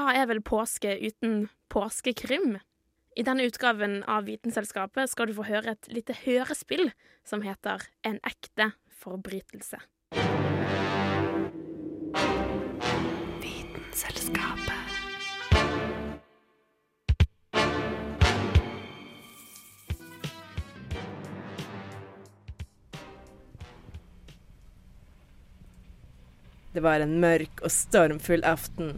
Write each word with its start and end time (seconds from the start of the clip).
Hva 0.00 0.14
er 0.16 0.30
vel 0.30 0.38
påske 0.40 0.94
uten 0.96 1.50
påskekrim? 1.68 2.54
I 3.20 3.22
denne 3.26 3.44
utgaven 3.44 3.98
av 4.08 4.24
Vitenselskapet 4.24 5.10
skal 5.12 5.28
du 5.28 5.34
få 5.36 5.44
høre 5.44 5.74
et 5.74 5.88
lite 5.92 6.14
hørespill 6.22 6.88
som 7.20 7.42
heter 7.44 7.84
En 8.08 8.16
ekte 8.24 8.70
forbrytelse. 9.02 9.76
Vitenselskapet. 13.44 14.96
Det 26.72 26.88
var 26.88 27.04
en 27.04 27.18
mørk 27.20 27.60
og 27.60 27.68
stormfull 27.74 28.48
aften. 28.48 28.96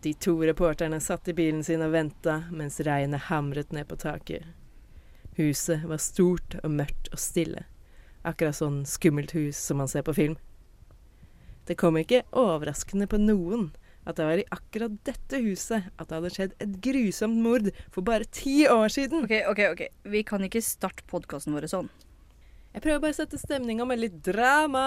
De 0.00 0.14
to 0.14 0.32
reporterne 0.40 1.00
satt 1.00 1.28
i 1.28 1.34
bilen 1.36 1.64
sin 1.64 1.82
og 1.84 1.92
venta 1.92 2.38
mens 2.50 2.80
regnet 2.86 3.28
hamret 3.28 3.72
ned 3.76 3.88
på 3.90 3.98
taket. 4.00 4.46
Huset 5.36 5.84
var 5.88 6.00
stort 6.00 6.56
og 6.62 6.72
mørkt 6.72 7.10
og 7.12 7.20
stille, 7.20 7.66
akkurat 8.24 8.56
sånn 8.56 8.82
skummelt 8.88 9.34
hus 9.36 9.60
som 9.60 9.80
man 9.82 9.90
ser 9.92 10.06
på 10.06 10.16
film. 10.16 10.38
Det 11.68 11.76
kom 11.78 12.00
ikke 12.00 12.24
overraskende 12.32 13.06
på 13.10 13.20
noen 13.20 13.68
at 14.08 14.16
det 14.16 14.24
var 14.26 14.40
i 14.40 14.48
akkurat 14.56 14.96
dette 15.04 15.42
huset 15.44 15.90
at 15.92 16.08
det 16.08 16.16
hadde 16.16 16.32
skjedd 16.32 16.56
et 16.64 16.78
grusomt 16.82 17.42
mord 17.44 17.68
for 17.92 18.06
bare 18.06 18.24
ti 18.32 18.64
år 18.72 18.88
siden. 18.88 19.28
OK, 19.28 19.36
OK, 19.52 19.62
ok. 19.74 19.84
Vi 20.16 20.24
kan 20.26 20.48
ikke 20.48 20.64
starte 20.64 21.04
podkasten 21.12 21.54
vår 21.54 21.68
sånn. 21.70 21.92
Jeg 22.72 22.84
prøver 22.86 23.04
bare 23.04 23.12
å 23.12 23.20
sette 23.20 23.38
stemninga 23.38 23.84
med 23.84 24.00
litt 24.00 24.18
drama. 24.24 24.86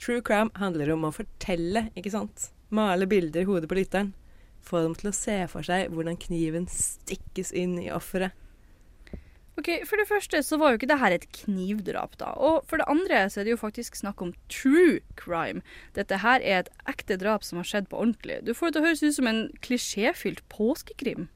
True 0.00 0.24
crime 0.24 0.52
handler 0.56 0.94
om 0.96 1.08
å 1.08 1.14
fortelle, 1.14 1.90
ikke 1.98 2.12
sant? 2.14 2.50
Male 2.76 3.08
bilder 3.10 3.42
i 3.42 3.48
hodet 3.48 3.70
på 3.70 3.78
lytteren. 3.78 4.12
Få 4.66 4.82
dem 4.82 4.96
til 4.98 5.12
å 5.12 5.14
se 5.14 5.38
for 5.50 5.66
seg 5.66 5.92
hvordan 5.94 6.18
kniven 6.20 6.66
stikkes 6.70 7.52
inn 7.56 7.78
i 7.82 7.90
offeret. 7.94 8.34
Ok, 9.56 9.70
For 9.88 9.96
det 9.96 10.08
første 10.08 10.42
så 10.44 10.58
var 10.60 10.72
jo 10.72 10.78
ikke 10.80 10.88
det 10.90 10.98
her 11.00 11.14
et 11.16 11.24
knivdrap, 11.32 12.18
da. 12.20 12.34
Og 12.36 12.66
for 12.68 12.76
det 12.76 12.88
andre 12.92 13.22
så 13.32 13.40
er 13.40 13.46
det 13.46 13.54
jo 13.54 13.60
faktisk 13.62 13.96
snakk 13.96 14.20
om 14.20 14.34
true 14.52 14.98
crime. 15.16 15.62
Dette 15.96 16.18
her 16.20 16.44
er 16.44 16.60
et 16.60 16.72
ekte 16.92 17.16
drap 17.16 17.46
som 17.46 17.62
har 17.62 17.68
skjedd 17.68 17.88
på 17.88 17.96
ordentlig. 18.02 18.42
Du 18.44 18.52
får 18.52 18.68
det 18.68 18.76
til 18.76 18.82
å 18.82 18.86
høres 18.90 19.04
ut 19.06 19.16
som 19.16 19.30
en 19.30 19.40
klisjéfylt 19.64 20.44
påskekrim. 20.52 21.30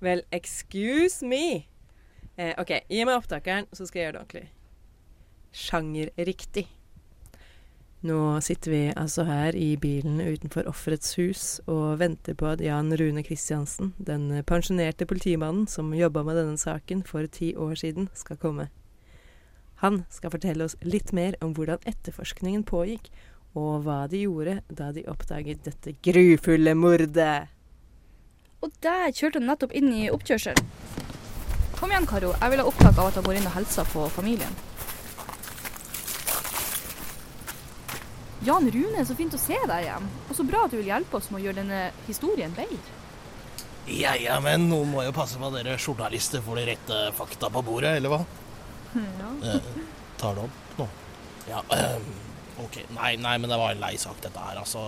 Vel, 0.00 0.24
excuse 0.32 1.20
me. 1.28 1.66
Eh, 2.40 2.54
OK, 2.56 2.72
gi 2.88 3.04
meg 3.04 3.18
opptakeren, 3.20 3.68
så 3.76 3.84
skal 3.84 4.00
jeg 4.00 4.08
gjøre 4.08 4.16
det 4.16 4.22
ordentlig. 4.24 4.46
Sjangerriktig. 5.52 6.66
Nå 8.02 8.40
sitter 8.42 8.70
vi 8.72 8.80
altså 8.98 9.22
her 9.28 9.54
i 9.54 9.76
bilen 9.78 10.18
utenfor 10.18 10.66
offerets 10.66 11.14
hus 11.20 11.42
og 11.70 12.00
venter 12.00 12.34
på 12.34 12.48
at 12.50 12.62
Jan 12.64 12.90
Rune 12.98 13.22
Kristiansen, 13.22 13.92
den 14.02 14.42
pensjonerte 14.42 15.06
politimannen 15.06 15.68
som 15.70 15.94
jobba 15.94 16.24
med 16.26 16.40
denne 16.40 16.58
saken 16.58 17.04
for 17.06 17.30
ti 17.30 17.52
år 17.54 17.76
siden, 17.78 18.08
skal 18.18 18.40
komme. 18.42 18.66
Han 19.84 20.02
skal 20.10 20.34
fortelle 20.34 20.66
oss 20.66 20.74
litt 20.82 21.12
mer 21.14 21.38
om 21.46 21.54
hvordan 21.54 21.78
etterforskningen 21.86 22.66
pågikk, 22.66 23.06
og 23.54 23.86
hva 23.86 24.00
de 24.10 24.24
gjorde 24.24 24.58
da 24.66 24.90
de 24.90 25.06
oppdaget 25.06 25.62
dette 25.62 25.94
grufulle 26.02 26.74
mordet. 26.74 27.52
Og 28.62 28.74
der 28.82 29.14
kjørte 29.14 29.38
han 29.38 29.46
nettopp 29.50 29.78
inn 29.78 29.90
i 29.94 30.08
oppkjørselen. 30.10 30.74
Kom 31.78 31.94
igjen, 31.94 32.10
Karo. 32.10 32.34
Jeg 32.34 32.50
vil 32.50 32.62
ha 32.62 32.68
opptak 32.70 32.98
av 32.98 33.12
at 33.12 33.18
han 33.18 33.30
går 33.30 33.38
inn 33.38 33.50
og 33.50 33.58
hilser 33.60 33.90
på 33.94 34.10
familien. 34.14 34.62
Jan 38.46 38.66
Rune, 38.74 39.04
så 39.06 39.14
fint 39.18 39.34
å 39.36 39.40
se 39.40 39.58
deg 39.58 39.86
igjen. 39.86 40.08
Og 40.28 40.34
så 40.34 40.46
bra 40.46 40.64
at 40.66 40.74
du 40.74 40.80
vil 40.80 40.90
hjelpe 40.90 41.18
oss 41.18 41.30
med 41.30 41.42
å 41.42 41.44
gjøre 41.46 41.60
denne 41.62 41.82
historien 42.08 42.54
bedre. 42.56 42.80
Ja, 43.86 44.14
ja, 44.14 44.38
men 44.42 44.68
noen 44.70 44.92
må 44.92 45.02
jo 45.02 45.14
passe 45.14 45.38
på 45.40 45.48
at 45.48 45.56
dere 45.58 45.78
journalister 45.78 46.42
får 46.44 46.60
de 46.60 46.66
rette 46.70 46.98
fakta 47.18 47.50
på 47.50 47.62
bordet, 47.66 47.96
eller 47.98 48.16
hva? 48.16 48.22
Ja. 48.94 49.30
Eh, 49.52 49.64
tar 50.20 50.36
det 50.36 50.42
opp 50.44 50.76
nå? 50.78 50.84
Ja, 51.48 51.62
eh, 51.74 52.04
OK. 52.62 52.76
Nei, 52.94 53.16
nei, 53.18 53.32
men 53.42 53.50
det 53.50 53.58
var 53.58 53.72
en 53.72 53.80
lei 53.82 53.96
sak, 53.98 54.20
dette 54.22 54.38
her. 54.38 54.60
Altså, 54.60 54.82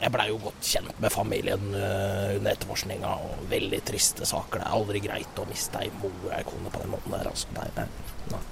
jeg 0.00 0.12
blei 0.12 0.26
jo 0.28 0.40
godt 0.42 0.64
kjent 0.64 1.00
med 1.00 1.12
familien 1.12 1.66
uh, 1.72 2.36
under 2.36 2.52
etterforskninga, 2.52 3.12
og 3.24 3.46
veldig 3.52 3.80
triste 3.88 4.28
saker. 4.28 4.60
Det 4.60 4.66
er 4.66 4.76
aldri 4.76 5.02
greit 5.04 5.40
å 5.40 5.46
miste 5.48 5.80
ei 5.80 5.92
mor 6.02 6.32
ei 6.36 6.42
kone 6.48 6.72
på 6.72 6.82
den 6.82 6.92
måten 6.92 7.16
der, 7.16 7.28
altså. 7.30 7.48
Nei, 7.56 7.68
nei, 7.78 7.86
nei. 8.34 8.42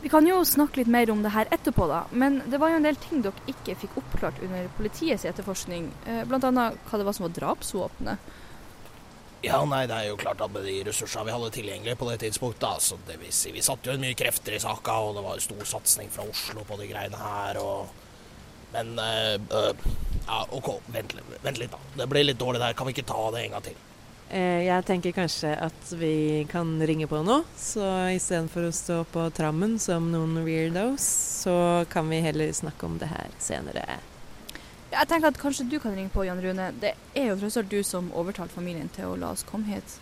Vi 0.00 0.08
kan 0.08 0.26
jo 0.26 0.40
snakke 0.48 0.80
litt 0.80 0.90
mer 0.90 1.10
om 1.12 1.22
det 1.24 1.32
her 1.34 1.50
etterpå, 1.52 1.86
da. 1.90 2.04
Men 2.10 2.40
det 2.48 2.60
var 2.60 2.72
jo 2.72 2.80
en 2.80 2.86
del 2.88 2.96
ting 3.00 3.24
dere 3.24 3.50
ikke 3.50 3.76
fikk 3.82 3.98
oppklart 4.00 4.40
under 4.44 4.68
politiets 4.78 5.26
etterforskning. 5.28 5.90
Bl.a. 6.04 6.22
Blant 6.30 6.46
annet 6.48 6.78
hva 6.88 7.00
det 7.00 7.08
var 7.08 7.16
som 7.16 7.26
var 7.28 7.34
drapsvåpenet. 7.36 8.30
Ja, 9.40 9.62
nei, 9.64 9.86
det 9.88 9.96
er 9.96 10.10
jo 10.10 10.18
klart 10.20 10.40
at 10.44 10.52
med 10.52 10.66
de 10.68 10.74
ressursene 10.84 11.24
vi 11.24 11.32
hadde 11.32 11.52
tilgjengelig 11.54 11.94
på 11.96 12.08
det 12.10 12.18
tidspunktet, 12.20 12.84
så 12.84 12.98
det 13.08 13.16
vil 13.22 13.32
si, 13.32 13.52
vi 13.56 13.64
satte 13.64 13.88
jo 13.88 14.00
mye 14.00 14.16
krefter 14.18 14.56
i 14.56 14.60
saka, 14.60 14.98
og 15.00 15.14
det 15.16 15.24
var 15.24 15.40
stor 15.40 15.62
satsing 15.68 16.12
fra 16.12 16.26
Oslo 16.28 16.64
på 16.68 16.76
de 16.80 16.88
greiene 16.90 17.20
her, 17.20 17.60
og 17.64 17.88
Men 18.70 18.98
øh, 18.98 19.34
øh, 19.50 19.74
Ja, 20.26 20.44
OK, 20.50 20.68
vent, 20.94 21.14
vent 21.42 21.58
litt, 21.58 21.72
da. 21.72 21.78
Det 21.96 22.06
ble 22.06 22.22
litt 22.22 22.38
dårlig 22.38 22.60
der. 22.60 22.74
Kan 22.78 22.86
vi 22.86 22.92
ikke 22.94 23.08
ta 23.08 23.30
det 23.34 23.40
en 23.44 23.56
gang 23.56 23.64
til? 23.66 23.78
Eh, 24.30 24.62
jeg 24.62 24.86
tenker 24.86 25.14
kanskje 25.14 25.50
at 25.58 25.88
vi 25.98 26.46
kan 26.50 26.68
ringe 26.86 27.08
på 27.10 27.18
nå, 27.26 27.40
så 27.58 27.86
istedenfor 28.14 28.68
å 28.68 28.74
stå 28.74 28.98
på 29.10 29.24
trammen 29.34 29.74
som 29.82 30.06
noen 30.12 30.38
weirdos, 30.46 31.02
så 31.42 31.54
kan 31.90 32.06
vi 32.12 32.20
heller 32.22 32.52
snakke 32.54 32.86
om 32.86 33.00
det 33.00 33.08
her 33.10 33.34
senere. 33.42 33.98
Jeg 34.90 35.10
tenker 35.10 35.32
at 35.32 35.38
kanskje 35.38 35.66
du 35.70 35.80
kan 35.82 35.96
ringe 35.98 36.14
på, 36.14 36.22
Jan 36.26 36.42
Rune. 36.42 36.70
Det 36.78 36.94
er 37.14 37.32
jo 37.32 37.40
tross 37.42 37.58
alt 37.58 37.74
du 37.74 37.82
som 37.86 38.12
overtalte 38.14 38.54
familien 38.54 38.90
til 38.94 39.10
å 39.10 39.18
la 39.18 39.32
oss 39.34 39.42
komme 39.46 39.66
hit. 39.70 39.98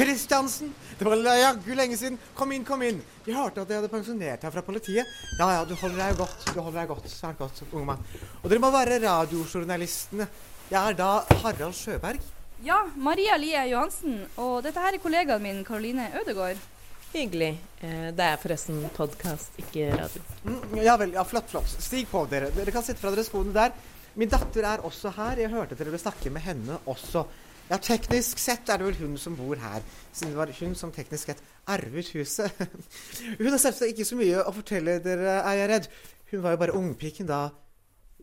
Kristiansen! 0.00 0.72
Det 0.98 1.04
var 1.04 1.36
jaggu 1.36 1.74
lenge 1.76 1.96
siden. 2.00 2.16
Kom 2.34 2.52
inn, 2.56 2.64
kom 2.64 2.80
inn. 2.86 3.02
Jeg 3.26 3.36
hørte 3.36 3.60
at 3.60 3.68
dere 3.68 3.82
hadde 3.82 3.92
pensjonert 3.92 4.40
deg 4.40 4.54
fra 4.54 4.62
politiet. 4.64 5.08
Ja 5.36 5.48
ja, 5.58 5.66
du 5.68 5.74
holder 5.76 6.00
deg 6.06 6.16
godt. 6.22 6.46
Du 6.54 6.60
holder 6.60 6.78
deg 6.80 6.88
godt. 6.88 7.08
Svært 7.12 7.36
godt, 7.40 7.60
unge 7.68 7.84
mann. 7.90 8.06
Og 8.40 8.48
dere 8.48 8.62
må 8.64 8.70
være 8.72 8.96
radiojournalistene. 9.04 10.28
Jeg 10.70 10.78
er 10.80 10.96
da 10.96 11.10
Harald 11.42 11.76
Sjøberg. 11.76 12.24
Ja, 12.64 12.78
Maria 12.96 13.36
Lie 13.40 13.66
Johansen. 13.74 14.22
Og 14.40 14.62
dette 14.64 14.80
her 14.80 14.96
er 14.96 15.04
kollegaen 15.04 15.44
min, 15.44 15.60
Karoline 15.68 16.08
Ødegård. 16.22 16.64
Hyggelig. 17.12 17.52
Eh, 17.82 18.08
det 18.16 18.24
er 18.24 18.40
forresten 18.40 18.80
podkast, 18.96 19.56
ikke 19.60 19.90
radio. 19.98 20.24
Mm, 20.46 20.80
ja 20.80 20.96
vel, 21.00 21.12
ja, 21.18 21.24
flott, 21.28 21.48
flott. 21.52 21.76
Stig 21.76 22.08
på, 22.08 22.24
dere. 22.30 22.52
Dere 22.56 22.72
kan 22.72 22.86
sitte 22.86 23.02
fra 23.02 23.12
deres 23.12 23.28
skoene 23.28 23.52
der. 23.52 23.76
Min 24.16 24.32
datter 24.32 24.64
er 24.64 24.84
også 24.86 25.12
her. 25.16 25.44
Jeg 25.44 25.52
hørte 25.52 25.76
dere 25.76 25.92
ville 25.92 26.00
snakke 26.00 26.32
med 26.32 26.44
henne 26.48 26.80
også. 26.88 27.24
Ja, 27.70 27.76
teknisk 27.78 28.40
sett 28.42 28.66
er 28.66 28.80
det 28.80 28.86
vel 28.88 28.96
hun 28.98 29.12
som 29.20 29.36
bor 29.38 29.54
her, 29.62 29.84
siden 30.10 30.32
det 30.32 30.38
var 30.40 30.50
hun 30.58 30.72
som 30.74 30.90
teknisk 30.90 31.30
sett 31.30 31.42
arvet 31.70 32.08
huset. 32.16 32.50
hun 33.38 33.52
har 33.52 33.60
selvsagt 33.62 33.92
ikke 33.92 34.06
så 34.08 34.18
mye 34.18 34.42
å 34.42 34.54
fortelle 34.56 34.96
dere, 35.04 35.36
er 35.38 35.58
jeg 35.60 35.68
redd. 35.70 35.86
Hun 36.32 36.42
var 36.42 36.56
jo 36.56 36.62
bare 36.64 36.74
ungpiken 36.78 37.30
da 37.30 37.50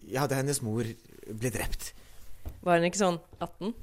Ja, 0.07 0.27
da 0.27 0.37
hennes 0.39 0.61
mor 0.63 0.87
ble 1.27 1.49
drept. 1.51 1.93
Var 2.63 2.79
hun 2.79 2.87
ikke 2.87 2.99
sånn 2.99 3.17
18? 3.39 3.73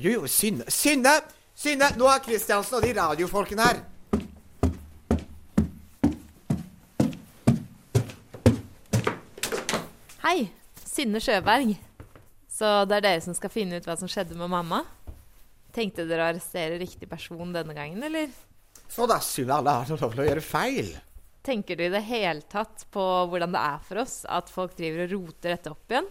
Jo, 0.00 0.10
jo, 0.10 0.26
Synne 0.28 0.68
Synne! 0.72 1.14
Synne! 1.54 1.92
Nå 2.00 2.08
er 2.08 2.24
Kristiansen 2.24 2.80
og 2.80 2.84
de 2.84 2.96
radiofolkene 2.96 3.68
her. 3.68 3.80
Hei, 10.24 10.38
Synne 10.88 11.20
Sjøberg. 11.20 11.76
Så 12.54 12.70
det 12.86 13.00
er 13.00 13.06
dere 13.08 13.22
som 13.24 13.34
skal 13.34 13.50
finne 13.50 13.80
ut 13.80 13.86
hva 13.88 13.96
som 13.98 14.10
skjedde 14.10 14.36
med 14.38 14.52
mamma? 14.52 14.84
Tenkte 15.74 16.04
dere 16.06 16.22
å 16.22 16.28
arrestere 16.30 16.78
riktig 16.78 17.08
person 17.10 17.50
denne 17.54 17.74
gangen, 17.74 18.02
eller? 18.06 18.30
Så 18.86 19.08
da, 19.10 19.18
synd 19.18 19.50
alle 19.50 19.72
har 19.74 19.90
lov 19.90 20.12
til 20.14 20.22
å 20.22 20.28
gjøre 20.28 20.44
feil. 20.44 20.92
Tenker 21.44 21.76
du 21.76 21.82
i 21.88 21.92
det 21.92 22.04
hele 22.06 22.44
tatt 22.48 22.86
på 22.94 23.02
hvordan 23.28 23.52
det 23.52 23.64
er 23.72 23.80
for 23.84 24.00
oss 24.04 24.20
at 24.30 24.52
folk 24.52 24.76
driver 24.78 25.04
og 25.04 25.16
roter 25.16 25.56
dette 25.56 25.72
opp 25.74 25.90
igjen? 25.92 26.06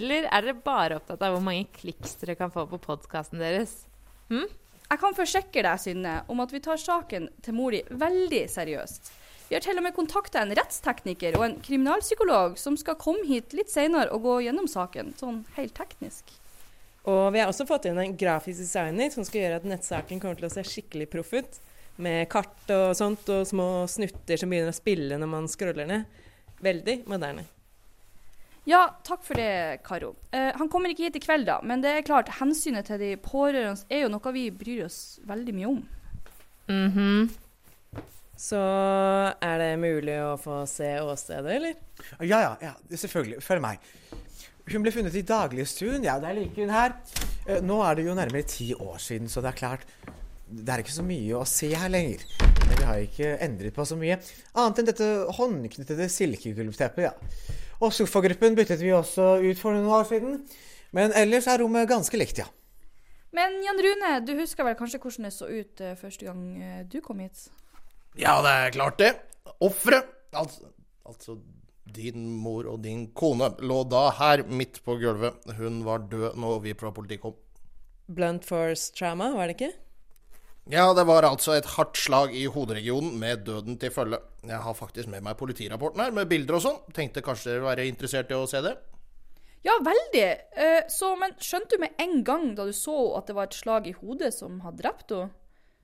Eller 0.00 0.24
er 0.26 0.44
dere 0.44 0.64
bare 0.64 0.96
opptatt 0.98 1.22
av 1.24 1.36
hvor 1.36 1.44
mange 1.44 1.68
kliks 1.76 2.16
dere 2.22 2.36
kan 2.40 2.52
få 2.52 2.64
på 2.70 2.80
podkasten 2.88 3.40
deres? 3.40 3.84
Hm? 4.32 4.48
Jeg 4.88 5.00
kan 5.02 5.16
forsikre 5.16 5.66
deg, 5.68 5.80
Synne, 5.84 6.14
om 6.32 6.40
at 6.40 6.52
vi 6.52 6.64
tar 6.64 6.80
saken 6.80 7.28
til 7.44 7.56
mor 7.56 7.76
di 7.76 7.84
veldig 7.92 8.46
seriøst. 8.48 9.12
Vi 9.48 9.56
har 9.56 9.64
til 9.64 9.78
og 9.80 9.84
med 9.86 9.94
kontakta 9.96 10.42
en 10.42 10.52
rettstekniker 10.52 11.38
og 11.38 11.44
en 11.46 11.56
kriminalpsykolog 11.64 12.58
som 12.60 12.76
skal 12.76 12.98
komme 13.00 13.24
hit 13.24 13.54
litt 13.56 13.72
senere 13.72 14.12
og 14.12 14.26
gå 14.26 14.34
gjennom 14.44 14.68
saken, 14.68 15.14
sånn 15.16 15.40
helt 15.56 15.72
teknisk. 15.78 16.34
Og 17.08 17.30
vi 17.32 17.40
har 17.40 17.48
også 17.48 17.64
fått 17.68 17.88
inn 17.88 17.96
en 18.02 18.16
grafisk 18.20 18.60
designer 18.60 19.08
som 19.14 19.24
skal 19.24 19.46
gjøre 19.46 19.62
at 19.62 19.68
nettsaken 19.70 20.20
kommer 20.20 20.36
til 20.36 20.50
å 20.50 20.52
se 20.52 20.66
skikkelig 20.68 21.08
proff 21.14 21.32
ut. 21.32 21.60
Med 21.98 22.28
kart 22.30 22.68
og 22.74 22.92
sånt, 22.94 23.24
og 23.32 23.46
små 23.48 23.86
snutter 23.90 24.38
som 24.38 24.52
begynner 24.52 24.74
å 24.74 24.76
spille 24.76 25.16
når 25.18 25.32
man 25.32 25.48
scroller 25.50 25.88
ned. 25.88 26.20
Veldig 26.62 27.00
moderne. 27.08 27.48
Ja, 28.68 28.84
takk 29.06 29.24
for 29.24 29.40
det, 29.40 29.80
Karo. 29.86 30.12
Eh, 30.30 30.52
han 30.60 30.68
kommer 30.68 30.92
ikke 30.92 31.06
hit 31.08 31.16
i 31.16 31.24
kveld, 31.24 31.48
da, 31.48 31.56
men 31.64 31.80
det 31.80 31.94
er 31.94 32.04
klart, 32.04 32.28
hensynet 32.36 32.90
til 32.90 33.00
de 33.00 33.14
pårørende 33.24 33.88
er 33.88 34.04
jo 34.04 34.10
noe 34.12 34.32
vi 34.36 34.50
bryr 34.52 34.84
oss 34.84 35.16
veldig 35.24 35.54
mye 35.56 35.70
om. 35.72 35.84
Mhm. 36.68 37.30
Så 38.38 38.58
er 39.42 39.56
det 39.58 39.72
mulig 39.82 40.14
å 40.22 40.36
få 40.38 40.60
se 40.70 40.92
åstedet, 41.02 41.56
eller? 41.56 41.78
Ja, 42.22 42.38
ja, 42.38 42.52
ja, 42.62 42.72
selvfølgelig. 42.92 43.40
Følg 43.42 43.64
meg. 43.64 43.88
Hun 44.68 44.84
ble 44.84 44.92
funnet 44.94 45.16
i 45.18 45.24
dagligstuen. 45.26 46.04
Ja, 46.06 46.18
det 46.22 46.30
er 46.30 46.36
like 46.38 46.60
hun 46.62 46.70
her. 46.70 46.94
Eh, 47.48 47.58
Nå 47.64 47.80
er 47.82 47.98
det 47.98 48.04
jo 48.06 48.14
nærmere 48.14 48.46
ti 48.46 48.70
år 48.76 49.00
siden, 49.02 49.26
så 49.32 49.42
det 49.42 49.50
er 49.54 49.58
klart 49.58 49.86
Det 50.48 50.70
er 50.72 50.80
ikke 50.80 50.94
så 50.94 51.04
mye 51.04 51.34
å 51.36 51.44
se 51.44 51.68
her 51.76 51.90
lenger. 51.92 52.22
Men 52.40 52.70
vi 52.78 52.84
har 52.88 53.00
ikke 53.02 53.32
endret 53.44 53.74
på 53.76 53.84
så 53.84 53.98
mye. 54.00 54.16
Annet 54.56 54.78
enn 54.80 54.86
dette 54.88 55.08
håndknyttede 55.36 56.06
silkegulvteppet, 56.08 57.04
ja. 57.04 57.56
Og 57.84 57.92
sofagruppen 57.92 58.56
byttet 58.56 58.80
vi 58.80 58.94
også 58.96 59.34
ut 59.44 59.60
for 59.60 59.76
noen 59.76 59.90
år 59.92 60.06
siden. 60.08 60.38
Men 60.96 61.12
ellers 61.12 61.50
er 61.50 61.60
rommet 61.60 61.90
ganske 61.90 62.16
likt, 62.16 62.40
ja. 62.40 62.46
Men 63.36 63.58
Jan 63.60 63.82
Rune, 63.84 64.12
du 64.24 64.32
husker 64.38 64.64
vel 64.64 64.78
kanskje 64.78 65.02
hvordan 65.02 65.28
det 65.28 65.34
så 65.36 65.50
ut 65.50 65.82
eh, 65.84 65.98
første 66.00 66.24
gang 66.30 66.40
eh, 66.64 66.84
du 66.88 67.02
kom 67.04 67.20
hit? 67.20 67.50
Ja, 68.16 68.38
det 68.44 68.54
er 68.54 68.74
klart 68.74 68.98
det. 69.02 69.12
Offeret, 69.60 70.08
altså, 70.32 70.70
altså 71.06 71.36
din 71.94 72.28
mor 72.40 72.68
og 72.68 72.82
din 72.84 73.08
kone, 73.16 73.50
lå 73.64 73.82
da 73.88 74.08
her 74.18 74.44
midt 74.48 74.80
på 74.84 74.96
gulvet. 75.00 75.36
Hun 75.58 75.82
var 75.86 76.08
død 76.10 76.38
når 76.38 76.64
vi 76.64 76.74
fra 76.78 76.92
politiet 76.94 77.22
kom. 77.22 77.36
Blunt 78.08 78.46
force 78.48 78.92
trauma, 78.96 79.32
var 79.36 79.50
det 79.50 79.58
ikke? 79.58 79.72
Ja, 80.68 80.90
det 80.92 81.06
var 81.08 81.24
altså 81.24 81.54
et 81.56 81.68
hardt 81.78 81.96
slag 81.96 82.34
i 82.36 82.44
hoderegionen 82.52 83.16
med 83.20 83.46
døden 83.46 83.78
til 83.80 83.92
følge. 83.92 84.18
Jeg 84.44 84.60
har 84.60 84.76
faktisk 84.76 85.08
med 85.08 85.24
meg 85.24 85.38
politirapporten 85.40 86.02
her, 86.04 86.12
med 86.12 86.28
bilder 86.28 86.58
og 86.58 86.64
sånn. 86.64 86.78
Tenkte 86.96 87.24
kanskje 87.24 87.54
dere 87.54 87.68
være 87.70 87.86
interessert 87.88 88.32
i 88.32 88.36
å 88.36 88.48
se 88.48 88.60
det? 88.64 88.74
Ja, 89.64 89.78
veldig. 89.84 90.26
Eh, 90.60 90.82
så, 90.92 91.14
men 91.18 91.32
skjønte 91.40 91.76
du 91.76 91.82
med 91.86 91.96
en 92.04 92.20
gang 92.24 92.52
da 92.56 92.68
du 92.68 92.74
så 92.76 92.98
at 93.18 93.28
det 93.28 93.36
var 93.38 93.48
et 93.48 93.56
slag 93.56 93.88
i 93.88 93.96
hodet 93.96 94.30
som 94.36 94.60
hadde 94.64 94.84
drept 94.84 95.16
henne? 95.16 95.32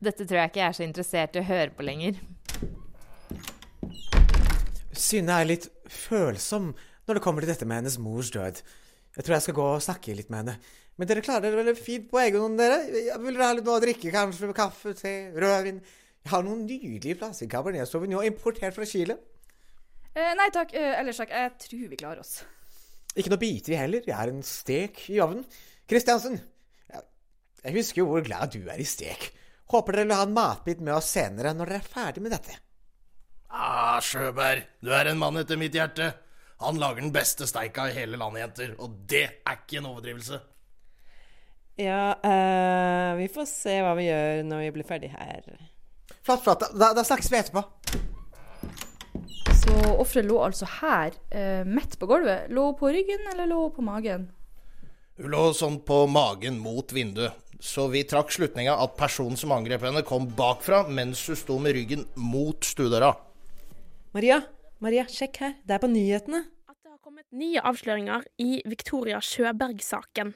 Dette 0.05 0.27
tror 0.29 0.41
jeg 0.43 0.53
ikke 0.53 0.61
jeg 0.61 0.69
er 0.69 0.77
så 0.77 0.85
interessert 0.85 1.37
i 1.37 1.41
å 1.43 1.49
høre 1.49 1.73
på 1.75 1.87
lenger. 1.87 2.19
Synne 4.95 5.39
er 5.41 5.49
litt 5.49 5.69
følsom 5.91 6.73
når 7.05 7.19
det 7.19 7.23
kommer 7.25 7.45
til 7.45 7.53
dette 7.53 7.69
med 7.69 7.83
hennes 7.83 7.99
mors 8.03 8.31
død. 8.35 8.61
Jeg 9.15 9.27
tror 9.27 9.37
jeg 9.37 9.47
skal 9.47 9.57
gå 9.59 9.67
og 9.77 9.85
snakke 9.85 10.17
litt 10.17 10.31
med 10.33 10.43
henne. 10.43 10.57
Men 10.99 11.11
dere 11.11 11.25
klarer 11.27 11.49
dere 11.49 11.63
veldig 11.63 11.75
fint 11.79 12.07
på 12.11 12.21
egen 12.23 12.43
hånd, 12.45 12.59
dere. 12.61 12.81
Vil 13.19 13.35
dere 13.35 13.49
ha 13.49 13.55
litt 13.57 13.67
noe 13.67 13.79
å 13.81 13.83
drikke? 13.83 14.13
Kanskje 14.15 14.51
kaffe, 14.55 14.95
te, 14.99 15.15
rødvin? 15.35 15.81
Jeg 16.25 16.33
har 16.33 16.45
noen 16.47 16.65
nydelige 16.65 17.19
flasker 17.21 17.51
Cabernet 17.53 17.91
Sauvignon 17.91 18.25
importert 18.25 18.77
fra 18.77 18.87
Chile. 18.89 19.19
Eh, 20.15 20.33
nei 20.39 20.49
takk, 20.55 20.73
eh, 20.79 20.95
ellers 21.01 21.19
takk. 21.21 21.35
Jeg 21.35 21.53
tror 21.67 21.89
vi 21.91 22.01
klarer 22.01 22.23
oss. 22.23 22.45
Ikke 23.15 23.33
noe 23.33 23.43
biter 23.43 23.75
vi 23.75 23.81
heller. 23.81 24.07
Jeg 24.07 24.17
har 24.17 24.31
en 24.31 24.43
stek 24.47 25.03
i 25.13 25.19
ovnen. 25.23 25.45
Kristiansen, 25.91 26.39
jeg, 26.91 27.03
jeg 27.67 27.77
husker 27.77 28.03
jo 28.03 28.07
hvor 28.13 28.25
glad 28.25 28.55
du 28.55 28.63
er 28.71 28.81
i 28.81 28.87
stek. 28.89 29.33
Håper 29.75 29.97
dere 29.97 30.07
vil 30.07 30.15
ha 30.15 30.23
en 30.23 30.35
matbit 30.37 30.83
med 30.87 30.95
oss 30.95 31.09
senere 31.17 31.51
når 31.57 31.73
dere 31.73 31.83
er 31.83 31.89
ferdig 31.97 32.23
med 32.23 32.31
dette. 32.31 32.61
Ah, 33.51 33.99
Sjøberg, 34.03 34.63
du 34.79 34.93
er 34.95 35.11
en 35.11 35.19
mann 35.19 35.41
etter 35.41 35.59
mitt 35.59 35.75
hjerte. 35.75 36.13
Han 36.63 36.79
lager 36.79 37.03
den 37.03 37.15
beste 37.15 37.49
steika 37.51 37.89
i 37.91 37.97
hele 37.97 38.19
landet, 38.21 38.45
jenter. 38.45 38.77
Og 38.79 38.95
det 39.11 39.25
er 39.43 39.59
ikke 39.59 39.81
en 39.81 39.91
overdrivelse. 39.91 40.39
Ja, 41.83 42.15
uh, 42.23 43.19
vi 43.19 43.27
får 43.35 43.51
se 43.51 43.77
hva 43.83 43.97
vi 43.99 44.07
gjør 44.07 44.45
når 44.47 44.63
vi 44.63 44.73
blir 44.77 44.87
ferdig 44.87 45.11
her. 45.11 45.43
Flott, 46.23 46.45
flott. 46.47 46.69
Da, 46.79 46.93
da 46.95 47.03
snakkes 47.03 47.33
vi 47.33 47.41
etterpå. 47.43 47.65
Så 49.65 49.75
offeret 49.91 50.29
lå 50.29 50.39
altså 50.45 50.71
her, 50.79 51.19
uh, 51.35 51.67
midt 51.67 51.99
på 51.99 52.07
gulvet. 52.11 52.47
Lå 52.55 52.71
hun 52.71 52.79
på 52.79 52.95
ryggen, 52.95 53.27
eller 53.35 53.51
lå 53.51 53.65
hun 53.67 53.75
på 53.75 53.91
magen? 53.91 54.29
Hun 55.19 55.35
lå 55.35 55.49
sånn 55.55 55.83
på 55.87 56.05
magen 56.11 56.63
mot 56.63 56.95
vinduet. 56.95 57.43
Så 57.65 57.87
vi 57.89 58.03
trakk 58.05 58.29
slutninga 58.35 58.75
at 58.77 58.97
personen 58.99 59.39
som 59.41 59.55
angrep 59.57 59.87
henne, 59.87 60.03
kom 60.05 60.27
bakfra 60.37 60.83
mens 60.85 61.23
hun 61.31 61.39
sto 61.39 61.57
med 61.63 61.73
ryggen 61.79 62.05
mot 62.21 62.61
stuedøra. 62.61 63.15
Maria, 64.13 64.43
Maria, 64.85 65.07
sjekk 65.09 65.41
her. 65.41 65.55
Det 65.65 65.79
er 65.79 65.81
på 65.81 65.89
nyhetene. 65.89 66.45
at 66.69 66.77
det 66.83 66.91
har 66.93 67.01
kommet 67.01 67.25
nye 67.33 67.63
avsløringer 67.65 68.27
i 68.39 68.61
Victoria 68.69 69.17
Sjøberg-saken. 69.25 70.35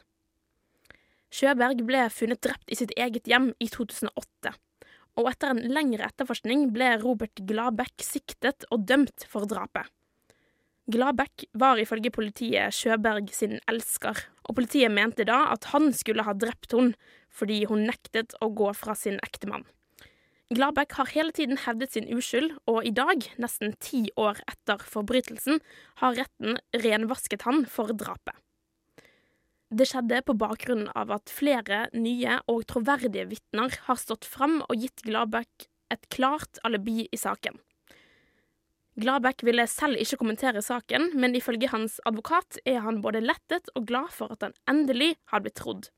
Sjøberg 1.28 1.84
ble 1.84 2.06
funnet 2.08 2.40
drept 2.40 2.72
i 2.72 2.78
sitt 2.80 2.96
eget 2.96 3.28
hjem 3.28 3.52
i 3.60 3.68
2008. 3.68 4.54
Og 5.20 5.28
etter 5.28 5.52
en 5.52 5.60
lengre 5.68 6.08
etterforskning 6.08 6.70
ble 6.72 6.94
Robert 7.02 7.44
Gladbekk 7.44 8.00
siktet 8.06 8.64
og 8.72 8.88
dømt 8.88 9.28
for 9.28 9.44
drapet. 9.50 9.84
Gladbekk 10.88 11.44
var 11.60 11.76
ifølge 11.76 12.08
politiet 12.14 12.72
Sjøberg 12.72 13.28
sin 13.36 13.58
elsker, 13.68 14.16
og 14.48 14.56
politiet 14.56 14.88
mente 14.88 15.26
da 15.28 15.42
at 15.52 15.68
han 15.74 15.92
skulle 15.92 16.24
ha 16.24 16.32
drept 16.32 16.72
hun 16.72 16.94
fordi 17.38 17.62
hun 17.70 17.86
nektet 17.88 18.34
å 18.42 18.50
gå 18.50 18.72
fra 18.76 18.96
sin 18.98 19.20
ektemann. 19.24 19.66
Gladbekk 20.48 20.94
har 20.96 21.10
hele 21.12 21.32
tiden 21.36 21.60
hevdet 21.60 21.92
sin 21.92 22.08
uskyld, 22.08 22.54
og 22.70 22.86
i 22.88 22.92
dag, 22.96 23.24
nesten 23.36 23.74
ti 23.84 24.06
år 24.16 24.40
etter 24.48 24.80
forbrytelsen, 24.80 25.60
har 26.00 26.16
retten 26.16 26.56
renvasket 26.72 27.44
han 27.44 27.66
for 27.68 27.92
drapet. 27.92 28.32
Det 29.68 29.84
skjedde 29.90 30.22
på 30.24 30.32
bakgrunn 30.40 30.86
av 30.96 31.10
at 31.12 31.28
flere 31.28 31.82
nye 31.92 32.38
og 32.48 32.62
troverdige 32.72 33.26
vitner 33.28 33.74
har 33.84 34.00
stått 34.00 34.24
fram 34.24 34.62
og 34.64 34.80
gitt 34.80 35.04
Gladbekk 35.04 35.68
et 35.92 36.08
klart 36.08 36.60
alibi 36.64 37.04
i 37.12 37.20
saken. 37.20 37.60
Gladbekk 38.98 39.44
ville 39.46 39.68
selv 39.70 40.00
ikke 40.00 40.18
kommentere 40.18 40.64
saken, 40.64 41.12
men 41.14 41.36
ifølge 41.36 41.68
hans 41.70 42.00
advokat 42.08 42.58
er 42.64 42.80
han 42.82 43.02
både 43.04 43.20
lettet 43.22 43.68
og 43.76 43.84
glad 43.92 44.08
for 44.16 44.32
at 44.32 44.42
han 44.42 44.56
endelig 44.70 45.12
har 45.30 45.44
blitt 45.44 45.60
trodd. 45.60 45.92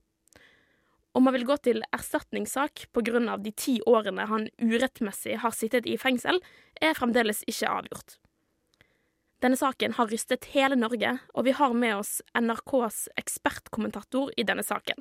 Om 1.12 1.26
han 1.26 1.34
vil 1.34 1.46
gå 1.48 1.56
til 1.64 1.82
erstatningssak 1.90 2.86
av 2.94 3.42
de 3.42 3.52
ti 3.52 3.80
årene 3.82 4.26
han 4.30 4.48
urettmessig 4.62 5.40
har 5.42 5.50
sittet 5.50 5.86
i 5.86 5.98
fengsel, 5.98 6.38
er 6.80 6.94
fremdeles 6.94 7.42
ikke 7.50 7.68
avgjort. 7.68 8.18
Denne 9.40 9.56
saken 9.56 9.96
har 9.96 10.10
rystet 10.10 10.50
hele 10.52 10.76
Norge, 10.76 11.16
og 11.34 11.46
vi 11.46 11.54
har 11.56 11.72
med 11.72 11.96
oss 11.96 12.20
NRKs 12.36 13.08
ekspertkommentator 13.16 14.30
i 14.36 14.44
denne 14.44 14.62
saken. 14.62 15.00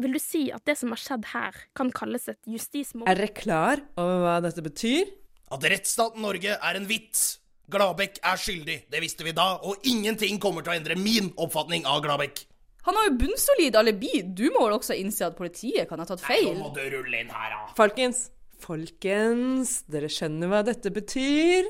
Vil 0.00 0.14
du 0.14 0.20
si 0.22 0.46
at 0.54 0.64
det 0.64 0.78
som 0.78 0.94
har 0.94 1.00
skjedd 1.02 1.26
her, 1.34 1.58
kan 1.76 1.90
kalles 1.92 2.28
et 2.30 2.40
justismord? 2.48 3.10
Er 3.10 3.18
dere 3.18 3.34
klar 3.34 3.82
over 3.98 4.22
hva 4.22 4.36
dette 4.46 4.64
betyr? 4.64 5.10
At 5.52 5.66
rettsstaten 5.68 6.22
Norge 6.24 6.54
er 6.54 6.78
en 6.78 6.88
vits. 6.88 7.42
Gladbekk 7.72 8.22
er 8.26 8.40
skyldig, 8.40 8.78
det 8.92 9.02
visste 9.02 9.26
vi 9.26 9.34
da, 9.36 9.56
og 9.60 9.84
ingenting 9.88 10.40
kommer 10.42 10.64
til 10.64 10.72
å 10.72 10.78
endre 10.78 10.96
min 10.98 11.30
oppfatning 11.40 11.84
av 11.88 12.00
Gladbekk. 12.04 12.46
Han 12.86 12.98
har 12.98 13.08
jo 13.08 13.18
bunnsolid 13.20 13.76
alibi. 13.78 14.22
Du 14.26 14.48
må 14.50 14.64
vel 14.66 14.76
også 14.76 14.96
innse 14.98 15.26
at 15.26 15.38
politiet 15.38 15.86
kan 15.90 16.02
ha 16.02 16.06
tatt 16.08 16.22
feil? 16.24 16.50
Nei, 16.50 16.58
nå 16.58 16.70
må 16.70 16.74
du 16.74 16.82
rulle 16.96 17.20
inn 17.22 17.30
her, 17.30 17.52
da. 17.54 17.60
Folkens, 17.78 18.24
folkens, 18.62 19.76
dere 19.90 20.10
skjønner 20.10 20.50
hva 20.50 20.62
dette 20.66 20.90
betyr? 20.94 21.68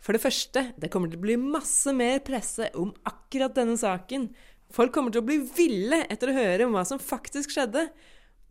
For 0.00 0.16
det 0.16 0.22
første, 0.22 0.62
det 0.80 0.88
kommer 0.92 1.10
til 1.10 1.20
å 1.20 1.26
bli 1.26 1.36
masse 1.40 1.92
mer 1.96 2.22
presse 2.24 2.70
om 2.78 2.94
akkurat 3.08 3.56
denne 3.56 3.76
saken. 3.80 4.30
Folk 4.72 4.94
kommer 4.94 5.12
til 5.12 5.24
å 5.24 5.28
bli 5.28 5.40
ville 5.56 6.04
etter 6.08 6.30
å 6.30 6.36
høre 6.36 6.68
om 6.68 6.76
hva 6.76 6.84
som 6.88 7.02
faktisk 7.02 7.52
skjedde. 7.52 7.88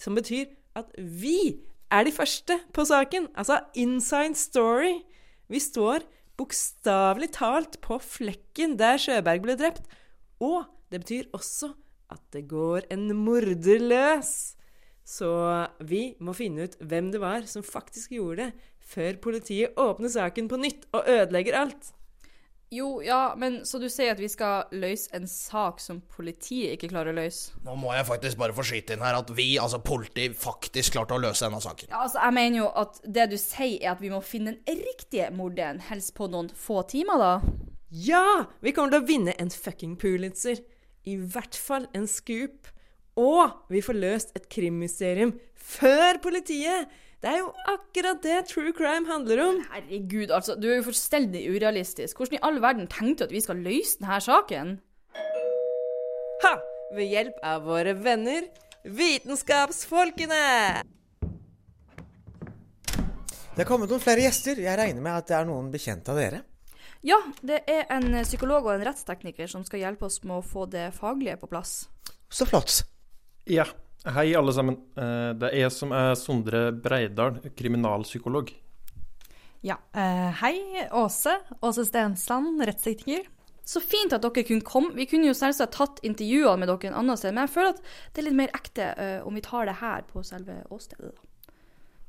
Som 0.01 0.17
betyr 0.17 0.51
at 0.77 0.91
vi 0.97 1.63
er 1.93 2.05
de 2.05 2.13
første 2.13 2.59
på 2.75 2.85
saken. 2.85 3.29
Altså 3.33 3.61
inside 3.79 4.37
story. 4.37 4.99
Vi 5.49 5.61
står 5.63 6.05
bokstavelig 6.37 7.31
talt 7.39 7.79
på 7.81 7.97
flekken 8.03 8.75
der 8.77 9.01
Sjøberg 9.01 9.45
ble 9.45 9.57
drept. 9.57 9.87
Og 10.43 10.67
det 10.91 11.01
betyr 11.01 11.29
også 11.33 11.73
at 12.13 12.23
det 12.35 12.45
går 12.51 12.87
en 12.93 13.09
morder 13.15 13.83
løs. 13.83 14.31
Så 15.07 15.29
vi 15.87 16.17
må 16.19 16.35
finne 16.35 16.67
ut 16.67 16.79
hvem 16.83 17.13
det 17.13 17.21
var 17.23 17.45
som 17.47 17.63
faktisk 17.63 18.17
gjorde 18.17 18.47
det, 18.47 18.71
før 18.87 19.19
politiet 19.23 19.77
åpner 19.79 20.11
saken 20.11 20.49
på 20.51 20.59
nytt 20.59 20.87
og 20.95 21.07
ødelegger 21.07 21.55
alt. 21.59 21.93
Jo, 22.69 23.01
ja, 23.03 23.31
men 23.39 23.61
så 23.63 23.79
du 23.79 23.85
sier 23.87 24.11
at 24.11 24.19
vi 24.19 24.27
skal 24.27 24.67
løse 24.75 25.07
en 25.15 25.23
sak 25.31 25.79
som 25.79 26.01
politiet 26.11 26.73
ikke 26.75 26.89
klarer 26.91 27.13
å 27.13 27.19
løse? 27.21 27.55
Nå 27.63 27.77
må 27.79 27.93
jeg 27.95 28.07
faktisk 28.09 28.41
bare 28.41 28.55
få 28.55 28.65
skyte 28.67 28.97
inn 28.97 29.05
her 29.05 29.15
at 29.21 29.31
vi, 29.37 29.53
altså 29.61 29.79
politiet, 29.79 30.35
faktisk 30.35 30.97
klarte 30.97 31.15
å 31.15 31.21
løse 31.23 31.47
denne 31.47 31.61
saken. 31.63 31.87
Ja, 31.93 32.01
altså, 32.03 32.19
jeg 32.25 32.35
mener 32.35 32.59
jo 32.65 32.67
at 32.83 32.99
det 33.07 33.29
du 33.31 33.37
sier 33.39 33.77
er 33.79 33.93
at 33.93 34.03
vi 34.03 34.11
må 34.11 34.19
finne 34.19 34.57
den 34.67 34.83
riktige 34.83 35.29
morderen, 35.31 35.79
helst 35.87 36.11
på 36.19 36.27
noen 36.33 36.51
få 36.51 36.81
timer, 36.91 37.23
da. 37.23 37.33
Ja! 37.87 38.25
Vi 38.59 38.75
kommer 38.75 38.91
til 38.91 39.05
å 39.05 39.07
vinne 39.13 39.37
en 39.39 39.53
fucking 39.53 39.95
Pulitzer. 40.01 40.59
I 41.05 41.15
hvert 41.19 41.55
fall 41.55 41.87
en 41.95 42.07
scoop. 42.09 42.71
Og 43.17 43.69
vi 43.73 43.81
får 43.81 43.97
løst 43.97 44.33
et 44.37 44.49
krimmysterium 44.49 45.35
før 45.53 46.21
politiet! 46.23 46.87
Det 47.17 47.31
er 47.31 47.39
jo 47.41 47.47
akkurat 47.65 48.19
det 48.21 48.43
true 48.51 48.71
crime 48.77 49.09
handler 49.09 49.39
om. 49.41 49.61
Herregud, 49.73 50.29
altså. 50.29 50.53
Du 50.53 50.67
er 50.69 50.75
jo 50.77 50.85
fullstendig 50.85 51.47
urealistisk. 51.49 52.17
Hvordan 52.17 52.37
i 52.37 52.43
all 52.45 52.61
verden 52.61 52.85
tenkte 52.87 53.23
du 53.23 53.31
at 53.31 53.33
vi 53.33 53.41
skal 53.41 53.57
løse 53.65 53.97
denne 53.97 54.19
saken? 54.21 54.75
Ha! 56.45 56.53
Ved 56.93 57.09
hjelp 57.09 57.41
av 57.43 57.65
våre 57.65 57.97
venner 57.99 58.45
Vitenskapsfolkene! 58.87 60.43
Det 63.57 63.65
er 63.65 63.67
kommet 63.67 63.89
noen 63.89 64.03
flere 64.03 64.21
gjester. 64.21 64.61
Jeg 64.61 64.77
regner 64.77 65.01
med 65.01 65.17
at 65.17 65.27
det 65.27 65.35
er 65.39 65.49
noen 65.49 65.73
bekjente 65.73 66.13
av 66.13 66.21
dere. 66.21 66.43
Ja, 67.05 67.17
det 67.45 67.61
er 67.69 67.85
en 67.93 68.09
psykolog 68.23 68.65
og 68.65 68.73
en 68.73 68.85
rettstekniker 68.87 69.49
som 69.51 69.63
skal 69.67 69.83
hjelpe 69.83 70.07
oss 70.07 70.21
med 70.23 70.39
å 70.39 70.45
få 70.45 70.65
det 70.69 70.89
faglige 70.97 71.37
på 71.41 71.49
plass. 71.51 71.87
Så 72.29 72.47
flott. 72.49 72.81
Ja, 73.47 73.67
hei 74.15 74.31
alle 74.35 74.53
sammen. 74.55 74.79
Eh, 74.97 75.33
Det 75.37 75.51
er 75.53 75.59
jeg 75.67 75.71
som 75.71 75.91
er 75.91 76.15
Sondre 76.15 76.71
Breidal, 76.73 77.39
kriminalpsykolog. 77.55 78.51
Ja. 79.63 79.77
eh, 79.93 80.31
hei, 80.41 80.87
Åse. 80.91 81.37
Åse 81.61 81.85
Stensland, 81.85 82.61
rettstekniker. 82.61 83.27
Så 83.67 83.81
fint 83.83 84.13
at 84.13 84.21
dere 84.23 84.45
kunne 84.47 84.63
komme. 84.63 84.93
Vi 84.95 85.05
kunne 85.05 85.27
jo 85.27 85.33
selvsagt 85.35 85.73
tatt 85.75 85.97
intervjuene 86.07 86.59
med 86.61 86.69
dere 86.69 86.87
en 86.87 86.99
annen 87.01 87.17
sted, 87.19 87.33
men 87.33 87.47
jeg 87.47 87.51
føler 87.55 87.73
at 87.73 87.81
det 88.13 88.21
er 88.21 88.27
litt 88.29 88.37
mer 88.37 88.53
ekte 88.55 88.85
eh, 88.95 89.17
om 89.27 89.35
vi 89.35 89.41
tar 89.43 89.65
det 89.67 89.79
her 89.81 90.05
på 90.07 90.23
selve 90.23 90.61
åstedet. 90.71 91.11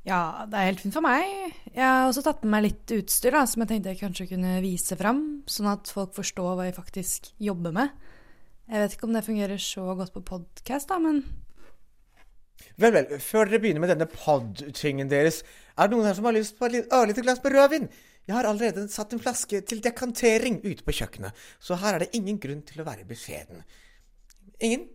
Ja, 0.09 0.45
det 0.49 0.57
er 0.57 0.71
helt 0.71 0.79
fint 0.81 0.95
for 0.95 1.05
meg. 1.05 1.27
Jeg 1.69 1.85
har 1.85 2.07
også 2.07 2.23
tatt 2.25 2.41
med 2.41 2.53
meg 2.55 2.63
litt 2.65 2.93
utstyr 2.95 3.35
da, 3.35 3.43
som 3.45 3.61
jeg 3.61 3.69
tenkte 3.69 3.91
jeg 3.93 3.99
kanskje 3.99 4.29
kunne 4.31 4.55
vise 4.63 4.97
fram, 4.97 5.19
sånn 5.45 5.69
at 5.69 5.91
folk 5.93 6.15
forstår 6.17 6.55
hva 6.57 6.65
jeg 6.65 6.77
faktisk 6.79 7.29
jobber 7.37 7.75
med. 7.75 7.93
Jeg 8.69 8.81
vet 8.83 8.95
ikke 8.95 9.05
om 9.05 9.13
det 9.13 9.25
fungerer 9.25 9.61
så 9.61 9.85
godt 9.97 10.15
på 10.15 10.25
podkast, 10.33 10.89
da, 10.89 10.97
men 11.03 11.21
Vel, 12.79 12.91
vel, 12.91 13.19
før 13.23 13.47
dere 13.47 13.59
begynner 13.63 13.83
med 13.83 13.91
denne 13.91 14.07
pod-tingen 14.11 15.09
deres, 15.11 15.41
er 15.79 15.87
det 15.87 15.95
noen 15.95 16.07
her 16.07 16.15
som 16.17 16.27
har 16.27 16.35
lyst 16.35 16.57
på 16.59 16.67
et 16.67 16.93
ørlite 16.95 17.23
glass 17.23 17.39
med 17.43 17.55
rødvin? 17.55 17.87
Jeg 18.27 18.35
har 18.35 18.47
allerede 18.47 18.85
satt 18.91 19.15
en 19.15 19.21
flaske 19.23 19.61
til 19.67 19.81
dekantering 19.83 20.59
ute 20.63 20.83
på 20.85 20.95
kjøkkenet, 20.95 21.35
så 21.59 21.79
her 21.79 21.97
er 21.97 22.05
det 22.05 22.11
ingen 22.19 22.39
grunn 22.39 22.61
til 22.67 22.83
å 22.83 22.87
være 22.87 23.07
beskjeden. 23.07 23.63
Ingen? 24.59 24.85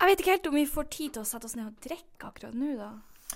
Jeg 0.00 0.10
vet 0.10 0.22
ikke 0.22 0.34
helt 0.34 0.50
om 0.50 0.58
vi 0.58 0.66
får 0.68 0.90
tid 0.94 1.14
til 1.14 1.22
å 1.22 1.28
sette 1.28 1.48
oss 1.48 1.56
ned 1.58 1.70
og 1.70 1.86
drikke 1.86 2.30
akkurat 2.30 2.58
nå, 2.58 2.74
da. 2.78 2.90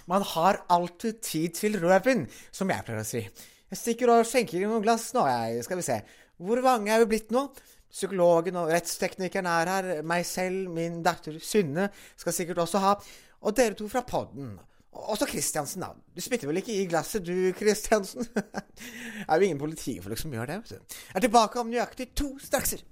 Man 0.06 0.24
har 0.34 0.62
alltid 0.68 1.22
tid 1.24 1.56
til 1.58 1.78
rødvin, 1.82 2.26
som 2.54 2.70
jeg 2.70 2.86
pleier 2.86 3.02
å 3.02 3.08
si. 3.08 3.24
Jeg 3.68 3.80
stikker 3.82 4.12
og 4.12 4.26
skjenker 4.28 4.62
noen 4.64 4.84
glass 4.84 5.10
nå, 5.16 5.26
jeg. 5.28 5.64
Skal 5.66 5.80
vi 5.80 5.86
se. 5.88 5.98
Hvor 6.40 6.62
mange 6.64 6.94
er 6.94 7.02
vi 7.02 7.10
blitt 7.10 7.34
nå? 7.34 7.48
Psykologen 7.88 8.56
og 8.60 8.70
rettsteknikeren 8.72 9.48
er 9.48 9.72
her. 9.72 9.90
Meg 10.06 10.24
selv, 10.28 10.70
min 10.72 11.02
datter 11.04 11.36
Synne 11.42 11.88
skal 12.16 12.36
sikkert 12.36 12.62
også 12.64 12.82
ha. 12.84 12.96
Og 13.44 13.56
dere 13.56 13.76
to 13.78 13.88
fra 13.90 14.04
podden. 14.06 14.56
Også 14.98 15.28
Kristiansen, 15.28 15.84
da. 15.84 15.92
Du 15.92 16.22
spytter 16.24 16.48
vel 16.50 16.62
ikke 16.62 16.74
i 16.74 16.88
glasset, 16.90 17.24
du, 17.26 17.52
Kristiansen? 17.56 18.24
det 18.34 19.28
er 19.28 19.36
jo 19.36 19.46
ingen 19.46 19.60
politifolk 19.60 20.18
som 20.20 20.32
gjør 20.34 20.50
det. 20.50 20.60
vet 20.62 20.74
du. 20.74 20.98
Jeg 21.10 21.20
er 21.20 21.26
tilbake 21.28 21.60
om 21.60 21.70
nøyaktig 21.70 22.10
to 22.18 22.32
strakser. 22.42 22.82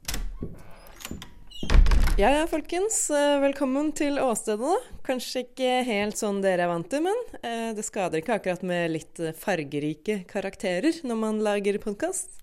Ja 2.16 2.30
ja, 2.30 2.46
folkens. 2.48 3.10
Eh, 3.10 3.34
Velkommen 3.42 3.90
til 3.92 4.14
åstedet. 4.16 4.86
Kanskje 5.04 5.42
ikke 5.42 5.72
helt 5.84 6.16
sånn 6.16 6.38
dere 6.40 6.64
er 6.64 6.70
vant 6.70 6.86
til, 6.88 7.02
men 7.04 7.18
eh, 7.44 7.74
det 7.76 7.82
skader 7.84 8.22
ikke 8.22 8.38
akkurat 8.38 8.62
med 8.64 8.94
litt 8.94 9.20
eh, 9.20 9.34
fargerike 9.36 10.22
karakterer 10.30 10.96
når 11.04 11.18
man 11.20 11.42
lager 11.44 11.76
podkast. 11.82 12.38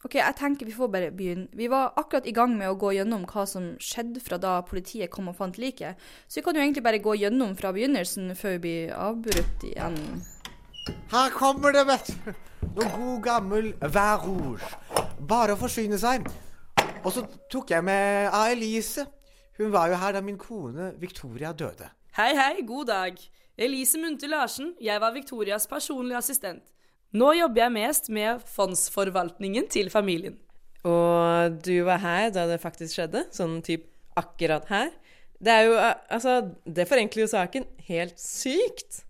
Ok, 0.00 0.16
jeg 0.16 0.36
tenker 0.38 0.64
vi 0.64 0.72
får 0.72 0.88
bare 0.94 1.10
begynne. 1.12 1.50
Vi 1.52 1.68
var 1.68 1.92
akkurat 2.00 2.24
i 2.24 2.32
gang 2.32 2.54
med 2.56 2.70
å 2.70 2.78
gå 2.80 2.94
gjennom 2.96 3.26
hva 3.28 3.44
som 3.44 3.66
skjedde 3.84 4.24
fra 4.24 4.40
da 4.40 4.54
politiet 4.64 5.12
kom 5.12 5.28
og 5.28 5.36
fant 5.42 5.60
liket, 5.60 6.00
så 6.24 6.40
vi 6.40 6.46
kan 6.48 6.56
jo 6.56 6.64
egentlig 6.64 6.86
bare 6.88 7.02
gå 7.04 7.18
gjennom 7.20 7.52
fra 7.60 7.74
begynnelsen 7.76 8.32
før 8.32 8.56
vi 8.56 8.62
blir 8.64 8.96
avbrutt 8.96 9.68
igjen. 9.74 10.00
Her 11.12 11.36
kommer 11.36 11.76
det, 11.76 11.84
vet 11.92 12.14
du. 12.16 12.32
Noe 12.80 12.90
god 12.96 13.22
gammel 13.28 13.70
vær 13.92 14.24
rouge. 14.24 14.72
Bare 15.20 15.52
å 15.52 15.60
forsyne 15.60 16.00
seg. 16.00 16.24
Og 17.04 17.12
så 17.12 17.24
tok 17.52 17.70
jeg 17.74 17.84
med 17.84 18.32
Elise. 18.32 19.04
Hun 19.58 19.72
var 19.74 19.90
jo 19.92 19.98
her 20.00 20.16
da 20.16 20.22
min 20.24 20.38
kone 20.40 20.94
Victoria 21.00 21.52
døde. 21.52 21.90
Hei, 22.16 22.32
hei, 22.32 22.64
god 22.66 22.88
dag. 22.88 23.18
Elise 23.60 24.00
Munthe 24.00 24.26
Larsen, 24.30 24.72
jeg 24.82 25.00
var 25.02 25.12
Victorias 25.14 25.68
personlige 25.70 26.18
assistent. 26.18 26.64
Nå 27.14 27.34
jobber 27.36 27.66
jeg 27.66 27.74
mest 27.76 28.08
med 28.10 28.40
fondsforvaltningen 28.50 29.68
til 29.70 29.92
familien. 29.92 30.40
Og 30.84 31.60
du 31.64 31.84
var 31.86 32.00
her 32.02 32.32
da 32.34 32.48
det 32.48 32.58
faktisk 32.62 32.96
skjedde? 32.96 33.26
Sånn 33.36 33.60
typ 33.64 33.86
akkurat 34.18 34.66
her? 34.72 34.90
Det 35.44 35.52
er 35.52 35.68
jo 35.68 35.76
eh, 35.78 35.94
Altså, 36.16 36.40
det 36.64 36.88
forenkler 36.88 37.26
jo 37.26 37.30
saken 37.30 37.68
helt 37.86 38.16
sykt. 38.20 39.04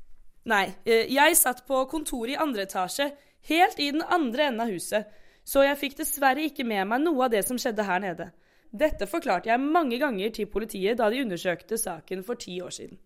Nei, 0.50 0.66
eh, 0.84 1.06
jeg 1.14 1.38
satt 1.38 1.62
på 1.68 1.86
kontoret 1.88 2.34
i 2.34 2.40
andre 2.42 2.66
etasje, 2.66 3.12
helt 3.48 3.80
i 3.80 3.92
den 3.94 4.02
andre 4.02 4.50
enden 4.50 4.66
av 4.66 4.74
huset, 4.74 5.08
så 5.44 5.64
jeg 5.66 5.80
fikk 5.80 5.98
dessverre 6.00 6.46
ikke 6.48 6.64
med 6.66 6.88
meg 6.88 7.02
noe 7.04 7.26
av 7.26 7.34
det 7.34 7.44
som 7.46 7.58
skjedde 7.60 7.86
her 7.86 8.00
nede. 8.02 8.30
Dette 8.74 9.06
forklarte 9.06 9.50
jeg 9.52 9.62
mange 9.62 10.00
ganger 10.02 10.32
til 10.34 10.48
politiet 10.50 10.98
da 10.98 11.10
de 11.12 11.22
undersøkte 11.22 11.78
saken 11.78 12.24
for 12.26 12.40
ti 12.40 12.56
år 12.64 12.72
siden. 12.74 12.98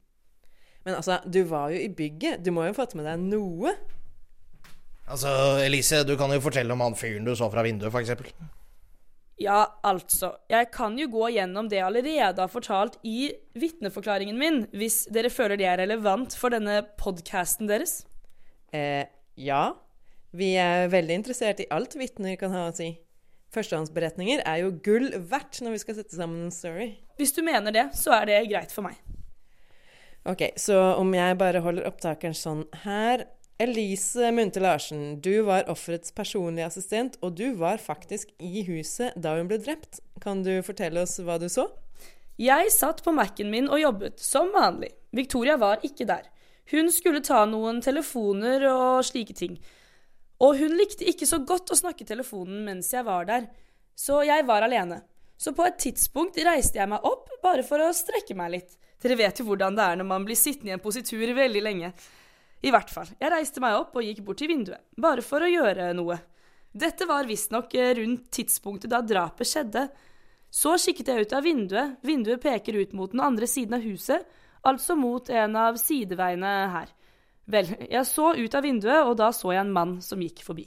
Men 0.87 0.97
altså, 0.97 1.19
du 1.27 1.43
var 1.51 1.75
jo 1.75 1.81
i 1.83 1.91
bygget. 1.93 2.41
Du 2.45 2.53
må 2.55 2.65
jo 2.65 2.73
ha 2.73 2.79
fått 2.79 2.95
med 2.97 3.05
deg 3.05 3.21
noe? 3.21 3.75
Altså, 5.09 5.29
Elise, 5.65 6.05
du 6.09 6.15
kan 6.21 6.33
jo 6.33 6.41
fortelle 6.41 6.73
om 6.73 6.85
han 6.85 6.97
fyren 6.97 7.27
du 7.27 7.35
så 7.37 7.51
fra 7.53 7.65
vinduet, 7.67 7.93
f.eks. 7.93 8.33
Ja, 9.39 9.61
altså. 9.87 10.33
Jeg 10.51 10.71
kan 10.75 10.97
jo 10.99 11.07
gå 11.13 11.29
gjennom 11.37 11.69
det 11.71 11.79
jeg 11.79 11.87
allerede 11.87 12.43
har 12.43 12.51
fortalt 12.51 12.97
i 13.07 13.29
vitneforklaringen 13.59 14.39
min, 14.41 14.63
hvis 14.73 15.05
dere 15.15 15.31
føler 15.31 15.61
det 15.61 15.69
er 15.69 15.83
relevant 15.83 16.35
for 16.39 16.55
denne 16.55 16.81
podkasten 16.99 17.71
deres. 17.71 18.01
Eh, 18.75 19.05
ja. 19.39 19.63
Vi 20.37 20.53
er 20.61 20.91
veldig 20.93 21.21
interessert 21.23 21.61
i 21.63 21.69
alt 21.73 21.97
vitner 21.97 22.37
kan 22.41 22.53
ha 22.53 22.67
å 22.69 22.75
si. 22.77 22.93
Førstehåndsberetninger 23.55 24.43
er 24.45 24.61
jo 24.61 24.75
gull 24.85 25.09
verdt 25.31 25.63
når 25.65 25.77
vi 25.77 25.81
skal 25.85 25.97
sette 25.97 26.19
sammen 26.19 26.45
en 26.45 26.53
story. 26.53 26.91
Hvis 27.17 27.33
du 27.33 27.41
mener 27.47 27.73
det, 27.73 27.87
så 27.97 28.13
er 28.19 28.29
det 28.29 28.43
greit 28.51 28.75
for 28.75 28.85
meg. 28.85 28.99
Ok, 30.29 30.51
så 30.61 30.77
om 31.01 31.15
jeg 31.17 31.39
bare 31.41 31.63
holder 31.65 31.89
opptakeren 31.89 32.37
sånn 32.37 32.67
her 32.85 33.25
Elise 33.59 34.29
Munthe 34.31 34.61
Larsen, 34.63 35.17
du 35.25 35.41
var 35.47 35.67
offerets 35.73 36.13
personlige 36.15 36.69
assistent, 36.69 37.17
og 37.25 37.39
du 37.41 37.57
var 37.59 37.81
faktisk 37.83 38.31
i 38.39 38.63
huset 38.69 39.17
da 39.17 39.33
hun 39.39 39.49
ble 39.51 39.59
drept. 39.59 40.03
Kan 40.23 40.45
du 40.47 40.61
fortelle 40.63 41.03
oss 41.03 41.17
hva 41.25 41.41
du 41.41 41.49
så? 41.51 41.67
Jeg 42.39 42.71
satt 42.71 43.01
på 43.03 43.11
Mac-en 43.17 43.51
min 43.51 43.67
og 43.67 43.81
jobbet, 43.81 44.21
som 44.23 44.53
vanlig. 44.55 44.93
Victoria 45.17 45.57
var 45.59 45.83
ikke 45.83 46.07
der. 46.07 46.29
Hun 46.71 46.93
skulle 46.93 47.25
ta 47.25 47.41
noen 47.49 47.81
telefoner 47.83 48.69
og 48.71 49.09
slike 49.09 49.35
ting. 49.35 49.57
Og 50.45 50.59
hun 50.61 50.77
likte 50.79 51.07
ikke 51.09 51.27
så 51.27 51.41
godt 51.43 51.73
å 51.75 51.79
snakke 51.79 52.05
i 52.05 52.09
telefonen 52.09 52.63
mens 52.67 52.93
jeg 52.95 53.07
var 53.07 53.27
der, 53.27 53.49
så 53.99 54.21
jeg 54.27 54.45
var 54.47 54.63
alene. 54.63 55.01
Så 55.39 55.53
på 55.55 55.65
et 55.67 55.79
tidspunkt 55.83 56.39
reiste 56.43 56.79
jeg 56.79 56.91
meg 56.91 57.05
opp 57.07 57.31
bare 57.43 57.65
for 57.67 57.83
å 57.83 57.95
strekke 57.95 58.35
meg 58.39 58.55
litt. 58.55 58.79
Dere 59.03 59.19
vet 59.19 59.39
jo 59.39 59.47
hvordan 59.47 59.77
det 59.79 59.85
er 59.85 59.99
når 59.99 60.09
man 60.11 60.25
blir 60.27 60.39
sittende 60.39 60.73
i 60.73 60.77
en 60.77 60.83
positur 60.83 61.35
veldig 61.35 61.63
lenge. 61.63 61.93
I 62.67 62.73
hvert 62.75 62.91
fall. 62.91 63.07
Jeg 63.21 63.31
reiste 63.31 63.63
meg 63.63 63.77
opp 63.79 63.95
og 63.95 64.03
gikk 64.03 64.25
bort 64.27 64.41
til 64.43 64.51
vinduet, 64.51 64.83
bare 64.99 65.23
for 65.23 65.47
å 65.47 65.51
gjøre 65.51 65.93
noe. 65.95 66.19
Dette 66.75 67.07
var 67.07 67.27
visstnok 67.27 67.75
rundt 67.99 68.27
tidspunktet 68.35 68.91
da 68.91 69.01
drapet 69.03 69.47
skjedde. 69.47 69.87
Så 70.51 70.75
kikket 70.81 71.11
jeg 71.13 71.27
ut 71.27 71.35
av 71.39 71.47
vinduet. 71.47 71.97
Vinduet 72.03 72.43
peker 72.43 72.81
ut 72.83 72.95
mot 72.99 73.15
den 73.15 73.23
andre 73.23 73.47
siden 73.47 73.79
av 73.79 73.87
huset, 73.87 74.27
altså 74.67 74.97
mot 74.99 75.31
en 75.31 75.57
av 75.57 75.79
sideveiene 75.81 76.55
her. 76.75 76.91
Vel, 77.49 77.71
jeg 77.89 78.05
så 78.05 78.35
ut 78.37 78.55
av 78.55 78.65
vinduet, 78.67 79.07
og 79.09 79.17
da 79.21 79.31
så 79.33 79.55
jeg 79.55 79.65
en 79.65 79.73
mann 79.73 79.95
som 80.05 80.21
gikk 80.21 80.43
forbi. 80.45 80.67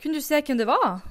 Kunne 0.00 0.18
du 0.18 0.24
se 0.24 0.40
hvem 0.42 0.58
det 0.58 0.66
var? 0.66 1.04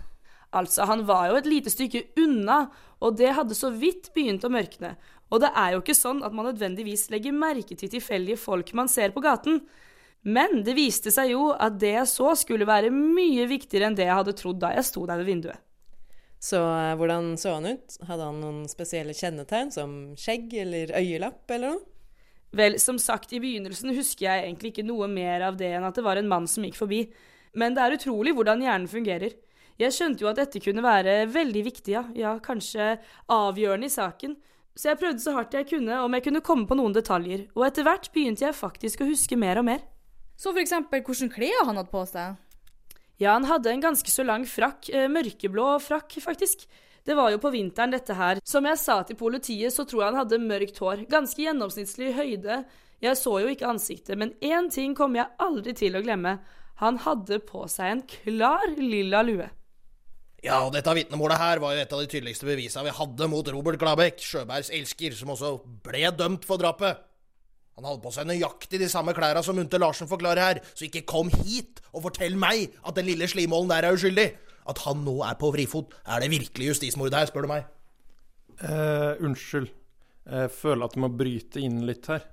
Altså, 0.53 0.85
han 0.85 1.05
var 1.07 1.29
jo 1.31 1.37
et 1.39 1.47
lite 1.49 1.71
stykke 1.73 2.03
unna, 2.19 2.65
og 3.01 3.15
det 3.17 3.31
hadde 3.37 3.55
så 3.57 3.71
vidt 3.73 4.11
begynt 4.13 4.43
å 4.45 4.51
mørkne. 4.53 4.93
Og 5.33 5.41
det 5.41 5.49
er 5.57 5.73
jo 5.73 5.81
ikke 5.81 5.95
sånn 5.97 6.21
at 6.25 6.35
man 6.35 6.45
nødvendigvis 6.51 7.07
legger 7.09 7.33
merke 7.33 7.77
til 7.79 7.89
tilfeldige 7.89 8.37
folk 8.37 8.69
man 8.77 8.91
ser 8.91 9.15
på 9.15 9.23
gaten. 9.23 9.63
Men 10.23 10.61
det 10.63 10.75
viste 10.77 11.11
seg 11.11 11.33
jo 11.33 11.49
at 11.51 11.79
det 11.81 11.95
jeg 11.95 12.09
så, 12.11 12.35
skulle 12.39 12.67
være 12.69 12.91
mye 12.93 13.47
viktigere 13.49 13.89
enn 13.89 13.97
det 13.97 14.05
jeg 14.05 14.19
hadde 14.19 14.35
trodd 14.39 14.61
da 14.61 14.75
jeg 14.75 14.85
sto 14.87 15.07
der 15.09 15.23
ved 15.23 15.31
vinduet. 15.31 15.63
Så 16.43 16.59
eh, 16.59 16.93
hvordan 16.99 17.33
så 17.39 17.55
han 17.55 17.71
ut? 17.71 17.97
Hadde 18.03 18.27
han 18.27 18.39
noen 18.43 18.61
spesielle 18.71 19.15
kjennetegn, 19.15 19.71
som 19.71 19.95
skjegg 20.19 20.53
eller 20.63 20.91
øyelapp 20.99 21.55
eller 21.55 21.75
noe? 21.75 21.92
Vel, 22.53 22.77
som 22.79 23.00
sagt, 23.01 23.33
i 23.33 23.41
begynnelsen 23.41 23.95
husker 23.98 24.27
jeg 24.27 24.45
egentlig 24.45 24.74
ikke 24.74 24.86
noe 24.86 25.07
mer 25.10 25.48
av 25.50 25.57
det 25.57 25.72
enn 25.74 25.88
at 25.88 25.98
det 25.98 26.05
var 26.05 26.19
en 26.22 26.29
mann 26.29 26.45
som 26.50 26.65
gikk 26.65 26.77
forbi. 26.77 27.07
Men 27.57 27.74
det 27.74 27.81
er 27.81 27.95
utrolig 27.98 28.33
hvordan 28.38 28.62
hjernen 28.62 28.89
fungerer. 28.89 29.33
Jeg 29.81 29.93
skjønte 29.95 30.22
jo 30.22 30.29
at 30.29 30.38
dette 30.38 30.62
kunne 30.62 30.83
være 30.86 31.24
veldig 31.33 31.63
viktig, 31.65 31.95
ja, 31.95 32.03
ja, 32.17 32.36
kanskje 32.43 32.95
avgjørende 33.33 33.89
i 33.89 33.93
saken. 33.93 34.36
Så 34.77 34.89
jeg 34.89 35.00
prøvde 35.01 35.22
så 35.22 35.33
hardt 35.36 35.57
jeg 35.57 35.67
kunne 35.69 35.98
om 36.01 36.13
jeg 36.17 36.25
kunne 36.27 36.45
komme 36.45 36.69
på 36.69 36.77
noen 36.77 36.93
detaljer, 36.93 37.48
og 37.53 37.65
etter 37.67 37.86
hvert 37.86 38.10
begynte 38.13 38.45
jeg 38.45 38.57
faktisk 38.57 39.01
å 39.01 39.10
huske 39.10 39.38
mer 39.38 39.62
og 39.62 39.67
mer. 39.69 39.83
Så 40.38 40.53
for 40.53 40.62
eksempel 40.62 41.03
hvilke 41.05 41.29
klær 41.33 41.67
han 41.67 41.77
hadde 41.77 41.93
på 41.93 42.05
seg? 42.10 42.39
Ja, 43.22 43.36
han 43.36 43.45
hadde 43.50 43.69
en 43.69 43.83
ganske 43.83 44.10
så 44.10 44.25
lang 44.25 44.45
frakk, 44.50 44.89
eh, 44.89 45.10
mørkeblå 45.10 45.67
frakk, 45.81 46.17
faktisk. 46.22 46.65
Det 47.03 47.15
var 47.19 47.33
jo 47.33 47.39
på 47.43 47.51
vinteren, 47.51 47.91
dette 47.91 48.15
her. 48.15 48.39
Som 48.48 48.67
jeg 48.69 48.79
sa 48.79 49.01
til 49.03 49.19
politiet, 49.19 49.74
så 49.75 49.83
tror 49.83 50.05
jeg 50.05 50.13
han 50.13 50.22
hadde 50.22 50.39
mørkt 50.39 50.79
hår. 50.79 51.03
Ganske 51.12 51.43
gjennomsnittlig 51.43 52.13
høyde. 52.15 52.62
Jeg 53.03 53.19
så 53.19 53.33
jo 53.43 53.50
ikke 53.51 53.67
ansiktet, 53.67 54.15
men 54.19 54.31
én 54.39 54.69
ting 54.72 54.95
kommer 54.95 55.24
jeg 55.24 55.36
aldri 55.43 55.74
til 55.75 56.00
å 56.00 56.03
glemme. 56.05 56.38
Han 56.79 57.01
hadde 57.03 57.41
på 57.43 57.65
seg 57.72 57.91
en 57.91 58.05
klar 58.07 58.63
lilla 58.79 59.19
lue. 59.27 59.50
Ja, 60.43 60.62
og 60.65 60.74
dette 60.75 60.91
vitnemålet 60.95 61.39
her 61.39 61.60
var 61.63 61.75
jo 61.75 61.83
et 61.83 61.93
av 61.95 62.00
de 62.03 62.07
tydeligste 62.12 62.48
bevisene 62.48 62.88
vi 62.88 62.95
hadde 62.95 63.27
mot 63.31 63.51
Robert 63.55 63.79
Glabekk, 63.79 64.24
Sjøbergs 64.24 64.72
elsker, 64.75 65.15
som 65.15 65.31
også 65.36 65.53
ble 65.83 66.07
dømt 66.15 66.48
for 66.48 66.60
drapet. 66.60 67.03
Han 67.79 67.88
hadde 67.88 68.03
på 68.03 68.12
seg 68.13 68.27
nøyaktig 68.29 68.79
de 68.81 68.89
samme 68.91 69.15
klærne 69.17 69.41
som 69.43 69.55
Munte 69.57 69.79
Larsen 69.81 70.10
forklarer 70.10 70.43
her, 70.43 70.60
så 70.75 70.86
ikke 70.88 71.07
kom 71.10 71.31
hit 71.43 71.79
og 71.91 72.03
fortell 72.05 72.36
meg 72.39 72.75
at 72.83 72.95
den 73.00 73.07
lille 73.07 73.27
slimålen 73.31 73.72
der 73.72 73.88
er 73.88 73.95
uskyldig. 73.95 74.27
At 74.70 74.84
han 74.86 75.03
nå 75.05 75.17
er 75.27 75.38
på 75.39 75.51
vrifot, 75.55 75.93
er 76.08 76.24
det 76.24 76.32
virkelig 76.34 76.74
justismord 76.74 77.15
her, 77.15 77.27
spør 77.29 77.48
du 77.48 77.51
meg. 77.51 77.65
Eh, 78.62 79.24
unnskyld. 79.24 79.72
Jeg 80.24 80.53
føler 80.55 80.88
at 80.88 80.96
jeg 80.96 81.03
må 81.03 81.12
bryte 81.12 81.60
inn 81.63 81.82
litt 81.88 82.08
her. 82.12 82.24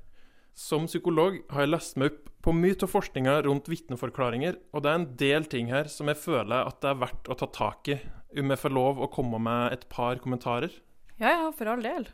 Som 0.54 0.86
psykolog 0.90 1.40
har 1.50 1.64
jeg 1.64 1.72
lest 1.72 1.98
meg 1.98 2.12
opp 2.12 2.30
på 2.44 2.54
mye 2.56 2.76
av 2.76 2.90
forskninga 2.92 3.34
rundt 3.46 3.68
vitneforklaringer, 3.70 4.58
og 4.72 4.84
det 4.84 4.90
er 4.90 4.98
en 4.98 5.10
del 5.20 5.48
ting 5.50 5.70
her 5.72 5.90
som 5.92 6.08
jeg 6.10 6.20
føler 6.20 6.68
at 6.68 6.80
det 6.82 6.90
er 6.92 7.02
verdt 7.02 7.30
å 7.32 7.36
ta 7.38 7.48
tak 7.52 7.90
i, 7.92 7.98
om 8.40 8.52
jeg 8.52 8.62
får 8.62 8.74
lov 8.76 9.02
å 9.02 9.10
komme 9.12 9.40
med 9.42 9.76
et 9.76 9.84
par 9.92 10.20
kommentarer. 10.22 10.72
Ja 11.20 11.34
ja, 11.34 11.50
for 11.56 11.68
all 11.68 11.84
del. 11.84 12.08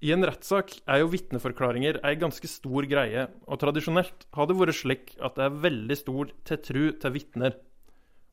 I 0.00 0.14
en 0.14 0.24
rettssak 0.24 0.78
er 0.88 1.02
jo 1.02 1.10
vitneforklaringer 1.12 1.98
ei 2.08 2.14
ganske 2.20 2.48
stor 2.48 2.86
greie, 2.88 3.26
og 3.44 3.60
tradisjonelt 3.60 4.24
har 4.36 4.48
det 4.48 4.56
vært 4.56 4.78
slik 4.78 5.12
at 5.20 5.36
det 5.36 5.44
er 5.46 5.58
veldig 5.66 5.98
stor 6.00 6.30
tiltru 6.48 6.84
til 7.02 7.14
vitner. 7.16 7.58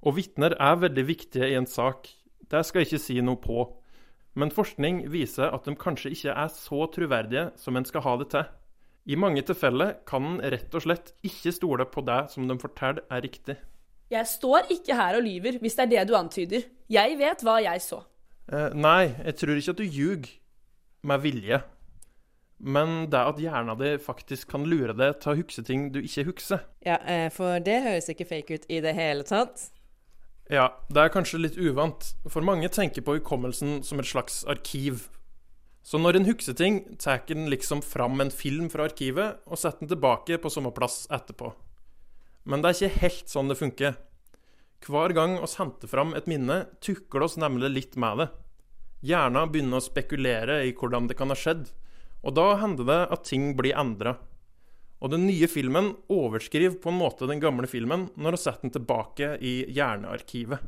Og 0.06 0.18
vitner 0.20 0.56
er 0.62 0.80
veldig 0.82 1.06
viktige 1.08 1.50
i 1.50 1.58
en 1.58 1.68
sak, 1.70 2.10
det 2.52 2.64
skal 2.66 2.84
jeg 2.84 2.92
ikke 2.92 3.04
si 3.04 3.18
noe 3.22 3.40
på. 3.42 3.66
Men 4.38 4.54
forskning 4.54 5.02
viser 5.12 5.50
at 5.50 5.66
de 5.66 5.74
kanskje 5.80 6.14
ikke 6.14 6.36
er 6.36 6.52
så 6.54 6.86
troverdige 6.94 7.50
som 7.58 7.78
en 7.78 7.88
skal 7.88 8.06
ha 8.06 8.16
det 8.22 8.30
til. 8.36 8.46
I 9.08 9.16
mange 9.16 9.42
tilfeller 9.48 9.96
kan 10.08 10.26
en 10.34 10.42
rett 10.52 10.74
og 10.76 10.84
slett 10.84 11.14
ikke 11.26 11.54
stole 11.56 11.88
på 11.90 12.04
det 12.06 12.28
som 12.34 12.48
de 12.48 12.58
forteller 12.62 13.06
er 13.10 13.24
riktig. 13.24 13.56
Jeg 14.12 14.28
står 14.28 14.70
ikke 14.72 14.96
her 14.96 15.18
og 15.18 15.26
lyver, 15.26 15.58
hvis 15.60 15.76
det 15.76 15.86
er 15.88 15.94
det 15.94 16.04
du 16.10 16.14
antyder. 16.16 16.68
Jeg 16.92 17.18
vet 17.20 17.42
hva 17.44 17.58
jeg 17.64 17.82
så. 17.84 18.04
Eh, 18.48 18.76
nei, 18.76 19.10
jeg 19.26 19.36
tror 19.40 19.60
ikke 19.60 19.74
at 19.74 19.82
du 19.82 19.84
ljuger 19.84 20.30
med 21.08 21.24
vilje. 21.24 21.60
Men 22.58 23.10
det 23.12 23.20
at 23.20 23.42
hjernen 23.42 23.78
din 23.80 24.00
faktisk 24.02 24.50
kan 24.54 24.64
lure 24.66 24.96
deg 24.98 25.20
til 25.22 25.34
å 25.34 25.40
huske 25.42 25.64
ting 25.68 25.90
du 25.94 26.00
ikke 26.02 26.28
husker. 26.32 26.64
Ja, 26.86 26.98
eh, 27.04 27.28
for 27.34 27.60
det 27.64 27.82
høres 27.84 28.08
ikke 28.12 28.28
fake 28.28 28.58
ut 28.58 28.70
i 28.72 28.80
det 28.84 28.96
hele 28.98 29.28
tatt. 29.28 29.68
Ja, 30.48 30.70
det 30.88 31.02
er 31.02 31.12
kanskje 31.12 31.42
litt 31.42 31.58
uvant, 31.60 32.14
for 32.32 32.46
mange 32.46 32.70
tenker 32.72 33.04
på 33.04 33.18
hukommelsen 33.18 33.82
som 33.84 34.00
et 34.00 34.08
slags 34.08 34.46
arkiv. 34.48 35.10
Så 35.84 36.00
når 36.00 36.20
en 36.20 36.28
husker 36.28 36.56
ting, 36.56 36.82
tar 37.00 37.24
en 37.32 37.50
liksom 37.52 37.82
fram 37.84 38.20
en 38.24 38.32
film 38.32 38.70
fra 38.72 38.88
arkivet 38.88 39.44
og 39.48 39.60
setter 39.60 39.84
den 39.84 39.92
tilbake 39.92 40.40
på 40.40 40.52
samme 40.52 40.72
plass 40.76 41.06
etterpå. 41.12 41.52
Men 42.48 42.64
det 42.64 42.70
er 42.70 42.78
ikke 42.78 43.04
helt 43.04 43.32
sånn 43.32 43.52
det 43.52 43.60
funker. 43.60 43.98
Hver 44.88 45.12
gang 45.16 45.36
oss 45.44 45.58
henter 45.60 45.90
fram 45.92 46.14
et 46.16 46.28
minne, 46.32 46.66
tukler 46.84 47.26
oss 47.28 47.36
nemlig 47.40 47.74
litt 47.74 48.00
med 48.00 48.22
det. 48.22 48.28
Hjernen 49.08 49.52
begynner 49.52 49.82
å 49.82 49.84
spekulere 49.84 50.62
i 50.64 50.74
hvordan 50.76 51.10
det 51.10 51.18
kan 51.20 51.32
ha 51.34 51.38
skjedd, 51.38 51.68
og 52.24 52.36
da 52.40 52.54
hender 52.62 52.88
det 52.88 53.02
at 53.14 53.28
ting 53.28 53.52
blir 53.58 53.76
endra. 53.76 54.16
Og 54.98 55.12
den 55.14 55.28
nye 55.28 55.48
filmen 55.52 55.92
overskriver 56.10 56.80
på 56.82 56.90
en 56.90 56.98
måte 56.98 57.28
den 57.30 57.42
gamle 57.42 57.70
filmen 57.70 58.08
når 58.18 58.38
vi 58.38 58.42
setter 58.42 58.66
den 58.66 58.74
tilbake 58.74 59.36
i 59.46 59.60
hjernearkivet. 59.76 60.64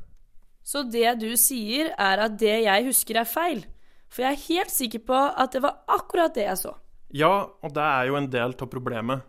Så 0.62 0.84
det 0.86 1.16
du 1.24 1.32
sier, 1.40 1.94
er 1.98 2.22
at 2.28 2.38
det 2.38 2.60
jeg 2.68 2.86
husker, 2.86 3.18
er 3.18 3.30
feil? 3.30 3.64
For 4.10 4.26
jeg 4.26 4.36
er 4.36 4.46
helt 4.46 4.74
sikker 4.74 5.02
på 5.08 5.18
at 5.18 5.56
det 5.56 5.64
var 5.66 5.82
akkurat 5.90 6.36
det 6.36 6.46
jeg 6.46 6.62
så. 6.62 6.76
Ja, 7.10 7.50
og 7.66 7.74
det 7.74 7.86
er 7.86 8.10
jo 8.10 8.18
en 8.20 8.30
del 8.30 8.54
av 8.54 8.70
problemet. 8.70 9.26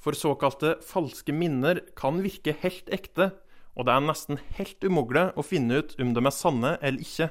For 0.00 0.16
såkalte 0.16 0.78
falske 0.84 1.34
minner 1.36 1.82
kan 1.98 2.22
virke 2.24 2.56
helt 2.62 2.88
ekte, 2.88 3.34
og 3.76 3.86
det 3.86 3.92
er 3.92 4.06
nesten 4.06 4.40
helt 4.56 4.80
umulig 4.84 5.26
å 5.36 5.44
finne 5.44 5.82
ut 5.82 5.92
om 6.00 6.14
de 6.16 6.24
er 6.24 6.34
sanne 6.34 6.72
eller 6.80 7.04
ikke. 7.04 7.28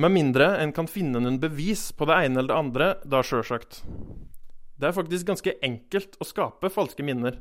Med 0.00 0.14
mindre 0.14 0.52
en 0.60 0.72
kan 0.76 0.88
finne 0.88 1.20
noen 1.20 1.40
bevis 1.40 1.90
på 1.96 2.06
det 2.08 2.20
ene 2.26 2.40
eller 2.40 2.52
det 2.52 2.60
andre, 2.60 2.90
da 3.04 3.24
sjølsagt. 3.24 3.82
Det 4.80 4.88
er 4.88 4.96
faktisk 4.96 5.28
ganske 5.28 5.52
enkelt 5.60 6.14
å 6.16 6.24
skape 6.24 6.70
falske 6.72 7.04
minner. 7.04 7.34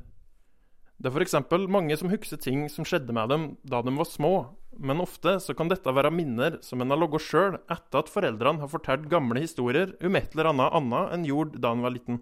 Det 0.99 1.07
er 1.07 1.15
f.eks. 1.15 1.37
mange 1.71 1.95
som 1.95 2.11
husker 2.11 2.41
ting 2.43 2.65
som 2.67 2.83
skjedde 2.83 3.15
med 3.15 3.31
dem 3.31 3.45
da 3.63 3.79
de 3.85 3.93
var 3.95 4.09
små, 4.09 4.33
men 4.75 4.99
ofte 4.99 5.37
så 5.39 5.55
kan 5.55 5.71
dette 5.71 5.93
være 5.95 6.11
minner 6.11 6.57
som 6.65 6.83
en 6.83 6.91
har 6.91 6.99
logget 6.99 7.23
sjøl 7.23 7.55
etter 7.71 8.01
at 8.01 8.11
foreldrene 8.11 8.59
har 8.59 8.71
fortalt 8.73 9.07
gamle 9.11 9.39
historier 9.39 9.95
om 10.03 10.19
et 10.19 10.35
eller 10.35 10.51
annet 10.51 10.75
annet 10.81 11.15
enn 11.15 11.25
gjorde 11.29 11.63
da 11.63 11.71
en 11.71 11.85
var 11.87 11.95
liten. 11.95 12.19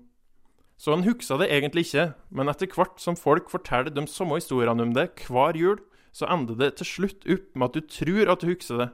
Så 0.78 0.94
en 0.94 1.08
husker 1.08 1.42
det 1.42 1.50
egentlig 1.50 1.88
ikke, 1.88 2.12
men 2.30 2.54
etter 2.54 2.70
hvert 2.70 3.02
som 3.02 3.18
folk 3.18 3.50
forteller 3.50 3.90
de 3.90 4.06
samme 4.14 4.38
historiene 4.38 4.86
om 4.86 4.94
det 4.94 5.10
hver 5.26 5.58
jul, 5.58 5.82
så 6.14 6.30
ender 6.30 6.62
det 6.62 6.76
til 6.78 6.92
slutt 6.94 7.26
opp 7.26 7.50
med 7.58 7.72
at 7.72 7.78
du 7.80 7.94
tror 7.98 8.30
at 8.30 8.46
du 8.46 8.52
husker 8.54 8.84
det. 8.86 8.92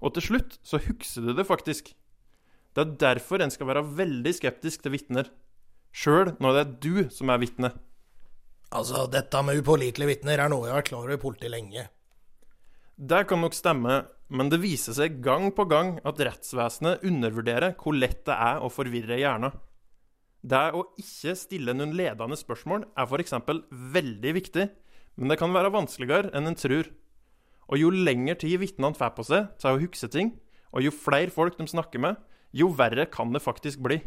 Og 0.00 0.16
til 0.16 0.30
slutt 0.30 0.56
så 0.64 0.80
husker 0.80 1.28
du 1.28 1.34
det 1.36 1.44
faktisk. 1.44 1.92
Det 2.72 2.80
er 2.80 2.96
derfor 3.00 3.44
en 3.44 3.52
skal 3.52 3.68
være 3.68 3.84
veldig 4.00 4.32
skeptisk 4.40 4.84
til 4.84 4.96
vitner. 4.96 5.28
Sjøl 5.96 6.34
når 6.42 6.56
det 6.56 6.62
er 6.62 6.72
du 6.84 6.96
som 7.14 7.30
er 7.32 7.40
vitne. 7.40 7.72
Altså, 8.76 9.06
dette 9.08 9.40
med 9.46 9.62
upålitelige 9.62 10.10
vitner 10.10 10.42
er 10.42 10.50
noe 10.52 10.66
jeg 10.66 10.74
har 10.74 10.82
vært 10.82 10.90
klar 10.90 11.04
over 11.06 11.14
i 11.14 11.22
politiet 11.22 11.52
lenge. 11.54 11.86
Det 12.96 13.22
kan 13.28 13.40
nok 13.40 13.54
stemme, 13.56 14.02
men 14.32 14.50
det 14.52 14.60
viser 14.62 14.96
seg 14.96 15.20
gang 15.24 15.50
på 15.56 15.66
gang 15.70 15.96
at 16.08 16.20
rettsvesenet 16.20 17.04
undervurderer 17.06 17.76
hvor 17.80 17.96
lett 17.96 18.24
det 18.28 18.36
er 18.36 18.60
å 18.64 18.72
forvirre 18.72 19.18
hjernen. 19.20 19.54
Det 20.46 20.62
å 20.76 20.84
ikke 21.00 21.34
stille 21.38 21.74
noen 21.74 21.94
ledende 21.96 22.36
spørsmål 22.38 22.84
er 22.96 23.08
f.eks. 23.08 23.34
veldig 23.96 24.34
viktig, 24.36 24.68
men 25.16 25.32
det 25.32 25.38
kan 25.40 25.54
være 25.54 25.72
vanskeligere 25.74 26.32
enn 26.36 26.52
en 26.52 26.58
tror. 26.58 26.90
Og 27.66 27.80
jo 27.80 27.90
lengre 27.90 28.36
tid 28.42 28.60
vitnene 28.62 28.94
får 28.94 29.14
på 29.16 29.26
seg 29.26 29.48
til 29.58 29.72
å 29.72 29.80
huske 29.80 30.10
ting, 30.12 30.34
og 30.76 30.84
jo 30.84 30.92
flere 30.94 31.32
folk 31.34 31.56
de 31.58 31.66
snakker 31.70 32.02
med, 32.02 32.20
jo 32.52 32.68
verre 32.76 33.08
kan 33.10 33.32
det 33.34 33.42
faktisk 33.42 33.82
bli. 33.84 34.00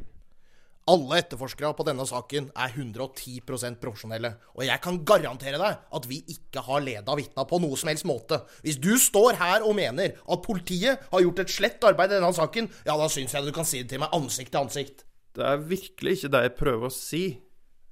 Alle 0.89 1.19
etterforskere 1.21 1.69
på 1.77 1.85
denne 1.85 2.05
saken 2.07 2.47
er 2.57 2.71
110% 2.73 3.77
profesjonelle, 3.81 4.31
og 4.55 4.63
jeg 4.65 4.81
kan 4.81 4.95
garantere 5.05 5.59
deg 5.61 5.83
at 5.99 6.07
vi 6.09 6.21
ikke 6.33 6.63
har 6.65 6.81
leda 6.81 7.17
vitna 7.19 7.45
på 7.45 7.59
noe 7.61 7.77
som 7.77 7.91
helst 7.91 8.07
måte. 8.09 8.39
Hvis 8.65 8.79
du 8.81 8.95
står 8.97 9.37
her 9.37 9.65
og 9.67 9.77
mener 9.77 10.15
at 10.17 10.45
politiet 10.45 11.03
har 11.11 11.25
gjort 11.25 11.43
et 11.43 11.53
slett 11.53 11.85
arbeid 11.85 12.15
i 12.15 12.17
denne 12.17 12.31
saken, 12.33 12.71
ja, 12.87 12.95
da 12.97 13.09
syns 13.11 13.35
jeg 13.35 13.45
du 13.45 13.53
kan 13.53 13.67
si 13.69 13.83
det 13.83 13.91
til 13.93 14.01
meg 14.01 14.15
ansikt 14.17 14.53
til 14.55 14.63
ansikt. 14.63 15.05
Det 15.37 15.45
er 15.45 15.61
virkelig 15.69 16.15
ikke 16.17 16.33
det 16.33 16.41
jeg 16.47 16.55
prøver 16.57 16.89
å 16.89 16.95
si. 16.95 17.23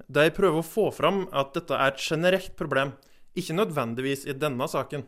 Det 0.07 0.25
jeg 0.29 0.37
prøver 0.39 0.63
å 0.63 0.65
få 0.65 0.87
fram, 0.95 1.27
er 1.29 1.43
at 1.43 1.53
dette 1.59 1.77
er 1.77 1.93
et 1.93 2.01
generelt 2.01 2.57
problem, 2.57 2.95
ikke 3.37 3.59
nødvendigvis 3.59 4.25
i 4.25 4.33
denne 4.33 4.65
saken. 4.71 5.05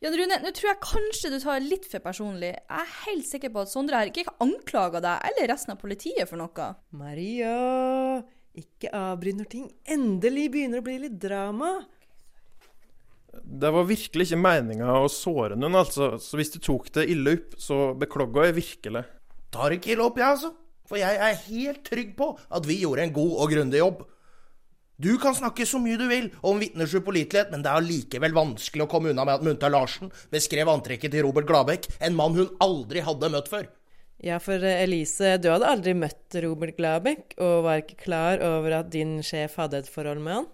Jan 0.00 0.14
Rune, 0.16 0.36
nå 0.40 0.50
tror 0.56 0.70
jeg 0.70 0.80
kanskje 0.80 1.28
du 1.28 1.34
tar 1.42 1.60
litt 1.60 1.84
for 1.84 2.00
personlig. 2.00 2.54
Jeg 2.56 2.82
er 2.82 2.92
helt 3.02 3.26
sikker 3.28 3.50
på 3.52 3.60
at 3.66 3.68
Sondre 3.68 3.98
her 4.00 4.08
ikke 4.08 4.32
anklager 4.40 5.02
deg 5.04 5.26
eller 5.28 5.50
resten 5.52 5.74
av 5.74 5.80
politiet 5.82 6.24
for 6.30 6.40
noe. 6.40 6.68
Maria, 6.96 7.56
ikke 8.56 8.94
avbryt 8.96 9.36
når 9.42 9.50
ting 9.52 9.66
endelig 9.84 10.46
begynner 10.54 10.80
å 10.80 10.86
bli 10.86 10.94
litt 11.02 11.18
drama. 11.20 11.74
Det 13.44 13.74
var 13.76 13.84
virkelig 13.90 14.30
ikke 14.30 14.40
meninga 14.40 14.96
å 15.02 15.10
såre 15.12 15.58
noen, 15.60 15.76
altså. 15.82 16.14
Så 16.16 16.40
hvis 16.40 16.54
du 16.56 16.58
tok 16.64 16.88
det 16.96 17.04
ille 17.12 17.36
opp, 17.36 17.60
så 17.60 17.92
beklager 18.00 18.48
jeg 18.48 18.56
virkelig. 18.56 19.04
Tar 19.52 19.76
ikke 19.76 19.92
ille 19.92 20.08
opp, 20.08 20.16
jeg, 20.16 20.32
altså. 20.32 20.54
For 20.88 20.98
jeg 20.98 21.20
er 21.28 21.44
helt 21.44 21.84
trygg 21.86 22.16
på 22.16 22.32
at 22.48 22.64
vi 22.66 22.80
gjorde 22.86 23.04
en 23.04 23.14
god 23.20 23.36
og 23.36 23.52
grundig 23.52 23.84
jobb. 23.84 24.00
Du 25.00 25.14
kan 25.16 25.32
snakke 25.32 25.64
så 25.64 25.78
mye 25.80 25.96
du 25.96 26.04
vil 26.10 26.26
om 26.44 26.58
vitners 26.60 26.92
upålitelighet, 26.92 27.48
men 27.54 27.62
det 27.64 27.70
er 27.70 27.80
allikevel 27.80 28.34
vanskelig 28.36 28.84
å 28.84 28.90
komme 28.90 29.14
unna 29.14 29.24
med 29.24 29.38
at 29.38 29.44
Munta 29.46 29.70
Larsen 29.72 30.10
beskrev 30.32 30.68
antrekket 30.68 31.14
til 31.14 31.24
Robert 31.24 31.48
Gladbekk, 31.48 31.88
en 32.04 32.18
mann 32.18 32.36
hun 32.36 32.50
aldri 32.60 33.00
hadde 33.06 33.30
møtt 33.32 33.48
før. 33.48 33.70
Ja, 34.20 34.36
for 34.44 34.60
eh, 34.60 34.82
Elise, 34.84 35.38
du 35.40 35.48
hadde 35.48 35.70
aldri 35.70 35.94
møtt 35.96 36.36
Robert 36.44 36.76
Gladbekk, 36.76 37.38
og 37.40 37.64
var 37.64 37.80
ikke 37.80 37.96
klar 38.02 38.44
over 38.44 38.76
at 38.82 38.92
din 38.92 39.16
sjef 39.24 39.56
hadde 39.62 39.80
et 39.80 39.88
forhold 39.88 40.20
med 40.20 40.42
han? 40.42 40.50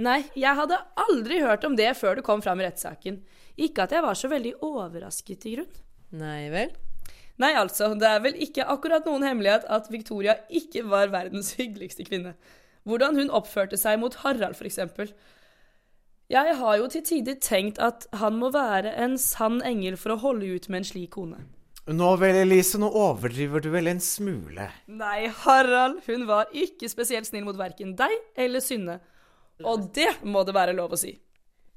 Nei, 0.00 0.18
jeg 0.32 0.56
hadde 0.62 0.80
aldri 1.04 1.44
hørt 1.44 1.68
om 1.68 1.76
det 1.76 1.92
før 2.00 2.16
det 2.16 2.24
kom 2.24 2.40
fram 2.42 2.64
i 2.64 2.68
rettssaken. 2.70 3.20
Ikke 3.68 3.84
at 3.84 3.92
jeg 3.92 4.06
var 4.06 4.16
så 4.16 4.32
veldig 4.32 4.56
overrasket, 4.64 5.44
i 5.44 5.56
grunn. 5.58 5.80
Nei 6.24 6.48
vel? 6.54 6.72
Nei, 7.36 7.52
altså, 7.52 7.92
det 8.00 8.08
er 8.08 8.24
vel 8.24 8.40
ikke 8.48 8.64
akkurat 8.64 9.04
noen 9.04 9.28
hemmelighet 9.28 9.68
at 9.68 9.92
Victoria 9.92 10.40
ikke 10.48 10.88
var 10.88 11.12
verdens 11.12 11.52
hyggeligste 11.60 12.08
kvinne. 12.08 12.38
Hvordan 12.84 13.16
hun 13.16 13.32
oppførte 13.32 13.78
seg 13.80 13.98
mot 14.00 14.14
Harald, 14.22 14.56
f.eks. 14.58 15.12
Jeg 16.32 16.56
har 16.56 16.76
jo 16.80 16.86
til 16.88 17.04
tider 17.04 17.36
tenkt 17.40 17.80
at 17.82 18.06
han 18.16 18.36
må 18.40 18.50
være 18.52 18.94
en 19.04 19.18
sann 19.20 19.60
engel 19.64 19.96
for 20.00 20.14
å 20.14 20.20
holde 20.22 20.48
ut 20.56 20.70
med 20.72 20.82
en 20.82 20.88
slik 20.88 21.12
kone. 21.16 21.42
Nå 21.84 22.14
vel, 22.16 22.38
Elise, 22.46 22.78
nå 22.80 22.88
overdriver 22.88 23.60
du 23.60 23.68
vel 23.74 23.90
en 23.90 24.00
smule. 24.00 24.70
Nei, 24.88 25.26
Harald, 25.42 25.98
hun 26.06 26.24
var 26.28 26.48
ikke 26.56 26.88
spesielt 26.88 27.28
snill 27.28 27.44
mot 27.44 27.58
verken 27.60 27.92
deg 27.98 28.14
eller 28.40 28.64
Synne. 28.64 29.02
Og 29.60 29.90
det 29.94 30.08
må 30.24 30.46
det 30.48 30.54
være 30.56 30.72
lov 30.76 30.96
å 30.96 31.00
si. 31.00 31.12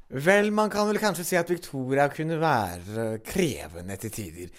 Vel, 0.08 0.54
man 0.56 0.72
kan 0.72 0.88
vel 0.88 1.02
kanskje 1.04 1.26
si 1.28 1.36
at 1.36 1.52
Victoria 1.52 2.08
kunne 2.08 2.40
være 2.40 3.10
krevende 3.28 4.00
til 4.00 4.14
tider. 4.16 4.56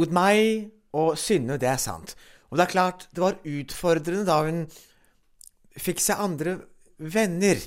Mot 0.00 0.16
meg 0.16 0.70
og 0.96 1.12
Synne, 1.20 1.60
det 1.60 1.68
er 1.68 1.80
sant. 1.80 2.16
Og 2.48 2.56
det 2.56 2.64
er 2.64 2.72
klart, 2.72 3.04
det 3.12 3.20
var 3.20 3.36
utfordrende 3.44 4.24
da 4.24 4.40
hun 4.48 4.64
fikk 5.80 6.00
seg 6.02 6.22
andre 6.22 6.58
venner. 6.98 7.60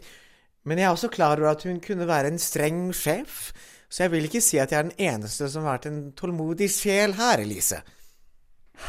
Men 0.68 0.82
jeg 0.82 0.90
er 0.90 0.96
også 0.96 1.12
klar 1.14 1.40
over 1.40 1.54
at 1.54 1.64
hun 1.68 1.80
kunne 1.84 2.08
være 2.10 2.34
en 2.34 2.42
streng 2.42 2.90
sjef, 2.96 3.52
så 3.90 4.06
jeg 4.06 4.14
vil 4.14 4.28
ikke 4.28 4.44
si 4.44 4.60
at 4.62 4.74
jeg 4.74 4.80
er 4.80 4.90
den 4.90 5.00
eneste 5.14 5.48
som 5.50 5.66
har 5.66 5.80
vært 5.80 5.90
en 5.90 6.04
tålmodig 6.18 6.70
sjel 6.74 7.16
her, 7.18 7.42
Elise. 7.42 7.82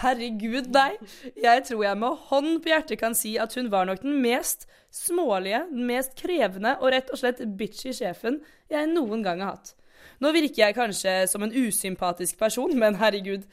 Herregud, 0.01 0.69
nei. 0.71 0.93
Jeg 1.41 1.65
tror 1.67 1.83
jeg 1.83 1.99
med 1.99 2.27
hånd 2.31 2.61
på 2.63 2.71
hjertet 2.71 3.01
kan 3.01 3.17
si 3.17 3.35
at 3.43 3.57
hun 3.59 3.71
var 3.73 3.89
nok 3.89 4.05
den 4.05 4.21
mest 4.23 4.69
smålige, 4.95 5.65
den 5.71 5.89
mest 5.89 6.15
krevende 6.19 6.77
og 6.79 6.93
rett 6.95 7.11
og 7.11 7.21
slett 7.21 7.43
bitchy 7.59 7.95
sjefen 7.97 8.39
jeg 8.71 8.91
noen 8.93 9.25
gang 9.27 9.43
har 9.43 9.57
hatt. 9.57 9.75
Nå 10.21 10.33
virker 10.37 10.67
jeg 10.67 10.77
kanskje 10.77 11.15
som 11.31 11.43
en 11.45 11.55
usympatisk 11.55 12.39
person, 12.39 12.73
men 12.79 12.99
herregud. 13.01 13.47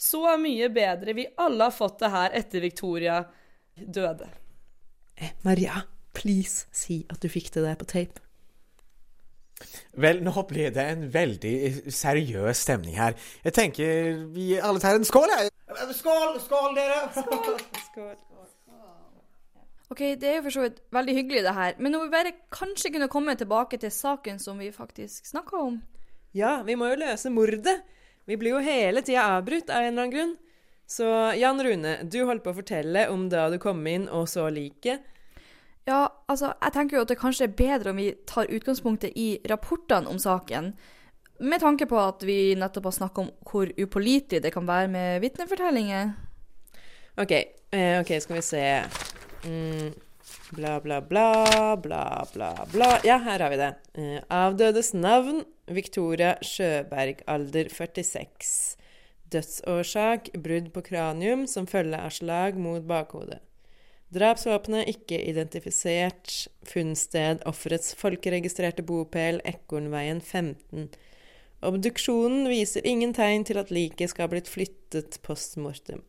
Så 0.00 0.24
mye 0.40 0.70
bedre 0.72 1.14
vi 1.16 1.28
alle 1.38 1.68
har 1.68 1.76
fått 1.76 2.00
det 2.02 2.12
her 2.12 2.36
etter 2.40 2.64
Victoria 2.64 3.22
døde. 3.76 4.28
Eh, 5.20 5.32
Maria, 5.44 5.82
please 6.16 6.66
si 6.72 7.04
at 7.12 7.20
du 7.22 7.28
fikk 7.28 7.52
det 7.54 7.64
der 7.66 7.78
på 7.78 7.88
tape. 7.88 8.24
Vel, 10.00 10.22
nå 10.24 10.32
blir 10.48 10.72
det 10.72 10.84
en 10.94 11.02
veldig 11.12 11.92
seriøs 11.92 12.62
stemning 12.64 12.96
her. 12.96 13.12
Jeg 13.44 13.52
tenker 13.52 14.22
vi 14.32 14.54
alle 14.56 14.80
tar 14.80 14.96
en 14.96 15.04
skål, 15.04 15.28
jeg. 15.36 15.52
Skål, 15.98 16.40
skål, 16.40 16.72
dere! 16.78 17.02
Skål. 17.90 18.16
OK, 19.90 20.00
det 20.22 20.28
er 20.30 20.36
jo 20.38 20.44
for 20.46 20.54
så 20.54 20.64
vidt 20.64 20.76
veldig 20.94 21.14
hyggelig, 21.16 21.42
det 21.44 21.54
her. 21.54 21.72
Men 21.82 21.98
om 21.98 22.04
vi 22.06 22.12
bare 22.12 22.32
kanskje 22.54 22.92
kunne 22.94 23.10
komme 23.10 23.34
tilbake 23.36 23.76
til 23.82 23.90
saken 23.90 24.38
som 24.38 24.60
vi 24.62 24.70
faktisk 24.72 25.26
snakka 25.26 25.64
om? 25.66 25.80
Ja, 26.32 26.60
vi 26.62 26.76
må 26.78 26.92
jo 26.92 27.00
løse 27.02 27.32
mordet. 27.34 27.80
Vi 28.30 28.38
blir 28.38 28.54
jo 28.54 28.62
hele 28.62 29.02
tida 29.02 29.26
avbrutt 29.34 29.68
av 29.68 29.82
en 29.82 29.90
eller 29.90 30.06
annen 30.06 30.14
grunn. 30.14 30.36
Så 30.90 31.06
Jan 31.38 31.62
Rune, 31.62 31.98
du 32.02 32.24
holdt 32.26 32.42
på 32.42 32.50
å 32.50 32.56
fortelle 32.56 33.04
om 33.12 33.28
da 33.30 33.44
du 33.52 33.60
kom 33.62 33.84
inn 33.86 34.08
og 34.10 34.24
så 34.30 34.48
liket. 34.50 35.04
Ja, 35.86 36.08
altså, 36.26 36.50
jeg 36.58 36.74
tenker 36.74 36.98
jo 36.98 37.02
at 37.04 37.12
det 37.12 37.20
kanskje 37.20 37.46
er 37.46 37.54
bedre 37.54 37.92
om 37.92 38.00
vi 38.00 38.08
tar 38.26 38.50
utgangspunktet 38.50 39.14
i 39.14 39.28
rapportene 39.50 40.10
om 40.10 40.18
saken. 40.18 40.72
Med 41.46 41.62
tanke 41.62 41.86
på 41.88 41.98
at 42.02 42.26
vi 42.26 42.56
nettopp 42.58 42.90
har 42.90 42.96
snakka 42.98 43.22
om 43.22 43.30
hvor 43.46 43.70
upålitelig 43.70 44.42
det 44.42 44.52
kan 44.52 44.66
være 44.66 44.90
med 44.90 45.22
vitnefortellinger. 45.22 46.10
OK, 47.22 47.32
eh, 47.38 47.94
ok, 48.02 48.12
skal 48.24 48.40
vi 48.40 48.44
se 48.44 48.64
mm, 49.46 49.88
Bla, 50.50 50.74
bla, 50.82 50.98
bla, 51.06 51.76
bla, 51.78 52.02
bla, 52.34 52.50
bla. 52.72 52.90
Ja, 53.06 53.20
her 53.22 53.46
har 53.46 53.54
vi 53.54 53.62
det. 53.62 53.70
Eh, 53.94 54.18
avdødes 54.26 54.90
navn 54.98 55.44
Victoria 55.70 56.34
Sjøberg, 56.42 57.22
alder 57.30 57.70
46. 57.70 58.79
Dødsårsak 59.30 60.32
brudd 60.42 60.72
på 60.74 60.82
kranium 60.86 61.46
som 61.50 61.68
følge 61.70 61.98
av 62.00 62.10
slag 62.14 62.58
mot 62.58 62.82
bakhodet. 62.86 63.38
Drapsvåpenet 64.10 64.88
ikke 64.90 65.20
identifisert. 65.30 66.48
Funnsted 66.66 67.44
offerets 67.46 67.94
folkeregistrerte 67.98 68.82
bopel 68.86 69.38
Ekornveien 69.46 70.18
15. 70.20 70.88
Obduksjonen 71.66 72.48
viser 72.50 72.86
ingen 72.88 73.12
tegn 73.14 73.44
til 73.46 73.60
at 73.60 73.70
liket 73.70 74.10
skal 74.10 74.26
ha 74.26 74.32
blitt 74.32 74.50
flyttet 74.50 75.20
post 75.22 75.58
mortem. 75.60 76.02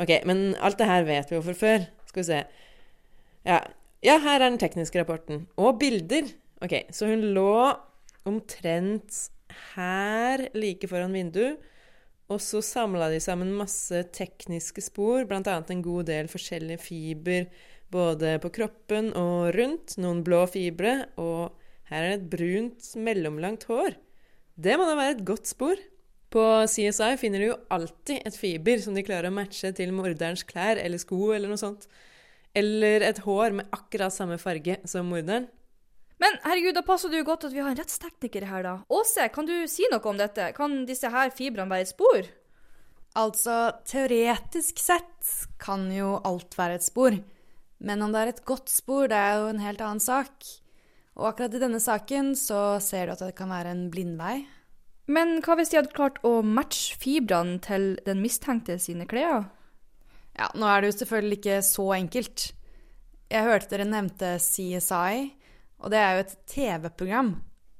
Ok, 0.00 0.14
men 0.28 0.54
alt 0.64 0.78
det 0.80 0.88
her 0.88 1.04
vet 1.04 1.28
vi 1.28 1.36
jo 1.36 1.44
fra 1.44 1.56
før. 1.58 1.84
Skal 2.08 2.22
vi 2.22 2.28
se. 2.30 2.40
Ja. 3.48 3.58
ja, 4.04 4.16
her 4.22 4.38
er 4.38 4.46
den 4.46 4.60
tekniske 4.62 5.02
rapporten. 5.02 5.44
Og 5.60 5.76
bilder. 5.82 6.30
Ok, 6.64 6.78
så 6.94 7.10
hun 7.10 7.26
lå 7.36 7.74
omtrent 8.28 9.26
her, 9.74 10.46
like 10.56 10.88
foran 10.88 11.12
vinduet. 11.12 11.60
Og 12.32 12.40
så 12.40 12.62
samla 12.64 13.10
de 13.12 13.20
sammen 13.20 13.52
masse 13.52 13.98
tekniske 14.16 14.84
spor, 14.84 15.26
bl.a. 15.28 15.58
en 15.60 15.84
god 15.84 16.08
del 16.08 16.30
forskjellige 16.32 16.80
fiber 16.80 17.48
både 17.92 18.38
på 18.40 18.50
kroppen 18.56 19.10
og 19.18 19.52
rundt. 19.56 19.98
Noen 20.00 20.22
blå 20.24 20.44
fibre, 20.50 20.94
og 21.20 21.52
her 21.90 22.06
er 22.06 22.12
det 22.14 22.20
et 22.20 22.30
brunt, 22.32 22.92
mellomlangt 22.96 23.66
hår. 23.68 23.98
Det 24.56 24.76
må 24.78 24.86
da 24.88 24.96
være 24.96 25.18
et 25.18 25.26
godt 25.28 25.50
spor. 25.50 25.80
På 26.32 26.44
CSI 26.64 27.10
finner 27.20 27.42
du 27.42 27.50
jo 27.50 27.58
alltid 27.74 28.22
et 28.24 28.36
fiber 28.38 28.80
som 28.80 28.96
de 28.96 29.04
klarer 29.04 29.28
å 29.28 29.36
matche 29.36 29.68
til 29.76 29.92
morderens 29.92 30.46
klær 30.48 30.80
eller 30.80 31.00
sko 31.00 31.34
eller 31.36 31.52
noe 31.52 31.60
sånt. 31.60 31.84
Eller 32.56 33.04
et 33.04 33.20
hår 33.26 33.58
med 33.58 33.68
akkurat 33.76 34.14
samme 34.14 34.38
farge 34.40 34.78
som 34.88 35.12
morderen. 35.12 35.50
Men 36.22 36.38
herregud, 36.44 36.76
da 36.76 36.84
passer 36.86 37.10
det 37.10 37.22
jo 37.22 37.26
godt 37.26 37.48
at 37.48 37.54
vi 37.54 37.62
har 37.62 37.72
en 37.72 37.78
rettstekniker 37.80 38.46
her, 38.46 38.62
da. 38.62 38.74
Åse, 38.94 39.26
kan 39.34 39.48
du 39.48 39.54
si 39.70 39.88
noe 39.90 40.04
om 40.06 40.20
dette? 40.20 40.52
Kan 40.54 40.84
disse 40.86 41.10
her 41.10 41.32
fibrene 41.34 41.72
være 41.72 41.88
et 41.88 41.90
spor? 41.90 42.28
Altså, 43.18 43.56
teoretisk 43.90 44.78
sett 44.80 45.32
kan 45.60 45.88
jo 45.92 46.14
alt 46.24 46.54
være 46.56 46.78
et 46.78 46.86
spor. 46.86 47.18
Men 47.82 48.04
om 48.06 48.14
det 48.14 48.22
er 48.22 48.30
et 48.30 48.44
godt 48.46 48.70
spor, 48.70 49.08
det 49.10 49.18
er 49.18 49.40
jo 49.40 49.50
en 49.50 49.64
helt 49.64 49.82
annen 49.82 50.02
sak. 50.02 50.46
Og 51.18 51.32
akkurat 51.32 51.58
i 51.58 51.60
denne 51.60 51.82
saken 51.82 52.32
så 52.38 52.78
ser 52.80 53.08
du 53.08 53.16
at 53.16 53.24
det 53.26 53.34
kan 53.36 53.50
være 53.52 53.74
en 53.74 53.88
blindvei. 53.92 54.44
Men 55.12 55.40
hva 55.42 55.58
hvis 55.58 55.72
de 55.72 55.80
hadde 55.80 55.92
klart 55.96 56.22
å 56.24 56.38
matche 56.46 56.96
fibrene 57.02 57.58
til 57.64 57.96
den 58.06 58.22
mistenkte 58.22 58.78
sine 58.80 59.08
klær? 59.10 59.48
Ja, 60.38 60.48
nå 60.54 60.70
er 60.70 60.80
det 60.80 60.92
jo 60.92 60.98
selvfølgelig 61.02 61.40
ikke 61.42 61.60
så 61.66 61.90
enkelt. 61.98 62.48
Jeg 63.32 63.48
hørte 63.48 63.74
dere 63.74 63.90
nevnte 63.90 64.36
CSI. 64.40 65.32
Og 65.82 65.90
det 65.90 65.98
er 65.98 66.14
jo 66.14 66.24
et 66.24 66.36
TV-program 66.50 67.32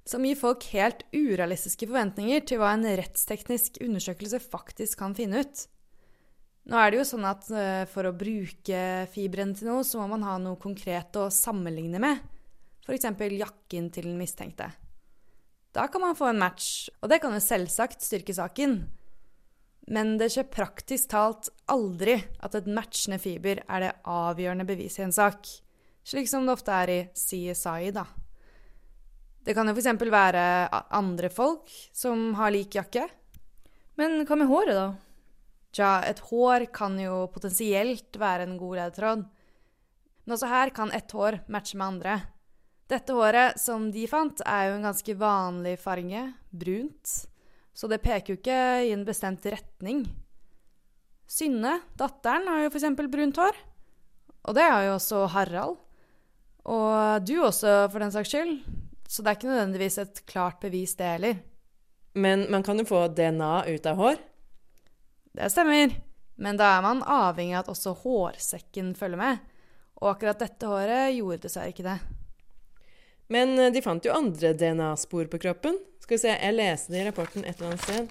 som 0.08 0.24
gir 0.26 0.38
folk 0.38 0.64
helt 0.72 1.04
urealistiske 1.14 1.86
forventninger 1.86 2.42
til 2.46 2.58
hva 2.58 2.72
en 2.74 2.86
rettsteknisk 2.98 3.78
undersøkelse 3.84 4.40
faktisk 4.42 4.98
kan 4.98 5.14
finne 5.14 5.44
ut. 5.44 5.66
Nå 6.70 6.78
er 6.78 6.90
det 6.90 7.00
jo 7.00 7.06
sånn 7.06 7.26
at 7.26 7.46
uh, 7.50 7.82
for 7.90 8.06
å 8.06 8.14
bruke 8.14 8.82
fiberen 9.14 9.54
til 9.58 9.70
noe, 9.70 9.86
så 9.86 9.98
må 9.98 10.08
man 10.14 10.26
ha 10.26 10.36
noe 10.42 10.58
konkret 10.62 11.14
å 11.18 11.28
sammenligne 11.30 12.02
med. 12.02 12.22
F.eks. 12.82 13.06
jakken 13.38 13.90
til 13.94 14.10
den 14.10 14.18
mistenkte. 14.18 14.68
Da 15.72 15.86
kan 15.90 16.02
man 16.04 16.18
få 16.18 16.28
en 16.30 16.42
match, 16.42 16.90
og 17.00 17.10
det 17.10 17.22
kan 17.22 17.34
jo 17.34 17.42
selvsagt 17.42 18.02
styrke 18.04 18.34
saken. 18.36 18.82
Men 19.90 20.16
det 20.18 20.28
skjer 20.34 20.50
praktisk 20.50 21.10
talt 21.14 21.50
aldri 21.70 22.18
at 22.42 22.54
et 22.58 22.70
matchende 22.70 23.18
fiber 23.22 23.62
er 23.66 23.86
det 23.86 23.94
avgjørende 24.06 24.66
beviset 24.68 25.02
i 25.02 25.06
en 25.08 25.14
sak 25.14 25.48
slik 26.04 26.28
som 26.30 26.46
det 26.46 26.56
ofte 26.56 26.74
er 26.74 26.92
i 26.92 27.00
CSI, 27.14 27.92
da. 27.94 28.06
Det 29.42 29.54
kan 29.56 29.66
jo 29.66 29.74
f.eks. 29.74 29.90
være 30.12 30.44
andre 30.94 31.30
folk 31.32 31.70
som 31.94 32.30
har 32.38 32.52
lik 32.54 32.76
jakke. 32.78 33.08
Men 33.98 34.22
hva 34.26 34.38
med 34.38 34.50
håret, 34.50 34.76
da? 34.78 34.86
Tja, 35.72 35.90
et 36.04 36.20
hår 36.28 36.66
kan 36.74 36.98
jo 37.00 37.26
potensielt 37.32 38.18
være 38.20 38.46
en 38.46 38.58
god 38.60 38.78
ledetråd. 38.78 39.24
Men 40.22 40.36
også 40.36 40.50
her 40.50 40.70
kan 40.76 40.92
ett 40.94 41.10
hår 41.10 41.40
matche 41.50 41.78
med 41.80 41.86
andre. 41.86 42.16
Dette 42.92 43.16
håret 43.16 43.58
som 43.58 43.88
de 43.90 44.04
fant, 44.10 44.42
er 44.46 44.68
jo 44.68 44.76
en 44.76 44.86
ganske 44.86 45.14
vanlig 45.18 45.78
farge, 45.80 46.26
brunt, 46.50 47.12
så 47.72 47.88
det 47.88 48.02
peker 48.04 48.34
jo 48.34 48.38
ikke 48.38 48.58
i 48.84 48.92
en 48.92 49.06
bestemt 49.08 49.46
retning. 49.48 50.04
Synne, 51.24 51.78
datteren, 51.96 52.46
har 52.50 52.66
jo 52.66 52.72
f.eks. 52.74 52.90
brunt 53.08 53.40
hår. 53.40 53.60
Og 54.42 54.58
det 54.58 54.66
har 54.68 54.84
jo 54.84 54.96
også 54.98 55.24
Harald. 55.32 55.78
Og 56.68 57.24
du 57.26 57.36
også, 57.42 57.88
for 57.90 58.02
den 58.02 58.12
saks 58.14 58.30
skyld. 58.30 58.60
Så 59.08 59.22
det 59.22 59.32
er 59.32 59.38
ikke 59.38 59.50
nødvendigvis 59.50 59.98
et 59.98 60.22
klart 60.30 60.60
bevis, 60.62 60.94
det 60.96 61.08
heller. 61.16 61.40
Men 62.14 62.46
man 62.52 62.62
kan 62.62 62.78
jo 62.78 62.86
få 62.88 63.06
DNA 63.12 63.52
ut 63.68 63.86
av 63.88 63.98
hår? 63.98 64.16
Det 65.32 65.50
stemmer. 65.52 65.94
Men 66.42 66.58
da 66.60 66.70
er 66.76 66.84
man 66.84 67.04
avhengig 67.04 67.56
av 67.56 67.64
at 67.64 67.72
også 67.74 67.94
hårsekken 68.02 68.94
følger 68.98 69.20
med. 69.20 69.42
Og 70.00 70.14
akkurat 70.14 70.40
dette 70.42 70.68
håret 70.68 71.12
gjorde 71.16 71.44
dessverre 71.44 71.72
ikke 71.72 71.86
det. 71.86 71.98
Men 73.32 73.54
eh, 73.58 73.72
de 73.72 73.82
fant 73.84 74.04
jo 74.04 74.14
andre 74.14 74.52
DNA-spor 74.58 75.28
på 75.32 75.40
kroppen. 75.44 75.78
Skal 76.02 76.16
vi 76.16 76.22
se, 76.24 76.32
jeg 76.34 76.56
leste 76.56 76.92
det 76.92 77.02
i 77.02 77.06
rapporten 77.06 77.46
et 77.46 77.54
eller 77.56 77.72
annet 77.72 77.86
sted. 77.86 78.10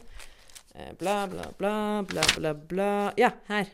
Eh, 0.76 0.94
bla, 1.00 1.18
bla, 1.30 1.50
bla, 1.60 1.76
bla, 2.08 2.26
bla, 2.38 2.54
bla 2.72 2.90
Ja, 3.20 3.34
her. 3.52 3.70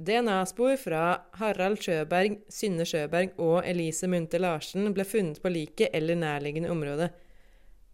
DNA-spor 0.00 0.76
fra 0.80 1.02
Harald 1.38 1.82
Sjøberg, 1.82 2.38
Synne 2.50 2.86
Sjøberg 2.88 3.34
og 3.42 3.60
Elise 3.68 4.08
Munthe 4.10 4.40
Larsen 4.40 4.88
ble 4.96 5.04
funnet 5.06 5.42
på 5.42 5.52
liket 5.52 5.92
eller 5.94 6.18
nærliggende 6.18 6.72
område. 6.72 7.10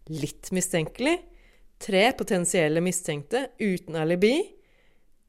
Litt 0.09 0.49
mistenkelig. 0.55 1.17
Tre 1.79 2.09
potensielle 2.17 2.81
mistenkte 2.83 3.49
uten 3.59 3.99
alibi. 3.99 4.37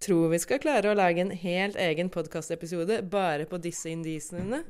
Tror 0.01 0.31
vi 0.33 0.41
skal 0.41 0.63
klare 0.63 0.91
å 0.91 0.97
lage 0.97 1.21
en 1.21 1.35
helt 1.37 1.77
egen 1.77 2.09
podkastepisode 2.11 3.03
bare 3.13 3.45
på 3.51 3.61
disse 3.61 3.91
indisiene. 3.93 4.63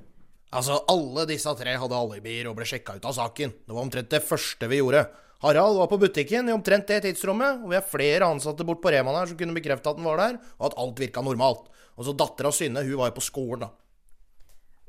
Altså, 0.51 0.81
alle 0.91 1.29
disse 1.31 1.53
tre 1.55 1.77
hadde 1.79 1.99
alibier 1.99 2.49
og 2.51 2.57
ble 2.59 2.67
sjekka 2.67 2.97
ut 2.99 3.07
av 3.07 3.15
saken. 3.15 3.53
Det 3.63 3.77
var 3.77 3.87
omtrent 3.87 4.11
det 4.11 4.25
første 4.27 4.67
vi 4.73 4.81
gjorde. 4.81 5.05
Harald 5.41 5.79
var 5.79 5.89
på 5.89 6.01
butikken 6.03 6.51
i 6.51 6.53
omtrent 6.53 6.91
det 6.91 6.99
tidsrommet, 7.07 7.63
og 7.63 7.71
vi 7.71 7.79
har 7.79 7.87
flere 7.87 8.27
ansatte 8.29 8.67
bort 8.67 8.83
på 8.83 8.91
Rema 8.93 9.15
der 9.15 9.31
som 9.31 9.39
kunne 9.41 9.57
bekrefte 9.57 9.93
at 9.93 10.01
han 10.01 10.09
var 10.11 10.19
der, 10.21 10.41
og 10.59 10.67
at 10.69 10.77
alt 10.83 11.01
virka 11.01 11.23
normalt. 11.25 11.71
Og 12.01 12.07
så 12.09 12.15
dattera 12.17 12.49
Synne, 12.55 12.81
hun 12.87 12.97
var 12.97 13.11
jo 13.11 13.19
på 13.19 13.25
skolen, 13.27 13.67
da. 13.67 13.71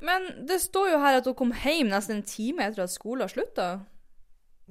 Men 0.02 0.30
det 0.47 0.62
står 0.63 0.93
jo 0.93 1.02
her 1.04 1.19
at 1.19 1.28
hun 1.28 1.36
kom 1.38 1.52
hjem 1.54 1.91
nesten 1.91 2.21
en 2.21 2.26
time 2.26 2.63
etter 2.65 2.86
at 2.88 2.93
skolen 2.93 3.30
slutta. 3.30 3.67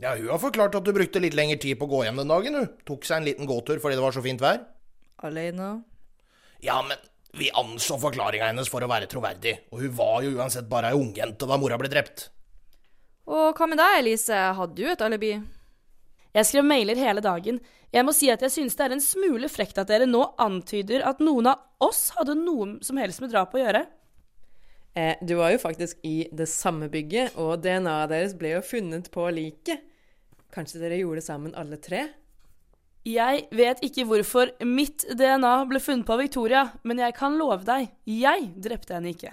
Ja, 0.00 0.14
hun 0.16 0.30
har 0.32 0.40
forklart 0.42 0.74
at 0.78 0.88
hun 0.88 0.96
brukte 0.96 1.20
litt 1.22 1.36
lengre 1.36 1.58
tid 1.60 1.76
på 1.78 1.86
å 1.86 1.92
gå 1.92 2.00
hjem 2.06 2.22
den 2.22 2.32
dagen, 2.32 2.56
hun. 2.56 2.72
Tok 2.88 3.04
seg 3.06 3.20
en 3.20 3.28
liten 3.28 3.46
gåtur 3.50 3.78
fordi 3.82 3.98
det 3.98 4.02
var 4.06 4.16
så 4.16 4.24
fint 4.24 4.40
vær. 4.42 4.64
alene. 5.20 5.84
Ja, 6.64 6.80
men 6.82 6.96
vi 7.36 7.50
anså 7.52 7.98
forklaringa 8.00 8.48
hennes 8.48 8.68
for 8.72 8.82
å 8.82 8.88
være 8.90 9.06
troverdig, 9.12 9.58
og 9.70 9.84
hun 9.84 9.92
var 10.00 10.22
jo 10.24 10.32
uansett 10.40 10.68
bare 10.68 10.90
ei 10.90 10.98
ungjente 10.98 11.46
da 11.46 11.58
mora 11.60 11.76
ble 11.78 11.92
drept. 11.92 12.30
Og 13.30 13.52
hva 13.54 13.68
med 13.68 13.78
deg, 13.78 13.98
Elise, 14.00 14.40
hadde 14.56 14.74
du 14.80 14.88
et 14.88 15.04
alibi? 15.04 15.34
Jeg 16.36 16.46
skrev 16.46 16.66
mailer 16.66 16.98
hele 16.98 17.22
dagen. 17.24 17.58
Jeg 17.90 18.06
må 18.06 18.14
si 18.14 18.28
at 18.30 18.42
jeg 18.44 18.54
synes 18.54 18.76
det 18.78 18.84
er 18.86 18.94
en 18.94 19.02
smule 19.02 19.48
frekt 19.50 19.80
at 19.82 19.90
dere 19.90 20.06
nå 20.06 20.22
antyder 20.38 21.02
at 21.08 21.22
noen 21.24 21.50
av 21.50 21.64
oss 21.82 22.10
hadde 22.18 22.38
noe 22.38 22.76
som 22.86 23.00
helst 23.02 23.22
med 23.22 23.32
drap 23.32 23.56
å 23.56 23.62
gjøre. 23.62 23.82
Eh, 24.94 25.18
du 25.22 25.36
var 25.38 25.52
jo 25.54 25.62
faktisk 25.62 25.98
i 26.06 26.28
det 26.34 26.46
samme 26.50 26.90
bygget, 26.90 27.36
og 27.38 27.62
DNA-et 27.62 28.10
deres 28.10 28.34
ble 28.38 28.56
jo 28.56 28.62
funnet 28.66 29.10
på 29.14 29.26
liket. 29.34 29.82
Kanskje 30.54 30.82
dere 30.82 30.98
gjorde 30.98 31.22
det 31.22 31.26
sammen 31.26 31.54
alle 31.58 31.78
tre? 31.82 32.06
Jeg 33.06 33.46
vet 33.56 33.78
ikke 33.86 34.04
hvorfor 34.04 34.50
mitt 34.66 35.06
DNA 35.16 35.52
ble 35.70 35.80
funnet 35.80 36.06
på 36.06 36.18
Victoria, 36.20 36.66
men 36.84 37.00
jeg 37.00 37.14
kan 37.16 37.38
love 37.38 37.64
deg, 37.64 37.88
jeg 38.04 38.50
drepte 38.60 38.98
henne 38.98 39.14
ikke. 39.14 39.32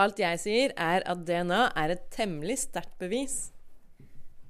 Alt 0.00 0.18
jeg 0.18 0.40
sier, 0.42 0.72
er 0.74 1.04
at 1.06 1.26
DNA 1.26 1.68
er 1.78 1.94
et 1.94 2.06
temmelig 2.14 2.62
sterkt 2.64 2.96
bevis. 2.98 3.53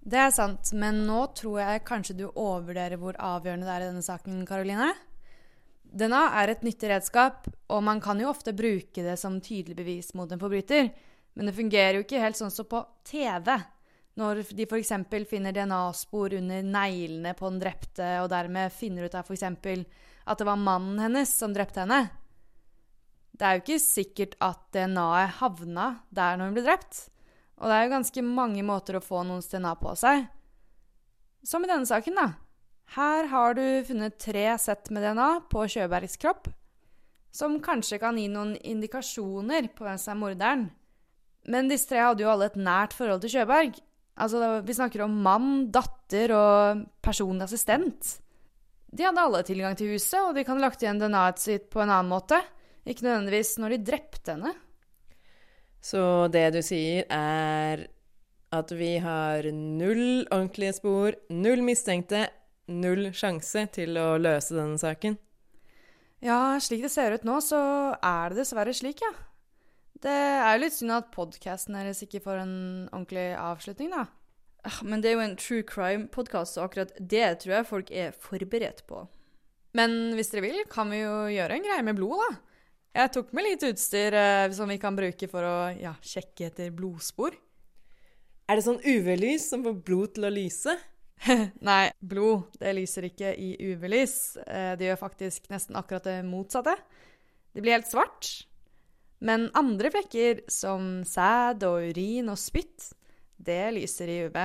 Det 0.04 0.20
er 0.20 0.32
sant, 0.36 0.68
men 0.76 1.00
nå 1.08 1.22
tror 1.32 1.62
jeg 1.62 1.84
kanskje 1.88 2.16
du 2.18 2.24
overvurderer 2.28 3.00
hvor 3.00 3.16
avgjørende 3.16 3.64
det 3.64 3.72
er 3.72 3.84
i 3.84 3.88
denne 3.88 4.04
saken, 4.04 4.42
Karoline. 4.44 4.90
DNA 5.94 6.20
er 6.42 6.50
et 6.52 6.64
nyttig 6.66 6.90
redskap, 6.90 7.46
og 7.72 7.80
man 7.86 8.02
kan 8.04 8.18
jo 8.20 8.28
ofte 8.28 8.52
bruke 8.56 9.04
det 9.06 9.14
som 9.20 9.38
tydelig 9.40 9.78
bevis 9.78 10.10
mot 10.18 10.28
en 10.28 10.42
forbryter, 10.42 10.90
men 11.34 11.48
det 11.48 11.54
fungerer 11.56 11.96
jo 11.96 12.04
ikke 12.04 12.20
helt 12.20 12.36
sånn 12.36 12.52
som 12.52 12.68
på 12.68 12.82
TV. 13.08 13.48
Når 14.20 14.42
de 14.54 14.66
f.eks. 14.68 14.92
finner 15.30 15.56
DNA-spor 15.56 16.36
under 16.36 16.68
neglene 16.68 17.32
på 17.38 17.48
den 17.48 17.62
drepte, 17.62 18.10
og 18.20 18.28
dermed 18.30 18.76
finner 18.76 19.08
ut 19.08 19.16
av 19.16 19.24
f.eks. 19.24 19.46
at 19.48 20.38
det 20.38 20.46
var 20.50 20.60
mannen 20.60 21.00
hennes 21.00 21.32
som 21.32 21.56
drepte 21.56 21.86
henne. 21.86 22.04
Det 23.34 23.46
er 23.48 23.56
jo 23.56 23.64
ikke 23.64 23.82
sikkert 23.82 24.36
at 24.44 24.60
DNA-et 24.76 25.40
havna 25.40 25.88
der 26.14 26.36
når 26.36 26.52
hun 26.52 26.60
ble 26.60 26.68
drept. 26.68 27.06
Og 27.64 27.70
det 27.70 27.76
er 27.78 27.86
jo 27.86 27.94
ganske 27.94 28.22
mange 28.28 28.60
måter 28.66 28.98
å 28.98 29.00
få 29.00 29.22
noens 29.24 29.48
DNA 29.48 29.70
på 29.80 29.94
seg. 29.96 30.26
Som 31.48 31.64
i 31.64 31.70
denne 31.70 31.88
saken, 31.88 32.18
da. 32.18 32.26
Her 32.92 33.30
har 33.32 33.56
du 33.56 33.64
funnet 33.88 34.18
tre 34.20 34.44
sett 34.60 34.90
med 34.92 35.00
DNA 35.00 35.46
på 35.48 35.64
Sjøbergs 35.72 36.18
kropp, 36.20 36.50
som 37.32 37.56
kanskje 37.64 37.96
kan 38.02 38.20
gi 38.20 38.26
noen 38.28 38.52
indikasjoner 38.60 39.70
på 39.72 39.86
hvem 39.86 39.96
som 39.98 40.12
er 40.12 40.20
morderen. 40.20 40.66
Men 41.48 41.72
disse 41.72 41.88
tre 41.88 42.02
hadde 42.04 42.24
jo 42.24 42.30
alle 42.34 42.50
et 42.50 42.60
nært 42.60 42.92
forhold 42.96 43.24
til 43.24 43.32
Sjøberg. 43.32 43.80
Altså, 44.20 44.60
Vi 44.60 44.76
snakker 44.76 45.06
om 45.06 45.16
mann, 45.24 45.70
datter 45.72 46.36
og 46.36 46.84
personlig 47.00 47.48
assistent. 47.48 48.18
De 48.92 49.08
hadde 49.08 49.24
alle 49.24 49.40
tilgang 49.42 49.74
til 49.74 49.96
huset, 49.96 50.20
og 50.20 50.36
de 50.36 50.44
kan 50.44 50.60
ha 50.60 50.68
lagt 50.68 50.84
igjen 50.84 51.00
DNA-et 51.00 51.40
sitt 51.40 51.70
på 51.72 51.80
en 51.80 51.88
annen 51.88 52.12
måte. 52.12 52.44
Ikke 52.84 53.08
nødvendigvis 53.08 53.56
når 53.58 53.74
de 53.74 53.84
drepte 53.88 54.36
henne. 54.36 54.52
Så 55.84 56.00
det 56.32 56.46
du 56.54 56.62
sier, 56.64 57.04
er 57.12 57.84
at 58.54 58.72
vi 58.72 58.94
har 59.02 59.44
null 59.52 60.24
ordentlige 60.30 60.78
spor, 60.78 61.18
null 61.28 61.60
mistenkte, 61.66 62.28
null 62.72 63.10
sjanse 63.12 63.66
til 63.74 63.98
å 64.00 64.14
løse 64.16 64.56
denne 64.56 64.80
saken? 64.80 65.18
Ja, 66.24 66.56
slik 66.62 66.86
det 66.86 66.92
ser 66.94 67.12
ut 67.12 67.26
nå, 67.28 67.36
så 67.44 67.60
er 67.98 68.32
det 68.32 68.40
dessverre 68.40 68.72
slik, 68.76 69.02
ja. 69.04 69.12
Det 70.04 70.12
er 70.12 70.54
jo 70.54 70.62
litt 70.62 70.76
synd 70.76 70.94
at 70.96 71.12
podkasten 71.12 71.76
deres 71.76 72.00
ikke 72.04 72.22
får 72.24 72.40
en 72.42 72.56
ordentlig 72.90 73.26
avslutning, 73.40 73.92
da. 73.92 74.06
Ah, 74.64 74.80
Men 74.80 75.04
det 75.04 75.10
er 75.10 75.18
jo 75.18 75.26
en 75.26 75.36
true 75.36 75.66
crime-podkast, 75.68 76.56
så 76.56 76.64
akkurat 76.64 76.94
det 76.96 77.26
tror 77.42 77.58
jeg 77.58 77.68
folk 77.68 77.92
er 77.92 78.16
forberedt 78.16 78.86
på. 78.88 79.04
Men 79.76 80.14
hvis 80.16 80.32
dere 80.32 80.46
vil, 80.46 80.62
kan 80.70 80.88
vi 80.92 81.02
jo 81.02 81.14
gjøre 81.34 81.58
en 81.58 81.66
greie 81.66 81.84
med 81.84 81.98
blod, 81.98 82.22
da. 82.24 82.53
Jeg 82.94 83.10
tok 83.10 83.32
med 83.34 83.42
litt 83.42 83.64
utstyr 83.66 84.14
eh, 84.14 84.52
som 84.54 84.70
vi 84.70 84.76
kan 84.78 84.94
bruke 84.94 85.26
for 85.26 85.42
å 85.42 85.54
ja, 85.74 85.96
sjekke 85.98 86.46
etter 86.46 86.68
blodspor. 86.70 87.34
Er 88.46 88.54
det 88.54 88.62
sånn 88.68 88.78
UV-lys 88.78 89.48
som 89.50 89.64
får 89.64 89.80
blod 89.82 90.12
til 90.14 90.28
å 90.28 90.30
lyse? 90.30 90.76
Nei, 91.68 91.88
blod 91.98 92.54
det 92.60 92.74
lyser 92.78 93.08
ikke 93.08 93.32
i 93.34 93.48
UV-lys. 93.72 94.36
Eh, 94.46 94.74
det 94.78 94.86
gjør 94.86 95.00
faktisk 95.00 95.50
nesten 95.50 95.80
akkurat 95.80 96.06
det 96.06 96.20
motsatte. 96.28 96.76
Det 97.50 97.64
blir 97.64 97.74
helt 97.74 97.90
svart. 97.90 98.30
Men 99.24 99.48
andre 99.58 99.90
flekker, 99.90 100.44
som 100.46 101.02
sæd 101.08 101.66
og 101.66 101.88
urin 101.90 102.30
og 102.30 102.38
spytt, 102.38 102.92
det 103.42 103.72
lyser 103.74 104.12
i 104.12 104.20
UV. 104.28 104.38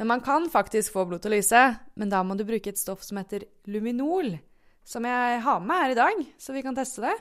Men 0.00 0.08
man 0.08 0.24
kan 0.24 0.48
faktisk 0.48 0.96
få 0.96 1.04
blod 1.10 1.20
til 1.20 1.34
å 1.34 1.36
lyse, 1.36 1.62
men 2.00 2.08
da 2.08 2.24
må 2.24 2.32
du 2.38 2.48
bruke 2.48 2.72
et 2.72 2.80
stoff 2.80 3.04
som 3.04 3.20
heter 3.20 3.44
luminol 3.68 4.38
som 4.84 5.06
jeg 5.08 5.38
har 5.44 5.62
med 5.64 5.80
her 5.82 5.94
i 5.94 5.98
dag, 5.98 6.26
så 6.38 6.54
vi 6.54 6.62
kan 6.64 6.76
teste 6.76 7.04
det. 7.06 7.14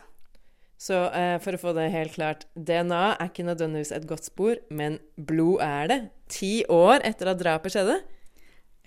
Så 0.83 0.97
eh, 1.15 1.37
for 1.39 1.55
å 1.55 1.61
få 1.61 1.71
det 1.77 1.87
helt 1.93 2.15
klart 2.17 2.47
DNA 2.55 3.03
er 3.13 3.29
ikke 3.29 3.45
nødvendigvis 3.47 3.93
et 3.95 4.07
godt 4.09 4.27
spor, 4.27 4.59
men 4.73 4.97
blod 5.15 5.63
er 5.63 5.91
det. 5.91 5.99
Ti 6.33 6.53
år 6.71 7.05
etter 7.07 7.31
at 7.31 7.39
drapet 7.39 7.75
skjedde. 7.75 8.01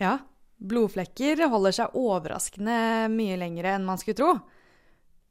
Ja. 0.02 0.18
Blodflekker 0.56 1.42
holder 1.52 1.74
seg 1.76 1.96
overraskende 2.00 2.76
mye 3.12 3.36
lenger 3.40 3.74
enn 3.74 3.84
man 3.84 4.00
skulle 4.00 4.16
tro. 4.16 4.30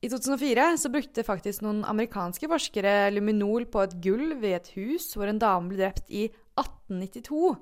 I 0.05 0.09
2004 0.11 0.65
så 0.77 0.91
brukte 0.93 1.25
faktisk 1.25 1.63
noen 1.65 1.79
amerikanske 1.87 2.49
forskere 2.51 3.09
luminol 3.15 3.65
på 3.73 3.81
et 3.81 3.95
gulv 4.03 4.43
i 4.45 4.53
et 4.53 4.69
hus 4.75 5.07
hvor 5.17 5.31
en 5.31 5.41
dame 5.41 5.71
ble 5.71 5.79
drept 5.81 6.11
i 6.13 6.27
1892. 6.59 7.55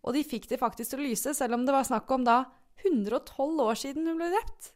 Og 0.00 0.14
de 0.16 0.26
fikk 0.26 0.46
det 0.52 0.60
faktisk 0.60 0.94
til 0.94 1.02
å 1.02 1.08
lyse, 1.08 1.34
selv 1.34 1.58
om 1.58 1.66
det 1.66 1.74
var 1.74 1.88
snakk 1.88 2.10
om 2.14 2.26
da 2.26 2.44
112 2.84 3.64
år 3.66 3.80
siden 3.80 4.06
hun 4.06 4.20
ble 4.20 4.30
drept. 4.36 4.70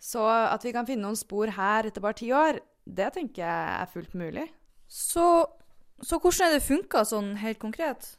Så 0.00 0.24
at 0.24 0.64
vi 0.64 0.72
kan 0.72 0.88
finne 0.88 1.04
noen 1.04 1.18
spor 1.18 1.52
her 1.52 1.88
etter 1.88 2.02
bare 2.02 2.16
ti 2.16 2.30
år, 2.32 2.58
det 2.88 3.12
tenker 3.14 3.44
jeg 3.44 3.74
er 3.76 3.90
fullt 3.92 4.16
mulig. 4.16 4.46
Så, 4.88 5.26
så 6.02 6.18
hvordan 6.18 6.48
er 6.48 6.56
det 6.56 6.64
funka 6.64 7.04
sånn 7.06 7.34
helt 7.42 7.60
konkret? 7.62 8.14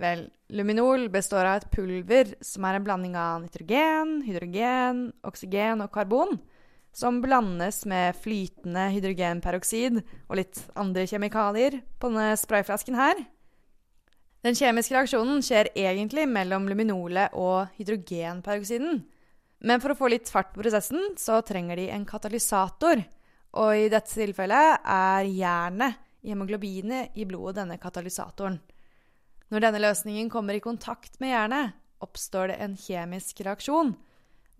Vel, 0.00 0.24
luminol 0.48 1.10
består 1.12 1.44
av 1.44 1.60
et 1.60 1.68
pulver 1.74 2.32
som 2.44 2.64
er 2.64 2.78
en 2.78 2.86
blanding 2.86 3.18
av 3.20 3.42
nitrogen, 3.42 4.22
hydrogen, 4.24 5.10
oksygen 5.28 5.84
og 5.84 5.92
karbon, 5.92 6.38
som 6.96 7.20
blandes 7.22 7.84
med 7.86 8.16
flytende 8.18 8.88
hydrogenperoksid 8.94 10.00
og 10.00 10.40
litt 10.40 10.62
andre 10.80 11.04
kjemikalier 11.06 11.82
på 12.00 12.10
denne 12.10 12.32
sprayflasken 12.40 12.96
her. 12.98 13.20
Den 14.40 14.56
kjemiske 14.56 14.96
reaksjonen 14.96 15.44
skjer 15.44 15.68
egentlig 15.76 16.24
mellom 16.32 16.64
luminolet 16.70 17.36
og 17.36 17.68
hydrogenperoksiden. 17.76 19.02
Men 19.60 19.80
for 19.82 19.92
å 19.92 19.98
få 19.98 20.08
litt 20.08 20.30
fart 20.32 20.54
på 20.54 20.62
prosessen, 20.62 21.14
så 21.20 21.40
trenger 21.44 21.76
de 21.76 21.90
en 21.92 22.06
katalysator. 22.08 23.02
Og 23.60 23.70
i 23.76 23.88
dette 23.92 24.12
tilfellet 24.12 24.86
er 24.88 25.26
jernet 25.28 25.98
hemoglobinet 26.24 27.16
i 27.18 27.26
blodet 27.28 27.62
denne 27.62 27.78
katalysatoren. 27.80 28.58
Når 29.50 29.64
denne 29.64 29.82
løsningen 29.82 30.30
kommer 30.30 30.56
i 30.56 30.62
kontakt 30.62 31.18
med 31.20 31.32
jernet, 31.32 31.74
oppstår 32.00 32.52
det 32.52 32.60
en 32.64 32.76
kjemisk 32.78 33.42
reaksjon, 33.44 33.92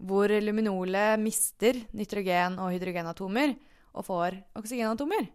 hvor 0.00 0.32
luminolet 0.42 1.20
mister 1.20 1.78
nitrogen- 1.96 2.58
og 2.60 2.72
hydrogenatomer 2.74 3.54
og 3.94 4.06
får 4.08 4.36
oksygenatomer. 4.58 5.28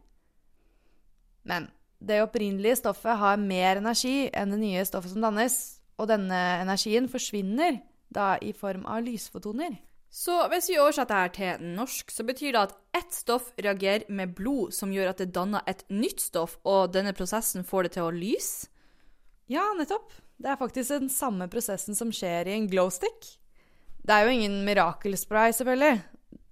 Men 1.45 1.69
det 2.01 2.19
opprinnelige 2.25 2.81
stoffet 2.81 3.17
har 3.21 3.41
mer 3.41 3.79
energi 3.79 4.27
enn 4.33 4.53
det 4.53 4.61
nye 4.61 4.85
stoffet 4.85 5.13
som 5.13 5.25
dannes, 5.25 5.57
og 5.95 6.09
denne 6.11 6.41
energien 6.61 7.07
forsvinner 7.09 7.79
da 8.15 8.35
i 8.41 8.53
form 8.55 8.85
av 8.89 9.03
lysfotoner. 9.05 9.77
Så 10.15 10.35
hvis 10.47 10.69
vi 10.71 10.77
oversetter 10.79 11.25
dette 11.27 11.41
til 11.41 11.73
norsk, 11.75 12.11
så 12.13 12.23
betyr 12.23 12.53
det 12.55 12.61
at 12.69 12.75
ett 12.95 13.11
stoff 13.11 13.49
reagerer 13.59 14.07
med 14.07 14.31
blod, 14.37 14.71
som 14.73 14.93
gjør 14.95 15.11
at 15.11 15.19
det 15.19 15.33
danner 15.35 15.65
et 15.67 15.83
nytt 15.91 16.23
stoff, 16.23 16.55
og 16.63 16.93
denne 16.95 17.11
prosessen 17.17 17.67
får 17.67 17.87
det 17.87 17.95
til 17.97 18.07
å 18.07 18.13
lyse? 18.15 18.69
Ja, 19.51 19.65
nettopp. 19.77 20.13
Det 20.39 20.51
er 20.51 20.59
faktisk 20.59 20.93
den 20.93 21.11
samme 21.11 21.49
prosessen 21.51 21.97
som 21.97 22.13
skjer 22.15 22.47
i 22.47 22.55
en 22.55 22.69
glowstick. 22.71 23.27
Det 24.05 24.13
er 24.15 24.25
jo 24.25 24.35
ingen 24.37 24.61
mirakelspray, 24.67 25.53
selvfølgelig. 25.57 25.99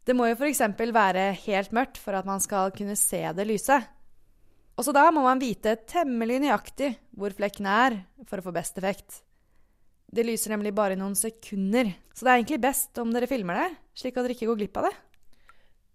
Det 0.04 0.16
må 0.18 0.28
jo 0.28 0.36
f.eks. 0.36 0.62
være 0.92 1.26
helt 1.46 1.76
mørkt 1.76 2.00
for 2.02 2.20
at 2.20 2.28
man 2.28 2.44
skal 2.44 2.74
kunne 2.76 2.98
se 3.00 3.22
det 3.36 3.48
lyse. 3.48 3.80
Også 4.76 4.92
da 4.96 5.06
må 5.14 5.24
man 5.24 5.42
vite 5.42 5.78
temmelig 5.88 6.42
nøyaktig 6.44 6.96
hvor 7.16 7.36
flekkene 7.38 7.76
er 7.86 8.00
for 8.28 8.42
å 8.42 8.48
få 8.48 8.54
best 8.56 8.80
effekt. 8.82 9.22
Det 10.14 10.26
lyser 10.28 10.54
nemlig 10.54 10.76
bare 10.78 10.94
i 10.94 11.00
noen 11.00 11.16
sekunder, 11.18 11.90
så 12.14 12.26
det 12.26 12.30
er 12.30 12.42
egentlig 12.42 12.62
best 12.62 13.00
om 13.02 13.10
dere 13.16 13.30
filmer 13.30 13.58
det, 13.58 13.70
slik 13.98 14.18
at 14.18 14.28
dere 14.28 14.36
ikke 14.36 14.50
går 14.52 14.60
glipp 14.60 14.78
av 14.78 14.86
det. 14.90 14.94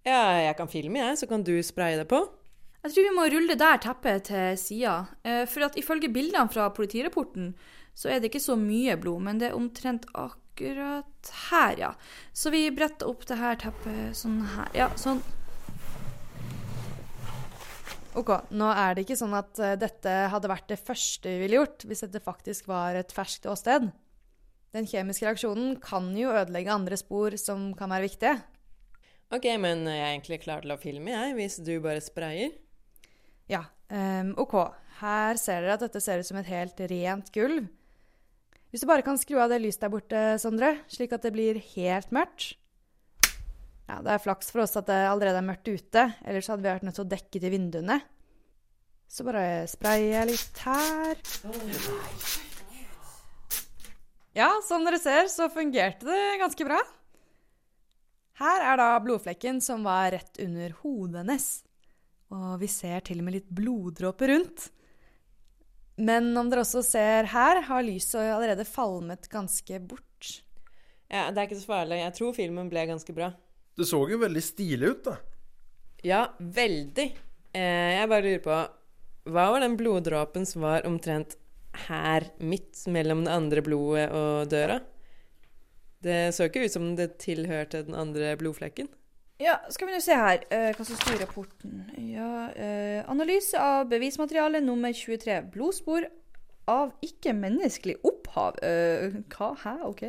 Ja, 0.09 0.23
jeg 0.43 0.57
kan 0.59 0.71
filme, 0.71 0.99
jeg, 0.99 1.19
så 1.21 1.29
kan 1.31 1.45
du 1.47 1.53
spraye 1.63 2.01
det 2.01 2.09
på. 2.11 2.25
Jeg 2.83 2.95
tror 2.95 3.07
vi 3.07 3.15
må 3.15 3.27
rulle 3.31 3.55
det 3.55 3.63
der 3.63 3.81
teppet 3.83 4.29
til 4.31 4.59
sida. 4.59 4.95
Eh, 5.27 5.45
for 5.51 5.67
at 5.67 5.79
ifølge 5.79 6.11
bildene 6.11 6.51
fra 6.51 6.69
politirapporten, 6.75 7.53
så 7.99 8.11
er 8.11 8.19
det 8.19 8.31
ikke 8.33 8.43
så 8.43 8.57
mye 8.59 8.97
blod, 8.99 9.23
men 9.27 9.39
det 9.39 9.51
er 9.51 9.59
omtrent 9.59 10.07
akkurat 10.15 11.33
her, 11.51 11.79
ja. 11.79 11.93
Så 12.35 12.51
vi 12.55 12.65
bretter 12.75 13.11
opp 13.11 13.27
det 13.29 13.39
her 13.39 13.59
teppet 13.61 14.19
sånn 14.19 14.41
her. 14.55 14.71
Ja, 14.79 14.91
sånn. 14.99 15.23
Ok, 18.19 18.33
nå 18.51 18.71
er 18.73 18.97
det 18.97 19.05
ikke 19.05 19.19
sånn 19.21 19.37
at 19.37 19.59
uh, 19.63 19.77
dette 19.79 20.15
hadde 20.33 20.51
vært 20.51 20.71
det 20.73 20.81
første 20.81 21.31
vi 21.31 21.43
ville 21.45 21.61
gjort, 21.61 21.87
hvis 21.87 22.03
dette 22.07 22.23
faktisk 22.25 22.71
var 22.71 22.99
et 22.99 23.15
ferskt 23.15 23.47
åsted. 23.51 23.91
Den 24.77 24.89
kjemiske 24.89 25.25
reaksjonen 25.25 25.79
kan 25.81 26.11
jo 26.17 26.33
ødelegge 26.35 26.75
andre 26.75 26.99
spor 27.01 27.37
som 27.41 27.71
kan 27.77 27.91
være 27.93 28.09
viktige. 28.09 28.35
OK, 29.33 29.47
men 29.61 29.85
jeg 29.89 30.01
er 30.01 30.13
egentlig 30.15 30.41
klar 30.45 30.65
til 30.65 30.73
å 30.73 30.81
filme, 30.81 31.13
jeg, 31.13 31.35
hvis 31.37 31.59
du 31.65 31.75
bare 31.85 32.05
sprayer. 32.05 32.53
Ja, 33.49 33.65
um, 33.93 34.35
OK. 34.41 34.55
Her 35.01 35.41
ser 35.41 35.63
dere 35.63 35.77
at 35.77 35.85
dette 35.85 36.01
ser 36.03 36.21
ut 36.21 36.29
som 36.29 36.41
et 36.41 36.49
helt 36.51 36.81
rent 36.91 37.29
gulv. 37.33 37.69
Hvis 38.69 38.85
du 38.85 38.89
bare 38.89 39.05
kan 39.05 39.17
skru 39.21 39.39
av 39.41 39.53
det 39.53 39.61
lyset 39.63 39.85
der 39.87 39.93
borte, 39.93 40.23
Sondre, 40.41 40.75
slik 40.93 41.15
at 41.17 41.25
det 41.25 41.33
blir 41.37 41.61
helt 41.77 42.11
mørkt. 42.13 42.57
Ja, 43.89 44.03
Det 44.05 44.13
er 44.13 44.21
flaks 44.21 44.53
for 44.53 44.67
oss 44.67 44.77
at 44.77 44.89
det 44.91 44.99
allerede 45.09 45.41
er 45.41 45.49
mørkt 45.49 45.69
ute, 45.69 46.11
ellers 46.29 46.51
hadde 46.53 46.65
vi 46.65 46.69
vært 46.69 46.85
nødt 46.85 46.99
til 47.01 47.07
å 47.07 47.13
dekke 47.15 47.41
til 47.41 47.55
vinduene. 47.55 48.03
Så 49.09 49.25
bare 49.25 49.65
sprayer 49.73 50.19
jeg 50.19 50.29
litt 50.35 50.61
her. 50.67 52.45
Ja, 54.39 54.53
som 54.63 54.85
dere 54.87 55.01
ser, 55.03 55.27
så 55.33 55.49
fungerte 55.51 56.07
det 56.07 56.39
ganske 56.39 56.67
bra. 56.69 56.79
Her 58.39 58.63
er 58.71 58.79
da 58.79 58.91
blodflekken 59.03 59.59
som 59.65 59.83
var 59.83 60.13
rett 60.15 60.39
under 60.45 60.77
hodet 60.85 61.25
hennes. 61.25 61.47
Og 62.31 62.61
vi 62.61 62.69
ser 62.71 63.03
til 63.03 63.19
og 63.19 63.27
med 63.27 63.35
litt 63.39 63.49
bloddråper 63.51 64.31
rundt. 64.31 64.69
Men 65.99 66.31
om 66.39 66.51
dere 66.53 66.63
også 66.63 66.85
ser 66.87 67.27
her, 67.33 67.65
har 67.67 67.83
lyset 67.83 68.31
allerede 68.31 68.69
falmet 68.69 69.27
ganske 69.33 69.81
bort. 69.83 70.05
Ja, 71.11 71.33
Det 71.33 71.41
er 71.41 71.49
ikke 71.49 71.59
så 71.59 71.73
farlig. 71.73 71.99
Jeg 72.05 72.15
tror 72.21 72.37
filmen 72.37 72.71
ble 72.71 72.87
ganske 72.87 73.15
bra. 73.17 73.33
Det 73.75 73.89
så 73.89 74.05
jo 74.11 74.21
veldig 74.23 74.43
stilig 74.45 74.93
ut, 74.93 75.03
da. 75.09 75.17
Ja, 76.07 76.23
veldig. 76.39 77.09
Eh, 77.59 77.91
jeg 77.99 78.11
bare 78.11 78.23
lurer 78.23 78.45
på 78.45 78.59
Hva 79.33 79.51
var 79.51 79.65
den 79.65 79.75
bloddråpen 79.81 80.47
som 80.47 80.63
var 80.63 80.87
omtrent 80.87 81.35
her, 81.89 82.29
midt 82.41 82.87
mellom 82.91 83.25
det 83.27 83.35
andre 83.35 83.65
blodet 83.65 84.09
og 84.15 84.49
døra? 84.53 84.79
Det 86.05 86.31
så 86.35 86.47
ikke 86.47 86.65
ut 86.67 86.75
som 86.75 86.93
det 86.99 87.17
tilhørte 87.23 87.83
den 87.87 87.97
andre 87.99 88.37
blodflekken. 88.39 88.89
Ja, 89.43 89.55
skal 89.71 89.87
vi 89.87 89.95
nå 89.95 90.01
se 90.03 90.15
her 90.19 90.41
eh, 90.51 90.71
hva 90.75 90.85
som 90.87 90.99
står 90.99 91.15
i 91.15 91.21
rapporten. 91.23 91.83
Ja, 92.11 92.49
eh, 92.59 93.03
analyse 93.11 93.59
av 93.59 93.87
bevismateriale 93.91 94.63
nummer 94.65 94.95
23. 94.95 95.37
Blodspor 95.55 96.09
av 96.71 96.91
ikke-menneskelig 97.07 98.01
opphav. 98.07 98.59
Eh, 98.67 99.21
hva? 99.31 99.53
Hæ? 99.63 99.77
OK? 99.87 100.03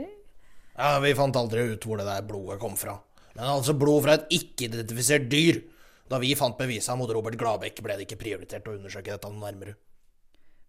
Ja, 0.79 0.95
Vi 1.03 1.13
fant 1.17 1.37
aldri 1.37 1.67
ut 1.75 1.85
hvor 1.85 2.01
det 2.01 2.07
der 2.09 2.25
blodet 2.25 2.57
kom 2.61 2.77
fra. 2.79 2.97
Men 3.35 3.45
altså 3.53 3.77
blod 3.77 4.07
fra 4.07 4.17
et 4.17 4.33
ikke-identifisert 4.39 5.29
dyr. 5.29 5.61
Da 6.09 6.17
vi 6.21 6.33
fant 6.37 6.57
bevisene 6.57 6.97
mot 6.97 7.11
Robert 7.13 7.37
Gladbekk, 7.37 7.83
ble 7.85 7.99
det 7.99 8.07
ikke 8.07 8.23
prioritert 8.23 8.65
å 8.65 8.73
undersøke 8.79 9.13
dette 9.13 9.29
nærmere. 9.29 9.77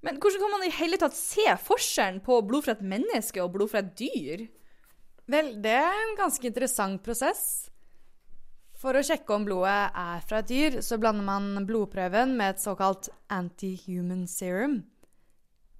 Men 0.00 0.16
hvordan 0.16 0.40
kan 0.40 0.54
man 0.54 0.64
i 0.64 0.72
hele 0.72 0.96
tatt 1.00 1.16
se 1.16 1.44
forskjellen 1.60 2.22
på 2.24 2.38
blod 2.48 2.64
fra 2.66 2.76
et 2.76 2.86
menneske 2.86 3.42
og 3.42 3.52
blod 3.56 3.72
fra 3.72 3.82
et 3.84 3.92
dyr? 3.98 4.46
Vel, 5.30 5.52
det 5.62 5.74
er 5.76 5.98
en 6.06 6.16
ganske 6.18 6.46
interessant 6.48 7.02
prosess. 7.04 7.68
For 8.80 8.96
å 8.96 9.02
sjekke 9.04 9.34
om 9.36 9.44
blodet 9.44 9.92
er 10.00 10.22
fra 10.24 10.40
et 10.40 10.48
dyr, 10.48 10.78
så 10.80 10.96
blander 10.96 11.26
man 11.26 11.66
blodprøven 11.68 12.32
med 12.38 12.54
et 12.54 12.62
såkalt 12.62 13.10
anti-human 13.28 14.24
serum. 14.30 14.80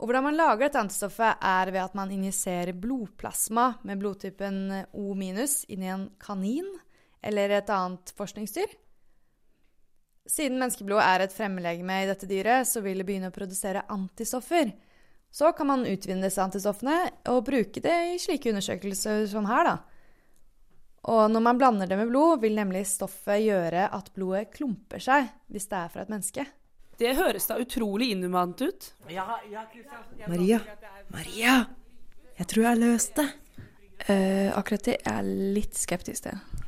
Og 0.01 0.09
hvordan 0.09 0.29
man 0.29 0.37
lager 0.37 0.67
dette 0.67 0.81
antistoffet, 0.81 1.41
er 1.41 1.73
ved 1.73 1.81
at 1.83 1.97
man 1.97 2.13
injiserer 2.13 2.77
blodplasma 2.77 3.67
med 3.89 4.01
blodtypen 4.01 4.61
O 4.97 5.13
inn 5.17 5.41
i 5.41 5.91
en 5.93 6.07
kanin 6.21 6.69
eller 7.25 7.57
et 7.57 7.73
annet 7.73 8.13
forskningsdyr. 8.17 8.69
Siden 10.31 10.61
menneskeblod 10.61 11.03
er 11.03 11.25
et 11.25 11.35
fremmedlegeme 11.35 12.05
i 12.05 12.09
dette 12.09 12.29
dyret, 12.31 12.69
så 12.69 12.83
vil 12.85 13.01
det 13.01 13.07
begynne 13.09 13.33
å 13.33 13.35
produsere 13.35 13.83
antistoffer. 13.91 14.71
Så 15.31 15.51
kan 15.59 15.67
man 15.71 15.87
utvinne 15.87 16.27
disse 16.27 16.43
antistoffene 16.43 16.99
og 17.31 17.45
bruke 17.47 17.83
det 17.83 17.97
i 18.13 18.19
slike 18.23 18.53
undersøkelser 18.53 19.25
som 19.31 19.49
her, 19.51 19.67
da. 19.67 19.75
Og 21.11 21.31
når 21.33 21.43
man 21.43 21.59
blander 21.59 21.89
det 21.89 21.97
med 21.99 22.11
blod, 22.13 22.43
vil 22.43 22.59
nemlig 22.59 22.85
stoffet 22.87 23.41
gjøre 23.43 23.89
at 23.97 24.11
blodet 24.15 24.51
klumper 24.55 25.03
seg 25.03 25.31
hvis 25.51 25.67
det 25.71 25.79
er 25.79 25.93
fra 25.95 26.05
et 26.05 26.13
menneske. 26.13 26.45
Det 27.01 27.15
høres 27.17 27.49
da 27.49 27.57
utrolig 27.63 28.11
inhumant 28.13 28.61
ut. 28.61 28.91
Maria, 30.29 30.61
Maria, 31.15 31.55
jeg 32.37 32.51
tror 32.51 32.67
jeg 32.67 32.71
har 32.71 32.83
løst 32.83 33.17
det. 33.17 33.29
Uh, 34.05 34.51
akkurat 34.57 34.85
det 34.91 34.99
er 35.01 35.17
jeg 35.23 35.55
litt 35.57 35.81
skeptisk 35.81 36.29
til. 36.29 36.60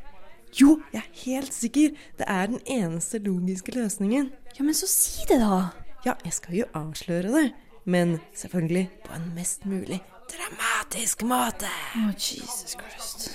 Jo, 0.60 0.82
jeg 0.92 1.00
er 1.00 1.20
helt 1.24 1.54
sikker. 1.54 1.94
Det 2.18 2.26
er 2.28 2.46
den 2.46 2.60
eneste 2.66 3.18
logiske 3.18 3.72
løsningen. 3.72 4.32
Ja, 4.58 4.64
men 4.64 4.74
så 4.74 4.86
si 4.86 5.24
det, 5.28 5.40
da. 5.40 5.68
Ja, 6.04 6.12
jeg 6.24 6.32
skal 6.32 6.54
jo 6.54 6.64
avsløre 6.74 7.32
det. 7.32 7.52
Men 7.84 8.20
selvfølgelig 8.34 8.90
på 9.04 9.14
en 9.14 9.32
mest 9.34 9.64
mulig 9.66 10.02
dramatisk 10.32 11.22
måte. 11.26 11.70
Å, 11.98 12.10
Jesus 12.16 12.76
Christ. 12.76 13.30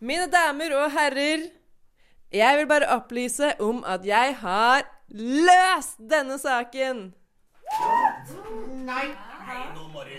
Mine 0.00 0.26
damer 0.30 0.74
og 0.76 0.90
herrer, 0.92 1.46
jeg 2.32 2.58
vil 2.58 2.68
bare 2.68 2.90
opplyse 2.96 3.54
om 3.62 3.84
at 3.86 4.04
jeg 4.06 4.34
har 4.42 4.84
løst 5.14 6.02
denne 6.10 6.38
saken. 6.42 7.08
Nei, 8.86 9.06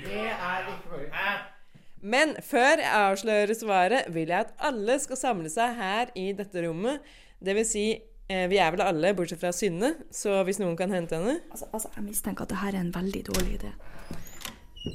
det 0.08 0.24
er 0.24 0.72
ikke 0.72 0.96
mulig. 0.96 1.57
Men 2.08 2.36
før 2.46 2.80
jeg 2.80 2.88
avslører 2.88 3.58
svaret, 3.58 4.12
vil 4.16 4.32
jeg 4.32 4.46
at 4.46 4.54
alle 4.70 4.96
skal 5.04 5.20
samle 5.20 5.52
seg 5.52 5.76
her 5.76 6.14
i 6.16 6.30
dette 6.38 6.64
rommet. 6.64 7.04
Det 7.44 7.56
vil 7.58 7.68
si, 7.68 7.86
eh, 8.30 8.46
vi 8.48 8.60
er 8.64 8.72
vel 8.76 8.86
alle, 8.86 9.12
bortsett 9.18 9.42
fra 9.42 9.52
Synne, 9.56 9.94
så 10.14 10.40
hvis 10.48 10.62
noen 10.64 10.78
kan 10.80 10.94
hente 10.94 11.20
henne 11.20 11.40
Altså, 11.52 11.68
altså, 11.74 11.92
jeg 11.96 12.06
mistenker 12.08 12.48
at 12.48 12.54
det 12.54 12.62
her 12.64 12.76
er 12.76 12.86
en 12.86 12.96
veldig 12.96 13.24
dårlig 13.28 13.60
idé. 13.60 13.74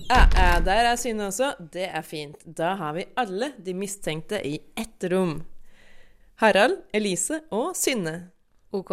Ja, 0.09 0.23
ja, 0.33 0.61
der 0.65 0.89
er 0.89 0.97
Synne 0.97 1.29
også. 1.29 1.53
Det 1.73 1.85
er 1.85 2.05
fint. 2.07 2.41
Da 2.47 2.75
har 2.81 2.95
vi 2.97 3.05
alle 3.17 3.53
de 3.59 3.75
mistenkte 3.77 4.41
i 4.47 4.57
ett 4.79 5.05
rom. 5.13 5.43
Harald, 6.41 6.81
Elise 6.95 7.43
og 7.53 7.77
Synne. 7.77 8.31
OK. 8.73 8.93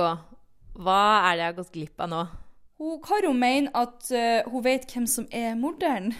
Hva 0.79 1.01
er 1.29 1.37
det 1.37 1.43
jeg 1.43 1.47
har 1.47 1.57
gått 1.57 1.71
glipp 1.75 2.03
av 2.03 2.11
nå? 2.11 2.23
Hun, 2.79 2.99
Karo 3.03 3.31
mener 3.35 3.71
at 3.75 4.11
uh, 4.11 4.51
hun 4.51 4.63
vet 4.63 4.87
hvem 4.91 5.07
som 5.07 5.27
er 5.35 5.55
morderen. 5.59 6.13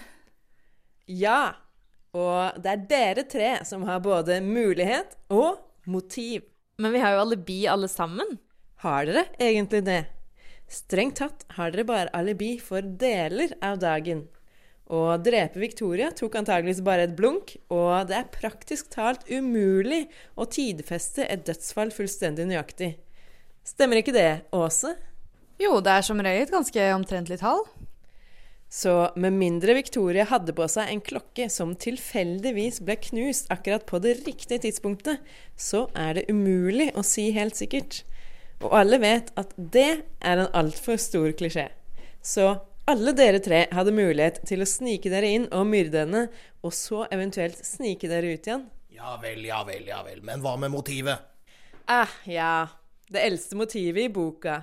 Ja. 1.08 1.60
Og 2.18 2.62
det 2.62 2.72
er 2.72 2.86
dere 2.90 3.26
tre 3.30 3.50
som 3.68 3.84
har 3.90 4.02
både 4.02 4.40
mulighet 4.42 5.14
og 5.30 5.60
motiv. 5.90 6.48
Men 6.80 6.96
vi 6.96 7.04
har 7.04 7.16
jo 7.16 7.26
alibi 7.26 7.60
alle 7.70 7.90
sammen. 7.92 8.38
Har 8.82 9.06
dere 9.06 9.28
egentlig 9.38 9.84
det? 9.86 10.02
Strengt 10.70 11.20
tatt 11.20 11.46
har 11.58 11.74
dere 11.74 11.88
bare 11.90 12.14
alibi 12.16 12.56
for 12.62 12.82
deler 12.82 13.56
av 13.66 13.80
dagen. 13.82 14.28
Å 14.90 15.20
drepe 15.22 15.62
Victoria 15.62 16.10
tok 16.18 16.40
antageligvis 16.40 16.82
bare 16.86 17.06
et 17.06 17.14
blunk, 17.18 17.54
og 17.70 18.08
det 18.10 18.16
er 18.18 18.32
praktisk 18.34 18.90
talt 18.94 19.28
umulig 19.30 20.08
å 20.34 20.48
tidfeste 20.50 21.28
et 21.30 21.44
dødsfall 21.46 21.94
fullstendig 21.94 22.48
nøyaktig. 22.50 22.96
Stemmer 23.66 24.02
ikke 24.02 24.16
det, 24.16 24.48
Åse? 24.56 24.96
Jo, 25.62 25.78
det 25.84 25.94
er 25.94 26.08
som 26.08 26.22
regel 26.24 26.48
et 26.48 26.54
ganske 26.56 26.88
omtrentlig 26.96 27.38
tall. 27.42 27.62
Så 28.70 28.94
med 29.18 29.34
mindre 29.34 29.74
Victoria 29.74 30.28
hadde 30.30 30.54
på 30.54 30.68
seg 30.70 30.92
en 30.92 31.02
klokke 31.02 31.48
som 31.50 31.74
tilfeldigvis 31.74 32.84
ble 32.86 33.00
knust 33.02 33.50
akkurat 33.50 33.88
på 33.90 33.98
det 34.04 34.20
riktige 34.28 34.62
tidspunktet, 34.68 35.24
så 35.58 35.88
er 35.98 36.20
det 36.20 36.28
umulig 36.30 36.92
å 36.94 37.02
si 37.06 37.32
helt 37.34 37.58
sikkert. 37.58 38.04
Og 38.62 38.76
alle 38.78 39.00
vet 39.02 39.32
at 39.40 39.56
det 39.58 39.90
er 40.22 40.42
en 40.44 40.52
altfor 40.54 41.00
stor 41.02 41.32
klisjé. 41.40 41.70
Så 42.22 42.52
alle 42.90 43.14
dere 43.18 43.40
tre 43.42 43.64
hadde 43.74 43.94
mulighet 43.96 44.42
til 44.50 44.62
å 44.62 44.68
snike 44.70 45.10
dere 45.10 45.30
inn 45.34 45.48
og 45.56 45.66
myrde 45.70 46.04
henne, 46.04 46.26
og 46.62 46.76
så 46.76 47.08
eventuelt 47.14 47.58
snike 47.66 48.10
dere 48.12 48.36
ut 48.36 48.50
igjen. 48.50 48.68
Ja 48.94 49.16
vel, 49.22 49.42
ja 49.48 49.64
vel, 49.66 49.86
ja 49.88 50.04
vel. 50.06 50.22
Men 50.26 50.44
hva 50.44 50.56
med 50.62 50.74
motivet? 50.74 51.26
Ah, 51.90 52.12
ja. 52.30 52.68
Det 53.10 53.22
eldste 53.26 53.58
motivet 53.58 54.06
i 54.06 54.14
boka 54.14 54.60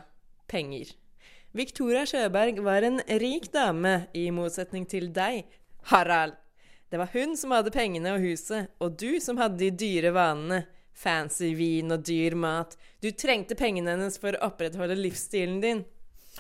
penger. 0.47 0.93
Victoria 1.57 2.03
Sjøberg 2.05 2.59
var 2.61 2.85
en 2.85 2.99
rik 3.21 3.47
dame, 3.53 4.11
i 4.13 4.29
motsetning 4.35 4.85
til 4.89 5.09
deg, 5.15 5.47
Harald. 5.89 6.35
Det 6.93 6.99
var 7.01 7.09
hun 7.15 7.33
som 7.39 7.55
hadde 7.57 7.73
pengene 7.73 8.13
og 8.13 8.21
huset, 8.21 8.69
og 8.77 8.99
du 9.01 9.17
som 9.25 9.41
hadde 9.41 9.59
de 9.63 9.71
dyre 9.73 10.13
vanene. 10.13 10.67
Fancy 10.97 11.51
vin 11.57 11.93
og 11.93 12.05
dyr 12.09 12.33
mat. 12.41 12.77
Du 13.05 13.11
trengte 13.13 13.57
pengene 13.57 13.93
hennes 13.93 14.17
for 14.21 14.37
å 14.37 14.47
opprettholde 14.49 14.97
livsstilen 14.97 15.59
din. 15.61 15.83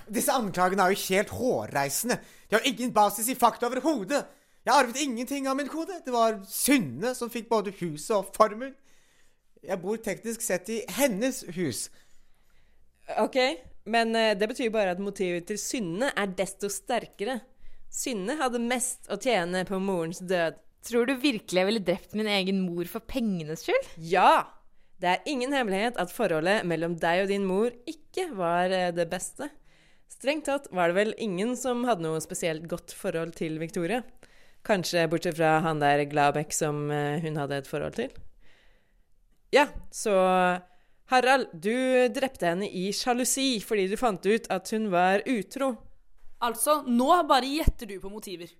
Disse 0.08 0.32
anklagene 0.32 0.84
er 0.84 0.94
jo 0.94 1.02
helt 1.10 1.32
hårreisende. 1.36 2.16
De 2.48 2.56
har 2.56 2.68
ingen 2.68 2.92
basis 2.96 3.28
i 3.32 3.36
fakta 3.36 3.68
overhodet. 3.68 4.22
Jeg 4.64 4.74
arvet 4.74 5.00
ingenting 5.00 5.48
av 5.48 5.56
min 5.58 5.68
kode. 5.68 6.00
Det 6.04 6.12
var 6.12 6.40
Synne 6.48 7.12
som 7.16 7.32
fikk 7.32 7.48
både 7.52 7.72
huset 7.82 8.16
og 8.16 8.32
formuen. 8.36 8.74
Jeg 9.64 9.80
bor 9.82 10.00
teknisk 10.00 10.44
sett 10.44 10.68
i 10.72 10.82
hennes 10.96 11.42
hus. 11.56 11.86
OK, 13.20 13.38
men 13.86 14.14
eh, 14.18 14.34
det 14.38 14.48
betyr 14.50 14.72
bare 14.74 14.94
at 14.96 15.02
motivet 15.02 15.46
til 15.48 15.58
Synne 15.60 16.10
er 16.12 16.32
desto 16.38 16.70
sterkere. 16.72 17.40
Synne 17.92 18.36
hadde 18.40 18.60
mest 18.62 19.08
å 19.12 19.18
tjene 19.20 19.64
på 19.68 19.78
morens 19.82 20.20
død. 20.20 20.58
Tror 20.86 21.08
du 21.08 21.16
virkelig 21.18 21.60
jeg 21.60 21.68
ville 21.68 21.82
drept 21.82 22.14
min 22.18 22.28
egen 22.30 22.60
mor 22.66 22.86
for 22.90 23.02
pengenes 23.02 23.64
skyld? 23.66 23.94
Ja! 23.98 24.52
Det 24.96 25.10
er 25.10 25.26
ingen 25.28 25.52
hemmelighet 25.52 25.98
at 26.00 26.12
forholdet 26.14 26.64
mellom 26.64 26.94
deg 26.96 27.26
og 27.26 27.28
din 27.28 27.44
mor 27.44 27.72
ikke 27.88 28.30
var 28.36 28.72
eh, 28.72 28.92
det 28.96 29.08
beste. 29.10 29.50
Strengt 30.08 30.46
tatt 30.48 30.70
var 30.72 30.88
det 30.88 30.96
vel 30.96 31.16
ingen 31.20 31.52
som 31.58 31.84
hadde 31.84 32.06
noe 32.06 32.22
spesielt 32.24 32.64
godt 32.70 32.94
forhold 32.96 33.34
til 33.36 33.58
Victoria. 33.60 34.00
Kanskje 34.66 35.04
bortsett 35.10 35.36
fra 35.38 35.58
han 35.66 35.82
der 35.82 36.06
Glabek 36.10 36.54
som 36.54 36.88
eh, 36.94 37.18
hun 37.22 37.36
hadde 37.38 37.60
et 37.60 37.68
forhold 37.70 37.98
til. 37.98 38.14
Ja, 39.54 39.68
så 39.94 40.14
Harald, 41.12 41.50
du 41.52 42.08
drepte 42.10 42.48
henne 42.50 42.66
i 42.66 42.88
sjalusi 42.94 43.60
fordi 43.62 43.86
du 43.90 43.96
fant 44.00 44.24
ut 44.26 44.48
at 44.50 44.70
hun 44.74 44.88
var 44.90 45.22
utro. 45.30 45.74
Altså, 46.42 46.80
nå 46.86 47.10
bare 47.28 47.48
gjetter 47.48 47.92
du 47.92 47.98
på 48.02 48.10
motiver. 48.12 48.50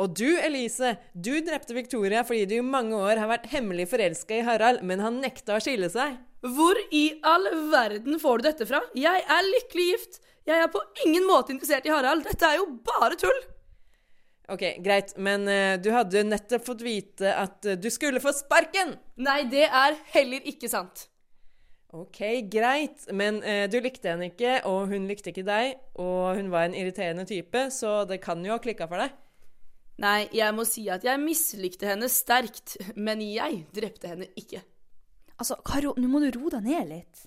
Og 0.00 0.14
du, 0.16 0.26
Elise, 0.40 0.94
du 1.12 1.34
drepte 1.44 1.76
Victoria 1.76 2.24
fordi 2.24 2.46
du 2.48 2.56
i 2.58 2.64
mange 2.64 2.96
år 2.96 3.20
har 3.20 3.30
vært 3.30 3.50
hemmelig 3.52 3.90
forelska 3.90 4.38
i 4.38 4.44
Harald, 4.46 4.82
men 4.86 5.02
han 5.04 5.20
nekta 5.22 5.58
å 5.58 5.62
skille 5.62 5.90
seg. 5.92 6.16
Hvor 6.40 6.78
i 6.96 7.04
all 7.26 7.46
verden 7.70 8.16
får 8.20 8.40
du 8.40 8.48
dette 8.48 8.66
fra? 8.68 8.80
Jeg 8.96 9.24
er 9.28 9.48
lykkelig 9.50 9.86
gift. 9.90 10.20
Jeg 10.48 10.64
er 10.64 10.70
på 10.72 10.80
ingen 11.04 11.26
måte 11.28 11.52
interessert 11.52 11.86
i 11.86 11.92
Harald. 11.92 12.24
Dette 12.24 12.48
er 12.48 12.58
jo 12.62 12.66
bare 12.86 13.18
tull. 13.20 13.42
Ok, 14.50 14.64
greit, 14.82 15.12
men 15.20 15.44
uh, 15.46 15.76
du 15.78 15.92
hadde 15.94 16.24
nettopp 16.26 16.64
fått 16.66 16.80
vite 16.82 17.30
at 17.36 17.68
uh, 17.68 17.76
du 17.78 17.86
skulle 17.92 18.22
få 18.24 18.32
sparken! 18.34 18.96
Nei, 19.22 19.44
det 19.52 19.68
er 19.68 20.00
heller 20.16 20.48
ikke 20.50 20.70
sant. 20.72 21.09
Ok, 21.90 22.20
greit, 22.46 23.08
men 23.10 23.40
eh, 23.42 23.64
du 23.70 23.80
likte 23.82 24.12
henne 24.12 24.28
ikke, 24.30 24.60
og 24.68 24.92
hun 24.92 25.08
likte 25.10 25.32
ikke 25.32 25.42
deg, 25.46 25.72
og 25.98 26.36
hun 26.38 26.52
var 26.52 26.68
en 26.68 26.76
irriterende 26.78 27.24
type, 27.26 27.64
så 27.74 28.04
det 28.06 28.20
kan 28.22 28.44
jo 28.46 28.54
ha 28.54 28.60
klikka 28.62 28.86
for 28.86 29.02
deg. 29.02 29.16
Nei, 30.00 30.28
jeg 30.32 30.54
må 30.54 30.64
si 30.64 30.86
at 30.88 31.02
jeg 31.04 31.20
mislikte 31.20 31.90
henne 31.90 32.06
sterkt, 32.08 32.76
men 32.94 33.24
jeg 33.26 33.64
drepte 33.74 34.12
henne 34.12 34.30
ikke. 34.38 34.62
Altså, 35.40 35.58
Karo, 35.66 35.96
nå 35.98 36.06
må 36.12 36.22
du 36.22 36.30
roe 36.38 36.54
deg 36.54 36.70
ned 36.70 36.88
litt. 36.92 37.26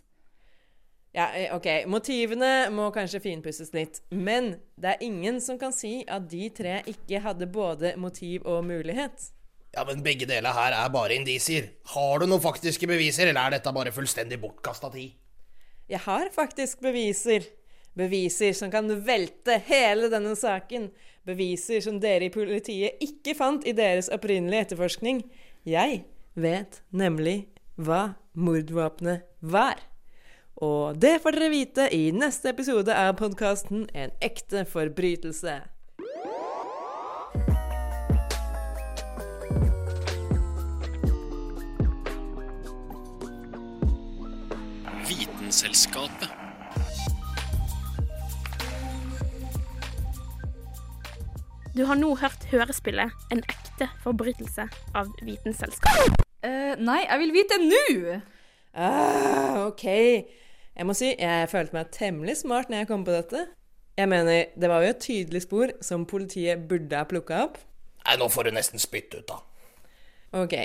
Ja, 1.13 1.27
eh, 1.35 1.51
ok, 1.53 1.67
motivene 1.91 2.71
må 2.73 2.87
kanskje 2.95 3.21
finpusses 3.21 3.75
litt, 3.75 3.99
men 4.09 4.55
det 4.79 4.95
er 4.95 5.05
ingen 5.05 5.43
som 5.43 5.59
kan 5.61 5.75
si 5.75 5.99
at 6.09 6.25
de 6.31 6.47
tre 6.55 6.79
ikke 6.89 7.21
hadde 7.21 7.51
både 7.51 7.97
motiv 8.01 8.47
og 8.47 8.63
mulighet. 8.65 9.27
Ja, 9.73 9.83
men 9.87 10.03
begge 10.05 10.27
deler 10.29 10.53
her 10.53 10.75
er 10.77 10.89
bare 10.93 11.15
indisier. 11.17 11.71
Har 11.95 12.21
du 12.21 12.27
noen 12.27 12.43
faktiske 12.43 12.85
beviser, 12.89 13.31
eller 13.31 13.41
er 13.41 13.55
dette 13.55 13.73
bare 13.73 13.93
fullstendig 13.95 14.37
bortkasta 14.41 14.91
tid? 14.93 15.15
Jeg 15.89 16.03
har 16.05 16.29
faktisk 16.35 16.83
beviser. 16.85 17.47
Beviser 17.97 18.53
som 18.57 18.69
kan 18.73 18.89
velte 19.05 19.57
hele 19.67 20.09
denne 20.13 20.35
saken. 20.37 20.91
Beviser 21.25 21.81
som 21.85 21.97
dere 22.01 22.29
i 22.29 22.33
politiet 22.33 23.01
ikke 23.01 23.35
fant 23.37 23.65
i 23.65 23.73
deres 23.77 24.09
opprinnelige 24.13 24.67
etterforskning. 24.67 25.23
Jeg 25.65 26.03
vet 26.33 26.81
nemlig 26.93 27.47
hva 27.75 28.13
mordvåpenet 28.33 29.25
var. 29.41 29.81
Og 30.61 30.97
det 31.01 31.17
får 31.23 31.37
dere 31.37 31.53
vite 31.53 31.89
i 31.97 32.11
neste 32.13 32.53
episode 32.53 32.93
av 32.93 33.15
podkasten 33.17 33.87
En 33.93 34.13
ekte 34.21 34.67
forbrytelse. 34.69 35.72
Vitenselskapet. 45.53 46.29
Du 51.77 51.85
har 51.85 51.95
nå 51.95 52.15
hørt 52.15 52.47
hørespillet 52.49 53.11
'En 53.31 53.37
ekte 53.37 53.89
forbrytelse' 54.01 54.65
av 54.95 55.13
Vitenselskapet. 55.21 56.25
Uh, 56.43 56.73
nei, 56.81 57.05
jeg 57.05 57.19
vil 57.19 57.33
vite 57.33 57.59
nå! 57.61 58.17
Ah, 58.73 59.67
OK. 59.67 59.85
Jeg 60.75 60.85
må 60.85 60.93
si 60.93 61.13
jeg 61.19 61.49
følte 61.49 61.73
meg 61.73 61.91
temmelig 61.91 62.37
smart 62.37 62.69
når 62.69 62.77
jeg 62.77 62.87
kom 62.87 63.05
på 63.05 63.11
dette. 63.11 63.45
Jeg 63.97 64.09
mener, 64.09 64.45
det 64.61 64.69
var 64.69 64.81
jo 64.81 64.89
et 64.89 65.05
tydelig 65.05 65.41
spor 65.41 65.67
som 65.81 66.05
politiet 66.05 66.67
burde 66.67 66.97
ha 66.97 67.03
plukka 67.03 67.43
opp. 67.43 67.57
Nei, 68.07 68.17
nå 68.17 68.25
får 68.29 68.43
du 68.43 68.57
nesten 68.57 68.81
spytte 68.81 69.21
ut, 69.21 69.29
da. 69.29 69.37
Ok, 70.33 70.57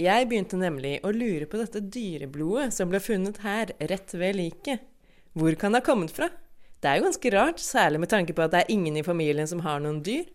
jeg 0.00 0.26
begynte 0.26 0.58
nemlig 0.58 0.96
å 1.06 1.12
lure 1.14 1.46
på 1.46 1.58
dette 1.60 1.82
dyreblodet 1.82 2.74
som 2.74 2.90
ble 2.90 2.98
funnet 3.02 3.38
her, 3.44 3.70
rett 3.78 4.14
ved 4.18 4.38
liket. 4.40 4.82
Hvor 5.34 5.54
kan 5.58 5.74
det 5.74 5.82
ha 5.82 5.86
kommet 5.86 6.14
fra? 6.14 6.30
Det 6.82 6.90
er 6.90 6.98
jo 6.98 7.06
ganske 7.06 7.30
rart, 7.32 7.60
særlig 7.62 8.00
med 8.02 8.10
tanke 8.12 8.34
på 8.36 8.42
at 8.44 8.52
det 8.52 8.64
er 8.64 8.72
ingen 8.74 8.96
i 8.98 9.06
familien 9.06 9.48
som 9.48 9.62
har 9.64 9.78
noen 9.82 10.02
dyr. 10.04 10.26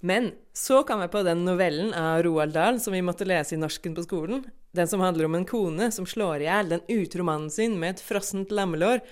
Men 0.00 0.30
så 0.56 0.80
kom 0.88 1.02
jeg 1.04 1.12
på 1.12 1.22
den 1.26 1.44
novellen 1.44 1.92
av 1.96 2.22
Roald 2.24 2.56
Dahl 2.56 2.80
som 2.80 2.96
vi 2.96 3.02
måtte 3.04 3.28
lese 3.28 3.54
i 3.54 3.60
norsken 3.60 3.94
på 3.96 4.06
skolen. 4.06 4.46
Den 4.76 4.88
som 4.88 5.02
handler 5.04 5.28
om 5.28 5.36
en 5.36 5.48
kone 5.48 5.90
som 5.92 6.08
slår 6.08 6.40
i 6.40 6.48
hjel 6.48 6.72
den 6.72 6.86
utro 6.88 7.26
mannen 7.26 7.52
sin 7.52 7.76
med 7.80 7.96
et 7.96 8.04
frossent 8.04 8.52
lammelår. 8.54 9.02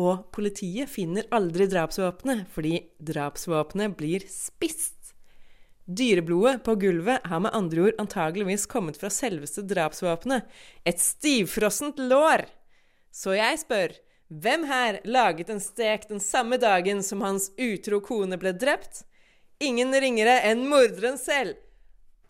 Og 0.00 0.30
politiet 0.32 0.88
finner 0.88 1.28
aldri 1.34 1.66
drapsvåpenet, 1.68 2.46
fordi 2.54 2.78
drapsvåpenet 3.04 3.98
blir 3.98 4.24
spist. 4.32 4.99
Dyreblodet 5.90 6.60
på 6.64 6.76
gulvet 6.78 7.24
har 7.26 7.40
med 7.42 7.54
andre 7.56 7.88
ord 7.88 7.96
antageligvis 7.98 8.66
kommet 8.70 8.98
fra 9.00 9.08
selveste 9.10 9.64
drapsvåpenet. 9.66 10.46
Et 10.86 11.00
stivfrossent 11.02 11.98
lår! 11.98 12.44
Så 13.10 13.34
jeg 13.34 13.58
spør, 13.64 13.96
hvem 14.30 14.68
her 14.70 15.00
laget 15.02 15.50
en 15.50 15.58
stek 15.58 16.06
den 16.06 16.22
samme 16.22 16.60
dagen 16.62 17.02
som 17.02 17.24
hans 17.26 17.48
utro 17.58 17.98
kone 18.06 18.38
ble 18.38 18.52
drept? 18.54 19.02
Ingen 19.58 19.90
ringere 19.90 20.36
enn 20.46 20.62
morderen 20.70 21.18
selv. 21.18 21.58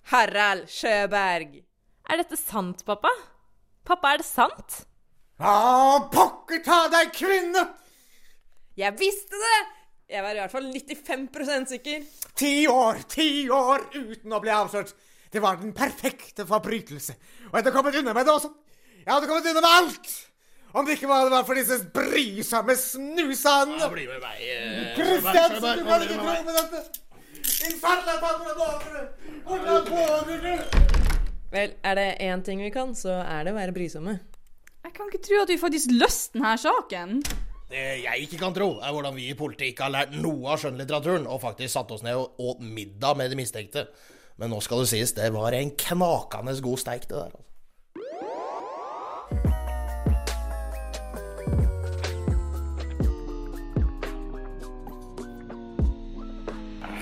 Harald 0.08 0.70
Sjøberg. 0.72 1.61
Er 2.08 2.22
dette 2.22 2.40
sant, 2.40 2.80
pappa? 2.88 3.12
Pappa, 3.84 4.14
er 4.14 4.22
det 4.24 4.28
sant? 4.30 4.78
Å, 5.36 5.52
pokker 6.12 6.64
ta 6.64 6.86
deg, 6.92 7.12
kvinne! 7.12 7.66
Jeg 8.80 8.96
visste 8.96 9.36
det! 9.36 9.61
Jeg 10.11 10.24
var 10.24 10.34
i 10.34 10.40
hvert 10.40 10.50
fall 10.50 10.64
95% 10.74 11.70
sikker. 11.70 12.06
Ti 12.40 12.54
år, 12.70 12.98
ti 13.11 13.28
år 13.54 13.84
uten 13.94 14.32
å 14.34 14.40
bli 14.42 14.50
avslørt. 14.50 14.90
Det 15.30 15.38
var 15.42 15.61
den 15.61 15.70
perfekte 15.76 16.42
forbrytelse. 16.48 17.14
Og 17.46 17.52
jeg 17.54 17.61
hadde 17.61 17.72
kommet 17.76 17.98
unna 18.00 18.14
med 18.16 18.26
det 18.26 18.32
også. 18.34 18.50
Jeg 19.04 19.12
hadde 19.12 19.28
kommet 19.30 19.46
unna 19.52 19.62
med 19.62 19.70
alt! 19.70 20.11
Om 20.70 20.86
det 20.86 20.96
ikke 20.96 21.08
var, 21.11 21.24
det 21.26 21.32
var 21.34 21.46
for 21.46 21.58
disse 21.58 21.76
brysomme 21.94 22.74
snusene. 22.78 23.78
Ja, 23.80 23.88
bli 23.90 24.04
med 24.06 24.20
meg. 24.22 24.42
eh, 24.42 24.90
Kristiansen, 24.98 25.78
du 25.78 25.86
kan 25.86 26.04
ikke 26.06 26.18
tro 26.18 26.34
på 26.46 26.56
dette! 26.58 26.82
Hvordan 27.80 28.18
våger 28.58 28.90
du? 28.94 29.00
Hvordan 29.46 29.88
våger 29.90 30.42
du? 30.44 30.80
Vel, 31.50 31.72
er 31.82 31.94
det 31.98 32.08
én 32.22 32.42
ting 32.46 32.62
vi 32.62 32.70
kan, 32.74 32.94
så 32.94 33.16
er 33.22 33.46
det 33.46 33.54
å 33.54 33.58
være 33.58 33.74
brysomme. 33.74 34.18
Jeg 34.86 34.94
kan 34.96 35.11
ikke 35.11 35.22
tro 35.26 35.40
at 35.42 35.50
vi 35.50 35.58
faktisk 35.58 35.94
løste 35.94 36.38
denne 36.38 36.54
saken. 36.62 37.16
Det 37.70 37.82
jeg 38.02 38.24
ikke 38.24 38.38
kan 38.40 38.54
tro, 38.54 38.72
er 38.82 38.90
hvordan 38.90 39.14
vi 39.14 39.28
i 39.30 39.36
politiet 39.38 39.70
ikke 39.70 39.84
har 39.86 39.92
lært 39.94 40.14
noe 40.18 40.48
av 40.50 40.58
skjønnlitteraturen, 40.58 41.28
og 41.30 41.38
faktisk 41.44 41.70
satt 41.76 41.92
oss 41.94 42.02
ned 42.02 42.18
og 42.18 42.40
åt 42.42 42.64
middag 42.66 43.14
med 43.20 43.30
de 43.30 43.38
mistenkte. 43.38 43.86
Men 44.42 44.50
nå 44.50 44.58
skal 44.64 44.82
det 44.82 44.90
sies, 44.90 45.14
det 45.14 45.30
var 45.36 45.54
en 45.54 45.70
knakende 45.78 46.56
god 46.66 46.82
steik, 46.82 47.06
det 47.06 47.14
der. 47.14 47.30
altså. 47.30 47.46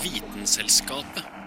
Vitenselskapet. 0.04 1.37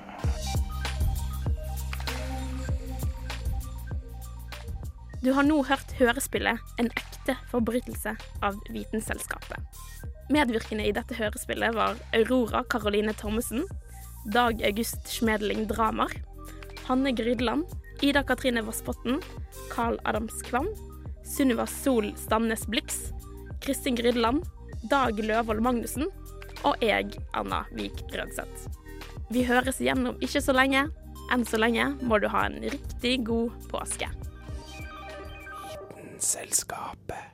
Du 5.22 5.32
har 5.38 5.45
nå 5.45 5.59
hørt 5.69 5.91
hørespillet 5.99 6.57
'En 6.82 6.88
ekte 6.97 7.36
forbrytelse' 7.51 8.15
av 8.41 8.55
Vitenselskapet. 8.74 9.61
Medvirkende 10.34 10.88
i 10.88 10.93
dette 10.97 11.13
hørespillet 11.13 11.76
var 11.76 11.99
Aurora 12.17 12.63
Caroline 12.63 13.13
Thommessen, 13.13 13.67
Dag 14.34 14.63
August 14.65 15.07
Schmedling 15.07 15.67
Dramar, 15.67 16.09
Hanne 16.88 17.13
Grydland, 17.13 17.65
Ida 18.01 18.24
Katrine 18.24 18.63
Vassbotn, 18.65 19.22
Carl 19.69 19.99
Adams 20.05 20.41
Kvam, 20.41 20.67
Sunniva 21.24 21.67
Sol 21.67 22.13
Stamnes 22.17 22.65
Blix, 22.65 23.11
Kristin 23.61 23.95
Grydland, 23.95 24.41
Dag 24.89 25.13
Løvold 25.13 25.61
Magnussen 25.61 26.09
og 26.63 26.82
jeg, 26.82 27.13
Anna 27.34 27.65
Vik 27.78 28.01
Rødseth. 28.09 28.74
Vi 29.30 29.45
høres 29.45 29.82
igjennom 29.82 30.17
ikke 30.19 30.41
så 30.41 30.53
lenge. 30.53 30.89
Enn 31.32 31.45
så 31.45 31.61
lenge 31.61 31.93
må 32.01 32.17
du 32.19 32.28
ha 32.28 32.47
en 32.49 32.59
riktig 32.59 33.24
god 33.24 33.51
påske. 33.69 34.09
Selskapet. 36.22 37.31